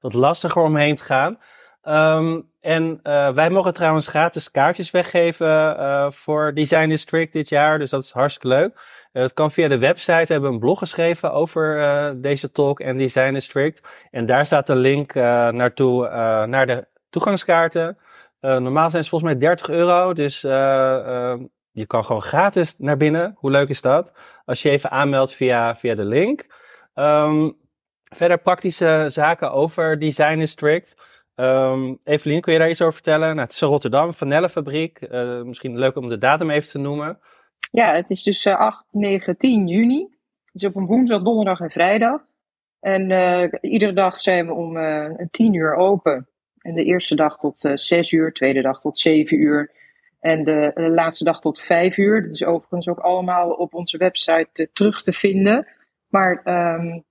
wat 0.00 0.12
lastiger 0.12 0.62
om 0.62 0.76
heen 0.76 0.94
te 0.94 1.02
gaan. 1.02 1.38
Um, 1.84 2.50
en 2.60 3.00
uh, 3.02 3.32
wij 3.32 3.50
mogen 3.50 3.72
trouwens 3.72 4.06
gratis 4.06 4.50
kaartjes 4.50 4.90
weggeven 4.90 5.46
uh, 5.46 6.10
voor 6.10 6.54
Design 6.54 6.88
District 6.88 7.32
dit 7.32 7.48
jaar. 7.48 7.78
Dus 7.78 7.90
dat 7.90 8.02
is 8.02 8.10
hartstikke 8.10 8.48
leuk. 8.48 8.72
Uh, 9.12 9.22
dat 9.22 9.32
kan 9.32 9.50
via 9.50 9.68
de 9.68 9.78
website. 9.78 10.26
We 10.26 10.32
hebben 10.32 10.52
een 10.52 10.58
blog 10.58 10.78
geschreven 10.78 11.32
over 11.32 12.20
deze 12.20 12.52
talk 12.52 12.80
en 12.80 12.96
Design 12.96 13.32
District. 13.32 13.88
En 14.10 14.26
daar 14.26 14.46
staat 14.46 14.68
een 14.68 14.76
link 14.76 15.14
naartoe 15.14 16.08
naar 16.46 16.66
de 16.66 16.86
toegangskaarten. 17.10 17.98
normaal 18.40 18.90
zijn 18.90 19.02
ze 19.02 19.08
volgens 19.08 19.30
mij 19.30 19.40
30 19.40 19.68
euro. 19.68 20.12
Dus 20.12 20.42
je 21.72 21.86
kan 21.86 22.04
gewoon 22.04 22.22
gratis 22.22 22.78
naar 22.78 22.96
binnen. 22.96 23.34
Hoe 23.36 23.50
leuk 23.50 23.68
is 23.68 23.80
dat? 23.80 24.12
Als 24.44 24.62
je 24.62 24.70
even 24.70 24.90
aanmeldt 24.90 25.34
via, 25.34 25.76
via 25.76 25.94
de 25.94 26.04
link. 26.04 26.46
Um, 26.94 27.58
verder 28.04 28.38
praktische 28.38 29.04
zaken 29.08 29.52
over 29.52 29.98
Design 29.98 30.38
District. 30.38 30.96
Um, 31.34 31.98
Evelien, 32.02 32.40
kun 32.40 32.52
je 32.52 32.58
daar 32.58 32.70
iets 32.70 32.80
over 32.80 32.94
vertellen? 32.94 33.28
Nou, 33.28 33.40
het 33.40 33.52
is 33.52 33.60
Rotterdam, 33.60 34.12
Vanellenfabriek. 34.12 35.00
Uh, 35.00 35.42
misschien 35.42 35.78
leuk 35.78 35.96
om 35.96 36.08
de 36.08 36.18
datum 36.18 36.50
even 36.50 36.68
te 36.68 36.78
noemen. 36.78 37.18
Ja, 37.70 37.94
het 37.94 38.10
is 38.10 38.22
dus 38.22 38.46
uh, 38.46 38.56
8, 38.56 38.84
9, 38.90 39.36
10 39.36 39.66
juni. 39.66 40.08
Het 40.44 40.62
is 40.62 40.64
op 40.64 40.76
een 40.76 40.86
woensdag, 40.86 41.22
donderdag 41.22 41.60
en 41.60 41.70
vrijdag. 41.70 42.20
En 42.80 43.10
uh, 43.10 43.48
iedere 43.60 43.92
dag 43.92 44.20
zijn 44.20 44.46
we 44.46 44.52
om 44.52 44.76
uh, 44.76 45.10
10 45.30 45.54
uur 45.54 45.74
open. 45.74 46.28
En 46.58 46.74
de 46.74 46.84
eerste 46.84 47.14
dag 47.14 47.38
tot 47.38 47.64
uh, 47.64 47.72
6 47.74 48.12
uur, 48.12 48.32
tweede 48.32 48.62
dag 48.62 48.80
tot 48.80 48.98
7 48.98 49.40
uur. 49.40 49.72
En 50.20 50.44
de, 50.44 50.70
de, 50.74 50.90
laatste 50.90 51.24
dag 51.24 51.40
tot 51.40 51.60
5 51.60 51.96
uur. 51.96 52.22
Dat 52.22 52.34
is 52.34 52.44
overigens 52.44 52.88
ook 52.88 52.98
allemaal 52.98 53.50
op 53.50 53.74
onze 53.74 53.98
website 53.98 54.70
terug 54.72 55.02
te 55.02 55.12
vinden. 55.12 55.66
Maar 56.08 56.42
um, 56.74 57.04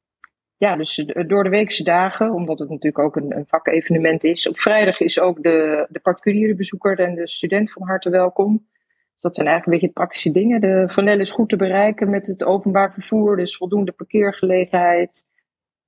ja, 0.57 0.75
dus 0.75 1.05
door 1.27 1.43
de 1.43 1.49
weekse 1.49 1.83
dagen, 1.83 2.33
omdat 2.33 2.59
het 2.59 2.69
natuurlijk 2.69 2.99
ook 2.99 3.15
een, 3.15 3.37
een 3.37 3.45
vakevenement 3.47 4.23
is. 4.23 4.47
Op 4.47 4.57
vrijdag 4.57 4.99
is 4.99 5.19
ook 5.19 5.43
de, 5.43 5.87
de 5.89 5.99
particuliere 5.99 6.55
bezoeker 6.55 6.99
en 6.99 7.15
de 7.15 7.27
student 7.27 7.71
van 7.71 7.87
harte 7.87 8.09
welkom. 8.09 8.67
Dus 9.13 9.21
dat 9.21 9.35
zijn 9.35 9.47
eigenlijk 9.47 9.65
een 9.65 9.71
beetje 9.81 10.01
praktische 10.01 10.31
dingen. 10.31 10.61
De 10.61 10.83
Vanelle 10.87 11.21
is 11.21 11.31
goed 11.31 11.49
te 11.49 11.55
bereiken 11.55 12.09
met 12.09 12.27
het 12.27 12.43
openbaar 12.43 12.93
vervoer, 12.93 13.37
dus 13.37 13.57
voldoende 13.57 13.91
parkeergelegenheid. 13.91 15.25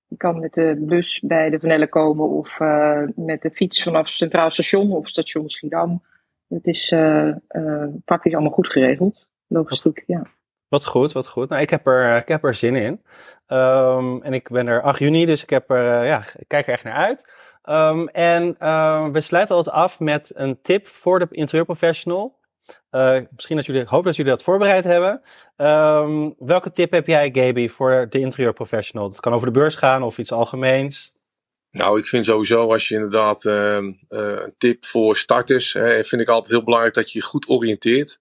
Je 0.08 0.18
kan 0.18 0.40
met 0.40 0.54
de 0.54 0.76
bus 0.80 1.20
bij 1.20 1.50
de 1.50 1.60
Vanelle 1.60 1.90
komen 1.90 2.30
of 2.30 2.60
met 3.16 3.42
de 3.42 3.52
fiets 3.54 3.84
vanaf 3.84 4.08
Centraal 4.08 4.52
Station 4.52 4.92
of 4.92 5.08
Station 5.08 5.50
Schiedam. 5.50 6.02
Het 6.54 6.68
is 6.68 6.92
uh, 6.92 7.28
uh, 7.50 7.86
praktisch 8.06 8.34
allemaal 8.34 8.52
goed 8.52 8.72
geregeld. 8.72 9.28
Logistiek, 9.48 10.04
ja. 10.08 10.22
Wat 10.68 10.86
goed, 10.86 11.12
wat 11.12 11.28
goed. 11.28 11.50
Nou, 11.50 11.62
ik 11.62 11.70
heb 11.70 11.88
er, 11.88 12.18
ik 12.18 12.28
heb 12.28 12.44
er 12.44 12.56
zin 12.56 12.76
in. 12.76 13.02
Um, 13.48 14.22
en 14.22 14.34
ik 14.34 14.50
ben 14.50 14.68
er 14.68 14.82
8 14.82 15.00
juni, 15.00 15.26
dus 15.26 15.44
ik, 15.44 15.50
heb 15.50 15.70
er, 15.70 16.02
uh, 16.02 16.08
ja, 16.08 16.24
kijk 16.48 16.68
er 16.68 16.74
echt 16.74 16.84
naar 16.84 16.94
uit. 16.94 17.32
Um, 17.64 18.08
en 18.08 18.56
uh, 18.60 19.08
we 19.08 19.22
sluiten 19.22 19.56
altijd 19.56 19.76
af 19.76 20.00
met 20.00 20.32
een 20.36 20.62
tip 20.62 20.88
voor 20.88 21.20
de 21.20 21.28
interieurprofessional. 21.30 22.40
Misschien 23.36 23.56
dat 23.56 23.66
jullie, 23.66 23.84
hoop 23.86 24.04
dat 24.04 24.16
jullie 24.16 24.32
dat 24.32 24.44
voorbereid 24.44 24.84
hebben. 24.84 25.22
Welke 26.38 26.72
tip 26.72 26.92
heb 26.92 27.08
jij, 27.08 27.30
Gaby, 27.34 27.68
voor 27.68 28.08
de 28.10 28.20
interieurprofessional? 28.20 29.10
Het 29.10 29.20
kan 29.20 29.34
over 29.34 29.48
de 29.48 29.60
beurs 29.60 29.76
gaan 29.76 30.04
of 30.04 30.18
iets 30.18 30.32
algemeens. 30.32 31.14
Nou, 31.72 32.00
ik 32.00 32.06
vind 32.06 32.26
sowieso 32.26 32.72
als 32.72 32.88
je 32.88 32.96
inderdaad 32.96 33.46
een 33.46 34.00
tip 34.58 34.86
voor 34.86 35.18
starters, 35.18 35.72
vind 36.02 36.22
ik 36.22 36.28
altijd 36.28 36.48
heel 36.48 36.64
belangrijk 36.64 36.94
dat 36.94 37.12
je 37.12 37.20
je 37.20 37.26
goed 37.26 37.50
oriënteert 37.50 38.20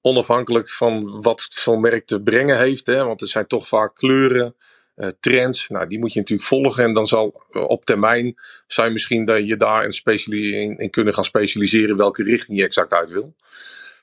onafhankelijk 0.00 0.70
van 0.70 1.22
wat 1.22 1.46
zo'n 1.50 1.80
merk 1.80 2.06
te 2.06 2.22
brengen 2.22 2.58
heeft. 2.58 2.86
Hè, 2.86 3.04
want 3.04 3.20
er 3.20 3.28
zijn 3.28 3.46
toch 3.46 3.68
vaak 3.68 3.94
kleuren, 3.94 4.54
uh, 4.96 5.08
trends. 5.20 5.68
Nou, 5.68 5.86
die 5.86 5.98
moet 5.98 6.12
je 6.12 6.18
natuurlijk 6.18 6.48
volgen. 6.48 6.84
En 6.84 6.94
dan 6.94 7.06
zal 7.06 7.46
uh, 7.50 7.68
op 7.68 7.84
termijn 7.84 8.34
zijn 8.66 8.92
misschien 8.92 9.24
dat 9.24 9.46
je 9.46 9.56
daar 9.56 9.84
in, 9.84 10.32
in, 10.32 10.78
in, 10.78 10.90
kunnen 10.90 11.14
gaan 11.14 11.24
specialiseren 11.24 11.96
welke 11.96 12.22
richting 12.22 12.58
je 12.58 12.64
exact 12.64 12.92
uit 12.92 13.10
wil. 13.10 13.34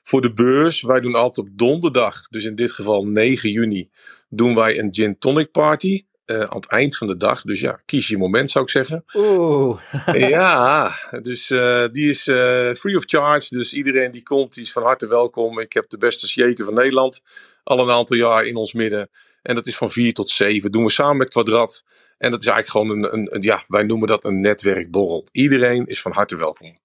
Voor 0.02 0.20
de 0.20 0.32
beurs, 0.32 0.82
wij 0.82 1.00
doen 1.00 1.14
altijd 1.14 1.46
op 1.46 1.58
donderdag, 1.58 2.28
dus 2.28 2.44
in 2.44 2.54
dit 2.54 2.72
geval 2.72 3.04
9 3.06 3.50
juni, 3.50 3.90
doen 4.28 4.54
wij 4.54 4.78
een 4.78 4.94
gin 4.94 5.18
tonic 5.18 5.50
party. 5.50 6.04
Uh, 6.26 6.40
aan 6.40 6.56
het 6.56 6.66
eind 6.66 6.96
van 6.96 7.06
de 7.06 7.16
dag. 7.16 7.42
Dus 7.42 7.60
ja, 7.60 7.80
kies 7.84 8.08
je 8.08 8.18
moment 8.18 8.50
zou 8.50 8.64
ik 8.64 8.70
zeggen. 8.70 9.04
Oeh. 9.14 9.80
ja, 10.30 10.92
dus 11.22 11.50
uh, 11.50 11.88
die 11.92 12.08
is 12.08 12.26
uh, 12.26 12.72
free 12.72 12.96
of 12.96 13.04
charge. 13.06 13.56
Dus 13.56 13.72
iedereen 13.72 14.10
die 14.10 14.22
komt, 14.22 14.54
die 14.54 14.62
is 14.62 14.72
van 14.72 14.82
harte 14.82 15.06
welkom. 15.06 15.60
Ik 15.60 15.72
heb 15.72 15.88
de 15.88 15.98
beste 15.98 16.28
shaker 16.28 16.64
van 16.64 16.74
Nederland 16.74 17.20
al 17.62 17.78
een 17.78 17.90
aantal 17.90 18.16
jaar 18.16 18.44
in 18.44 18.56
ons 18.56 18.72
midden. 18.72 19.10
En 19.42 19.54
dat 19.54 19.66
is 19.66 19.76
van 19.76 19.90
4 19.90 20.14
tot 20.14 20.30
7. 20.30 20.72
Doen 20.72 20.84
we 20.84 20.90
samen 20.90 21.16
met 21.16 21.28
Kwadrat. 21.28 21.84
En 22.18 22.30
dat 22.30 22.40
is 22.40 22.46
eigenlijk 22.46 22.68
gewoon 22.68 23.04
een, 23.04 23.14
een, 23.14 23.34
een, 23.34 23.42
ja, 23.42 23.64
wij 23.66 23.82
noemen 23.82 24.08
dat 24.08 24.24
een 24.24 24.40
netwerkborrel. 24.40 25.26
Iedereen 25.32 25.86
is 25.86 26.02
van 26.02 26.12
harte 26.12 26.36
welkom. 26.36 26.78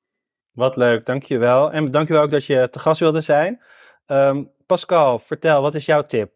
Wat 0.52 0.76
leuk, 0.76 1.06
dankjewel. 1.06 1.72
En 1.72 1.92
dankjewel 1.92 2.24
ook 2.24 2.32
dat 2.32 2.46
je 2.46 2.70
te 2.70 2.80
gast 2.80 3.00
wilde 3.00 3.22
zijn. 3.22 3.62
Um, 4.08 4.52
Pascal, 4.66 5.20
vertel, 5.20 5.62
wat 5.62 5.76
is 5.76 5.86
jouw 5.86 6.02
tip? 6.02 6.32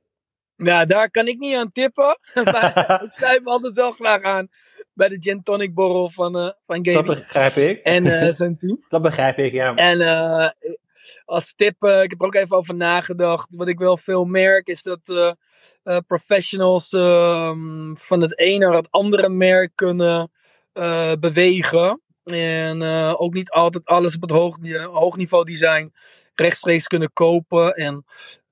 Nou, 0.58 0.86
daar 0.86 1.12
kan 1.12 1.28
ik 1.28 1.38
niet 1.38 1.56
aan 1.56 1.72
tippen. 1.72 2.20
maar 2.44 3.02
ik 3.06 3.12
sluit 3.12 3.44
me 3.44 3.50
altijd 3.50 3.76
wel 3.76 3.92
graag 3.92 4.22
aan 4.22 4.50
bij 4.94 5.10
de 5.10 5.18
gin 5.20 5.44
tonic 5.44 5.74
borrel 5.74 6.10
van, 6.10 6.38
uh, 6.38 6.50
van 6.66 6.86
Gaby. 6.86 6.92
Dat 6.92 7.06
begrijp 7.06 7.54
ik. 7.54 7.80
En 7.84 8.06
uh, 8.06 8.32
zijn 8.42 8.58
team. 8.58 8.86
Dat 8.90 9.02
begrijp 9.02 9.38
ik, 9.38 9.54
ja. 9.54 9.76
En 9.76 10.00
uh, 10.00 10.50
als 11.26 11.54
tip, 11.56 11.84
ik 11.84 12.10
heb 12.10 12.22
er 12.22 12.26
ook 12.26 12.36
even 12.36 12.58
over 12.58 12.76
nagedacht. 12.76 13.56
Wat 13.56 13.68
ik 13.68 13.80
wel 13.80 13.98
veel 13.98 14.26
merk 14.26 14.68
is 14.68 14.84
dat 14.84 15.36
professionals 16.08 16.94
ehm, 16.94 17.96
van 17.96 18.22
het 18.22 18.38
ene 18.40 18.66
naar 18.66 18.76
het 18.76 18.92
andere 18.92 19.30
merk 19.30 19.72
kunnen 19.76 20.32
bewegen. 21.20 22.02
En 22.24 22.82
ook 23.18 23.34
niet 23.34 23.50
altijd 23.50 23.86
alles 23.86 24.16
op 24.16 24.22
het 24.22 24.32
hoog, 24.32 24.58
hoog 24.92 25.18
niveau 25.18 25.46
design 25.46 25.94
rechtstreeks 26.36 26.88
kunnen 26.88 27.14
kopen. 27.14 27.74
En 27.74 28.06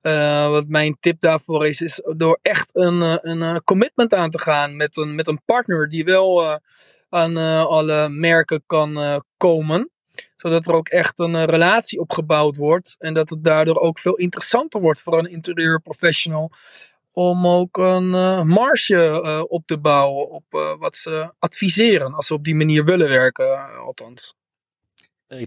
uh, 0.06 0.48
wat 0.48 0.68
mijn 0.68 0.96
tip 1.00 1.20
daarvoor 1.20 1.66
is, 1.66 1.80
is 1.80 2.02
door 2.16 2.38
echt 2.42 2.70
een, 2.72 3.02
eh, 3.02 3.16
een, 3.20 3.42
eh, 3.42 3.56
commitment 3.64 4.14
aan 4.14 4.30
te 4.30 4.38
gaan 4.38 4.76
met 4.76 4.96
een, 4.96 5.14
met 5.14 5.28
een 5.28 5.40
partner 5.44 5.88
die 5.88 6.04
wel 6.04 6.60
aan 7.08 7.36
alle 7.66 8.08
merken 8.08 8.62
kan 8.66 9.22
komen. 9.36 9.90
Zodat 10.36 10.66
er 10.66 10.74
ook 10.74 10.88
echt 10.88 11.18
een 11.18 11.44
relatie 11.44 12.00
opgebouwd 12.00 12.56
wordt. 12.56 12.96
En 12.98 13.14
dat 13.14 13.30
het 13.30 13.44
daardoor 13.44 13.78
ook 13.78 13.98
veel 13.98 14.14
interessanter 14.14 14.80
wordt 14.80 15.02
voor 15.02 15.18
een 15.18 15.30
interieurprofessional. 15.30 16.50
Om 17.12 17.46
ook 17.46 17.76
een 17.76 18.08
marge 18.46 19.46
op 19.48 19.66
te 19.66 19.78
bouwen 19.78 20.30
op 20.30 20.44
wat 20.78 20.96
ze 20.96 21.32
adviseren. 21.38 22.14
Als 22.14 22.26
ze 22.26 22.34
op 22.34 22.44
die 22.44 22.54
manier 22.54 22.84
willen 22.84 23.08
werken, 23.08 23.76
althans. 23.76 24.34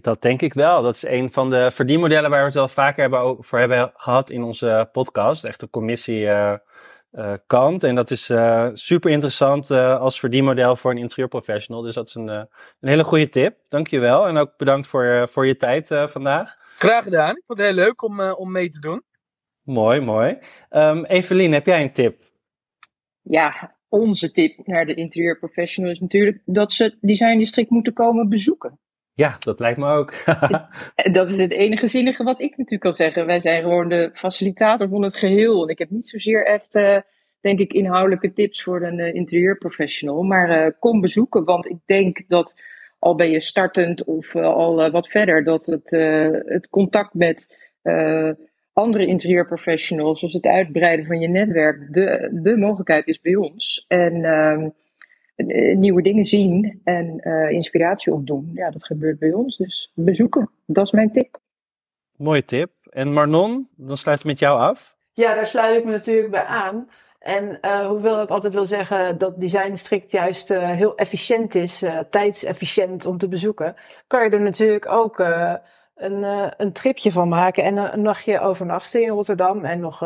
Dat 0.00 0.22
denk 0.22 0.42
ik 0.42 0.54
wel. 0.54 0.82
Dat 0.82 0.94
is 0.94 1.06
een 1.06 1.30
van 1.30 1.50
de 1.50 1.70
verdienmodellen 1.70 2.30
waar 2.30 2.38
we 2.38 2.44
het 2.44 2.54
wel 2.54 2.68
vaker 2.68 3.00
hebben 3.00 3.36
voor 3.44 3.58
hebben 3.58 3.92
gehad 3.94 4.30
in 4.30 4.42
onze 4.42 4.88
podcast. 4.92 5.44
Echt 5.44 5.60
de 5.60 5.70
commissie 5.70 6.20
uh, 6.20 6.54
uh, 7.12 7.32
kant. 7.46 7.82
En 7.82 7.94
dat 7.94 8.10
is 8.10 8.30
uh, 8.30 8.68
super 8.72 9.10
interessant 9.10 9.70
als 9.70 10.20
verdienmodel 10.20 10.76
voor 10.76 10.90
een 10.90 10.98
interieurprofessional. 10.98 11.82
Dus 11.82 11.94
dat 11.94 12.08
is 12.08 12.14
een, 12.14 12.28
een 12.28 12.48
hele 12.80 13.04
goede 13.04 13.28
tip. 13.28 13.56
Dankjewel. 13.68 14.26
En 14.26 14.36
ook 14.36 14.56
bedankt 14.56 14.86
voor, 14.86 15.28
voor 15.28 15.46
je 15.46 15.56
tijd 15.56 15.88
vandaag. 16.06 16.56
Graag 16.76 17.04
gedaan. 17.04 17.36
Ik 17.36 17.42
vond 17.46 17.58
het 17.58 17.68
heel 17.68 17.76
leuk 17.76 18.02
om, 18.02 18.20
om 18.20 18.52
mee 18.52 18.68
te 18.68 18.80
doen. 18.80 19.02
Mooi, 19.62 20.00
mooi. 20.00 20.38
Um, 20.70 21.04
Evelien, 21.04 21.52
heb 21.52 21.66
jij 21.66 21.82
een 21.82 21.92
tip? 21.92 22.22
Ja, 23.22 23.76
onze 23.88 24.30
tip 24.30 24.66
naar 24.66 24.86
de 24.86 24.94
interieurprofessional 24.94 25.90
is 25.90 26.00
natuurlijk 26.00 26.42
dat 26.44 26.72
ze 26.72 26.84
het 26.84 26.96
design 27.00 27.38
district 27.38 27.70
moeten 27.70 27.92
komen 27.92 28.28
bezoeken. 28.28 28.78
Ja, 29.18 29.36
dat 29.38 29.60
lijkt 29.60 29.78
me 29.78 29.92
ook. 29.92 30.14
dat 31.18 31.28
is 31.30 31.38
het 31.38 31.50
enige 31.50 31.86
zinnige 31.86 32.24
wat 32.24 32.40
ik 32.40 32.50
natuurlijk 32.50 32.80
kan 32.80 32.92
zeggen. 32.92 33.26
Wij 33.26 33.38
zijn 33.38 33.62
gewoon 33.62 33.88
de 33.88 34.10
facilitator 34.12 34.88
van 34.88 35.02
het 35.02 35.16
geheel. 35.16 35.62
En 35.62 35.68
ik 35.68 35.78
heb 35.78 35.90
niet 35.90 36.06
zozeer 36.06 36.46
echt, 36.46 36.74
uh, 36.74 36.96
denk 37.40 37.58
ik, 37.58 37.72
inhoudelijke 37.72 38.32
tips 38.32 38.62
voor 38.62 38.82
een 38.82 38.98
uh, 38.98 39.14
interieurprofessional. 39.14 40.22
Maar 40.22 40.66
uh, 40.66 40.72
kom 40.78 41.00
bezoeken, 41.00 41.44
want 41.44 41.68
ik 41.68 41.78
denk 41.86 42.22
dat 42.28 42.60
al 42.98 43.14
ben 43.14 43.30
je 43.30 43.40
startend 43.40 44.04
of 44.04 44.36
al 44.36 44.90
wat 44.90 45.08
verder, 45.08 45.44
dat 45.44 45.66
het, 45.66 45.90
het 46.46 46.68
contact 46.68 47.14
met 47.14 47.56
andere 48.72 49.06
interieurprofessionals, 49.06 50.18
zoals 50.18 50.34
het 50.34 50.46
uitbreiden 50.46 51.06
van 51.06 51.20
je 51.20 51.28
netwerk, 51.28 51.92
de, 51.92 52.38
de 52.42 52.56
mogelijkheid 52.56 53.06
is 53.06 53.20
bij 53.20 53.34
ons. 53.34 53.84
En 53.88 54.24
ehm, 54.24 54.60
eh, 54.62 54.68
nieuwe 55.76 56.02
dingen 56.02 56.24
zien 56.24 56.80
en 56.84 57.20
uh, 57.20 57.50
inspiratie 57.50 58.12
opdoen. 58.12 58.50
Ja, 58.54 58.70
dat 58.70 58.86
gebeurt 58.86 59.18
bij 59.18 59.32
ons. 59.32 59.56
Dus 59.56 59.92
bezoeken, 59.94 60.50
dat 60.66 60.86
is 60.86 60.92
mijn 60.92 61.12
tip. 61.12 61.40
Mooie 62.16 62.44
tip. 62.44 62.70
En 62.90 63.12
Marnon, 63.12 63.68
dan 63.76 63.96
sluit 63.96 64.18
ik 64.18 64.24
met 64.24 64.38
jou 64.38 64.58
af. 64.60 64.96
Ja, 65.12 65.34
daar 65.34 65.46
sluit 65.46 65.78
ik 65.78 65.84
me 65.84 65.90
natuurlijk 65.90 66.30
bij 66.30 66.44
aan. 66.44 66.88
En 67.18 67.58
uh, 67.62 67.86
hoewel 67.86 68.22
ik 68.22 68.28
altijd 68.28 68.54
wil 68.54 68.66
zeggen 68.66 69.18
dat 69.18 69.40
design 69.40 69.74
strikt 69.74 70.10
juist 70.10 70.50
uh, 70.50 70.70
heel 70.70 70.96
efficiënt 70.96 71.54
is, 71.54 71.82
uh, 71.82 71.98
tijdsefficiënt 72.10 73.06
om 73.06 73.18
te 73.18 73.28
bezoeken, 73.28 73.74
kan 74.06 74.24
je 74.24 74.30
er 74.30 74.40
natuurlijk 74.40 74.88
ook 74.88 75.18
een, 75.94 76.22
een 76.56 76.72
tripje 76.72 77.12
van 77.12 77.28
maken 77.28 77.64
en 77.64 77.76
een 77.76 78.02
nachtje 78.02 78.40
overnachten 78.40 79.02
in 79.02 79.08
Rotterdam 79.08 79.64
en 79.64 79.80
nog 79.80 80.02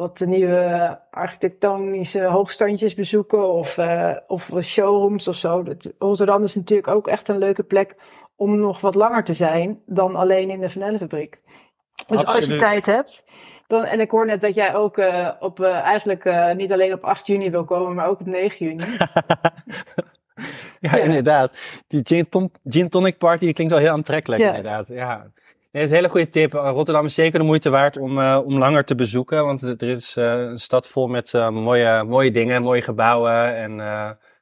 wat 0.00 0.20
nieuwe 0.26 0.98
architectonische 1.10 2.24
hoogstandjes 2.24 2.94
bezoeken 2.94 3.52
of, 3.52 3.78
uh, 3.78 4.16
of 4.26 4.50
showrooms 4.60 5.28
of 5.28 5.34
zo. 5.34 5.62
Dat, 5.62 5.94
Rotterdam 5.98 6.42
is 6.42 6.54
natuurlijk 6.54 6.88
ook 6.88 7.06
echt 7.06 7.28
een 7.28 7.38
leuke 7.38 7.62
plek 7.62 7.96
om 8.36 8.56
nog 8.56 8.80
wat 8.80 8.94
langer 8.94 9.24
te 9.24 9.34
zijn 9.34 9.82
dan 9.86 10.16
alleen 10.16 10.50
in 10.50 10.60
de 10.60 10.68
vanillefabriek. 10.68 11.40
Dus 12.06 12.24
als 12.24 12.46
je 12.46 12.56
tijd 12.56 12.86
hebt. 12.86 13.24
Dan, 13.66 13.84
en 13.84 14.00
ik 14.00 14.10
hoor 14.10 14.26
net 14.26 14.40
dat 14.40 14.54
jij 14.54 14.74
ook 14.74 14.98
uh, 14.98 15.30
op, 15.40 15.60
uh, 15.60 15.74
eigenlijk 15.74 16.54
niet 16.56 16.72
alleen 16.72 16.92
op 16.92 17.04
8 17.04 17.26
juni 17.26 17.50
wil 17.50 17.64
komen, 17.64 17.94
maar 17.94 18.08
ook 18.08 18.20
op 18.20 18.26
9 18.26 18.66
juni. 18.66 18.84
ja, 20.80 20.96
ja, 20.96 20.96
inderdaad. 20.96 21.52
Die 21.88 22.00
gin, 22.04 22.28
ton, 22.28 22.50
gin 22.64 22.88
tonic 22.88 23.18
party 23.18 23.52
klinkt 23.52 23.72
wel 23.72 23.82
heel 23.82 23.92
aantrekkelijk, 23.92 24.42
ja. 24.42 24.48
inderdaad. 24.48 24.88
Ja. 24.88 25.30
Nee, 25.72 25.82
dat 25.82 25.82
is 25.82 25.90
een 25.90 25.96
hele 25.96 26.08
goede 26.08 26.28
tip. 26.28 26.52
Rotterdam 26.52 27.04
is 27.04 27.14
zeker 27.14 27.38
de 27.38 27.44
moeite 27.44 27.70
waard 27.70 27.96
om, 27.96 28.18
om 28.18 28.58
langer 28.58 28.84
te 28.84 28.94
bezoeken. 28.94 29.44
Want 29.44 29.62
er 29.62 29.88
is 29.88 30.16
een 30.16 30.58
stad 30.58 30.88
vol 30.88 31.06
met 31.06 31.32
mooie, 31.50 32.04
mooie 32.04 32.30
dingen, 32.30 32.62
mooie 32.62 32.82
gebouwen 32.82 33.56
en 33.56 33.80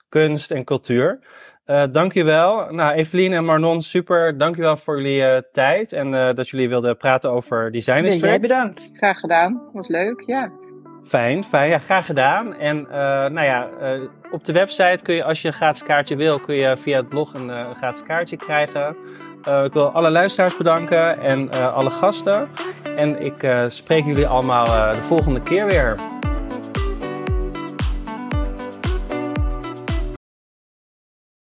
kunst 0.08 0.50
en 0.50 0.64
cultuur. 0.64 1.18
Uh, 1.66 1.82
dankjewel. 1.90 2.72
Nou, 2.72 2.94
Evelien 2.94 3.32
en 3.32 3.44
Marnon, 3.44 3.80
super. 3.80 4.38
Dankjewel 4.38 4.76
voor 4.76 4.96
jullie 4.96 5.20
uh, 5.20 5.36
tijd 5.52 5.92
en 5.92 6.12
uh, 6.12 6.32
dat 6.34 6.48
jullie 6.48 6.68
wilden 6.68 6.96
praten 6.96 7.30
over 7.30 7.72
Design 7.72 8.02
District. 8.02 8.26
Jij 8.26 8.40
bedankt. 8.40 8.90
Graag 8.94 9.18
gedaan. 9.18 9.62
Was 9.72 9.88
leuk, 9.88 10.22
ja. 10.26 10.50
Fijn, 11.04 11.44
fijn. 11.44 11.70
Ja, 11.70 11.78
graag 11.78 12.06
gedaan. 12.06 12.54
En 12.54 12.86
nou 13.32 13.42
ja, 13.42 13.68
op 14.30 14.44
de 14.44 14.52
website 14.52 14.98
kun 15.02 15.14
je, 15.14 15.24
als 15.24 15.42
je 15.42 15.48
een 15.48 15.54
gratis 15.54 15.82
kaartje 15.82 16.16
wil, 16.16 16.40
kun 16.40 16.54
je 16.54 16.76
via 16.76 16.96
het 16.96 17.08
blog 17.08 17.34
een 17.34 17.74
gratis 17.74 18.02
kaartje 18.02 18.36
krijgen. 18.36 18.96
Ik 19.64 19.72
wil 19.72 19.90
alle 19.90 20.10
luisteraars 20.10 20.56
bedanken 20.56 21.18
en 21.20 21.50
alle 21.74 21.90
gasten. 21.90 22.48
En 22.96 23.22
ik 23.22 23.48
spreek 23.68 24.04
jullie 24.04 24.26
allemaal 24.26 24.66
de 24.66 25.02
volgende 25.02 25.40
keer 25.40 25.66
weer. 25.66 25.96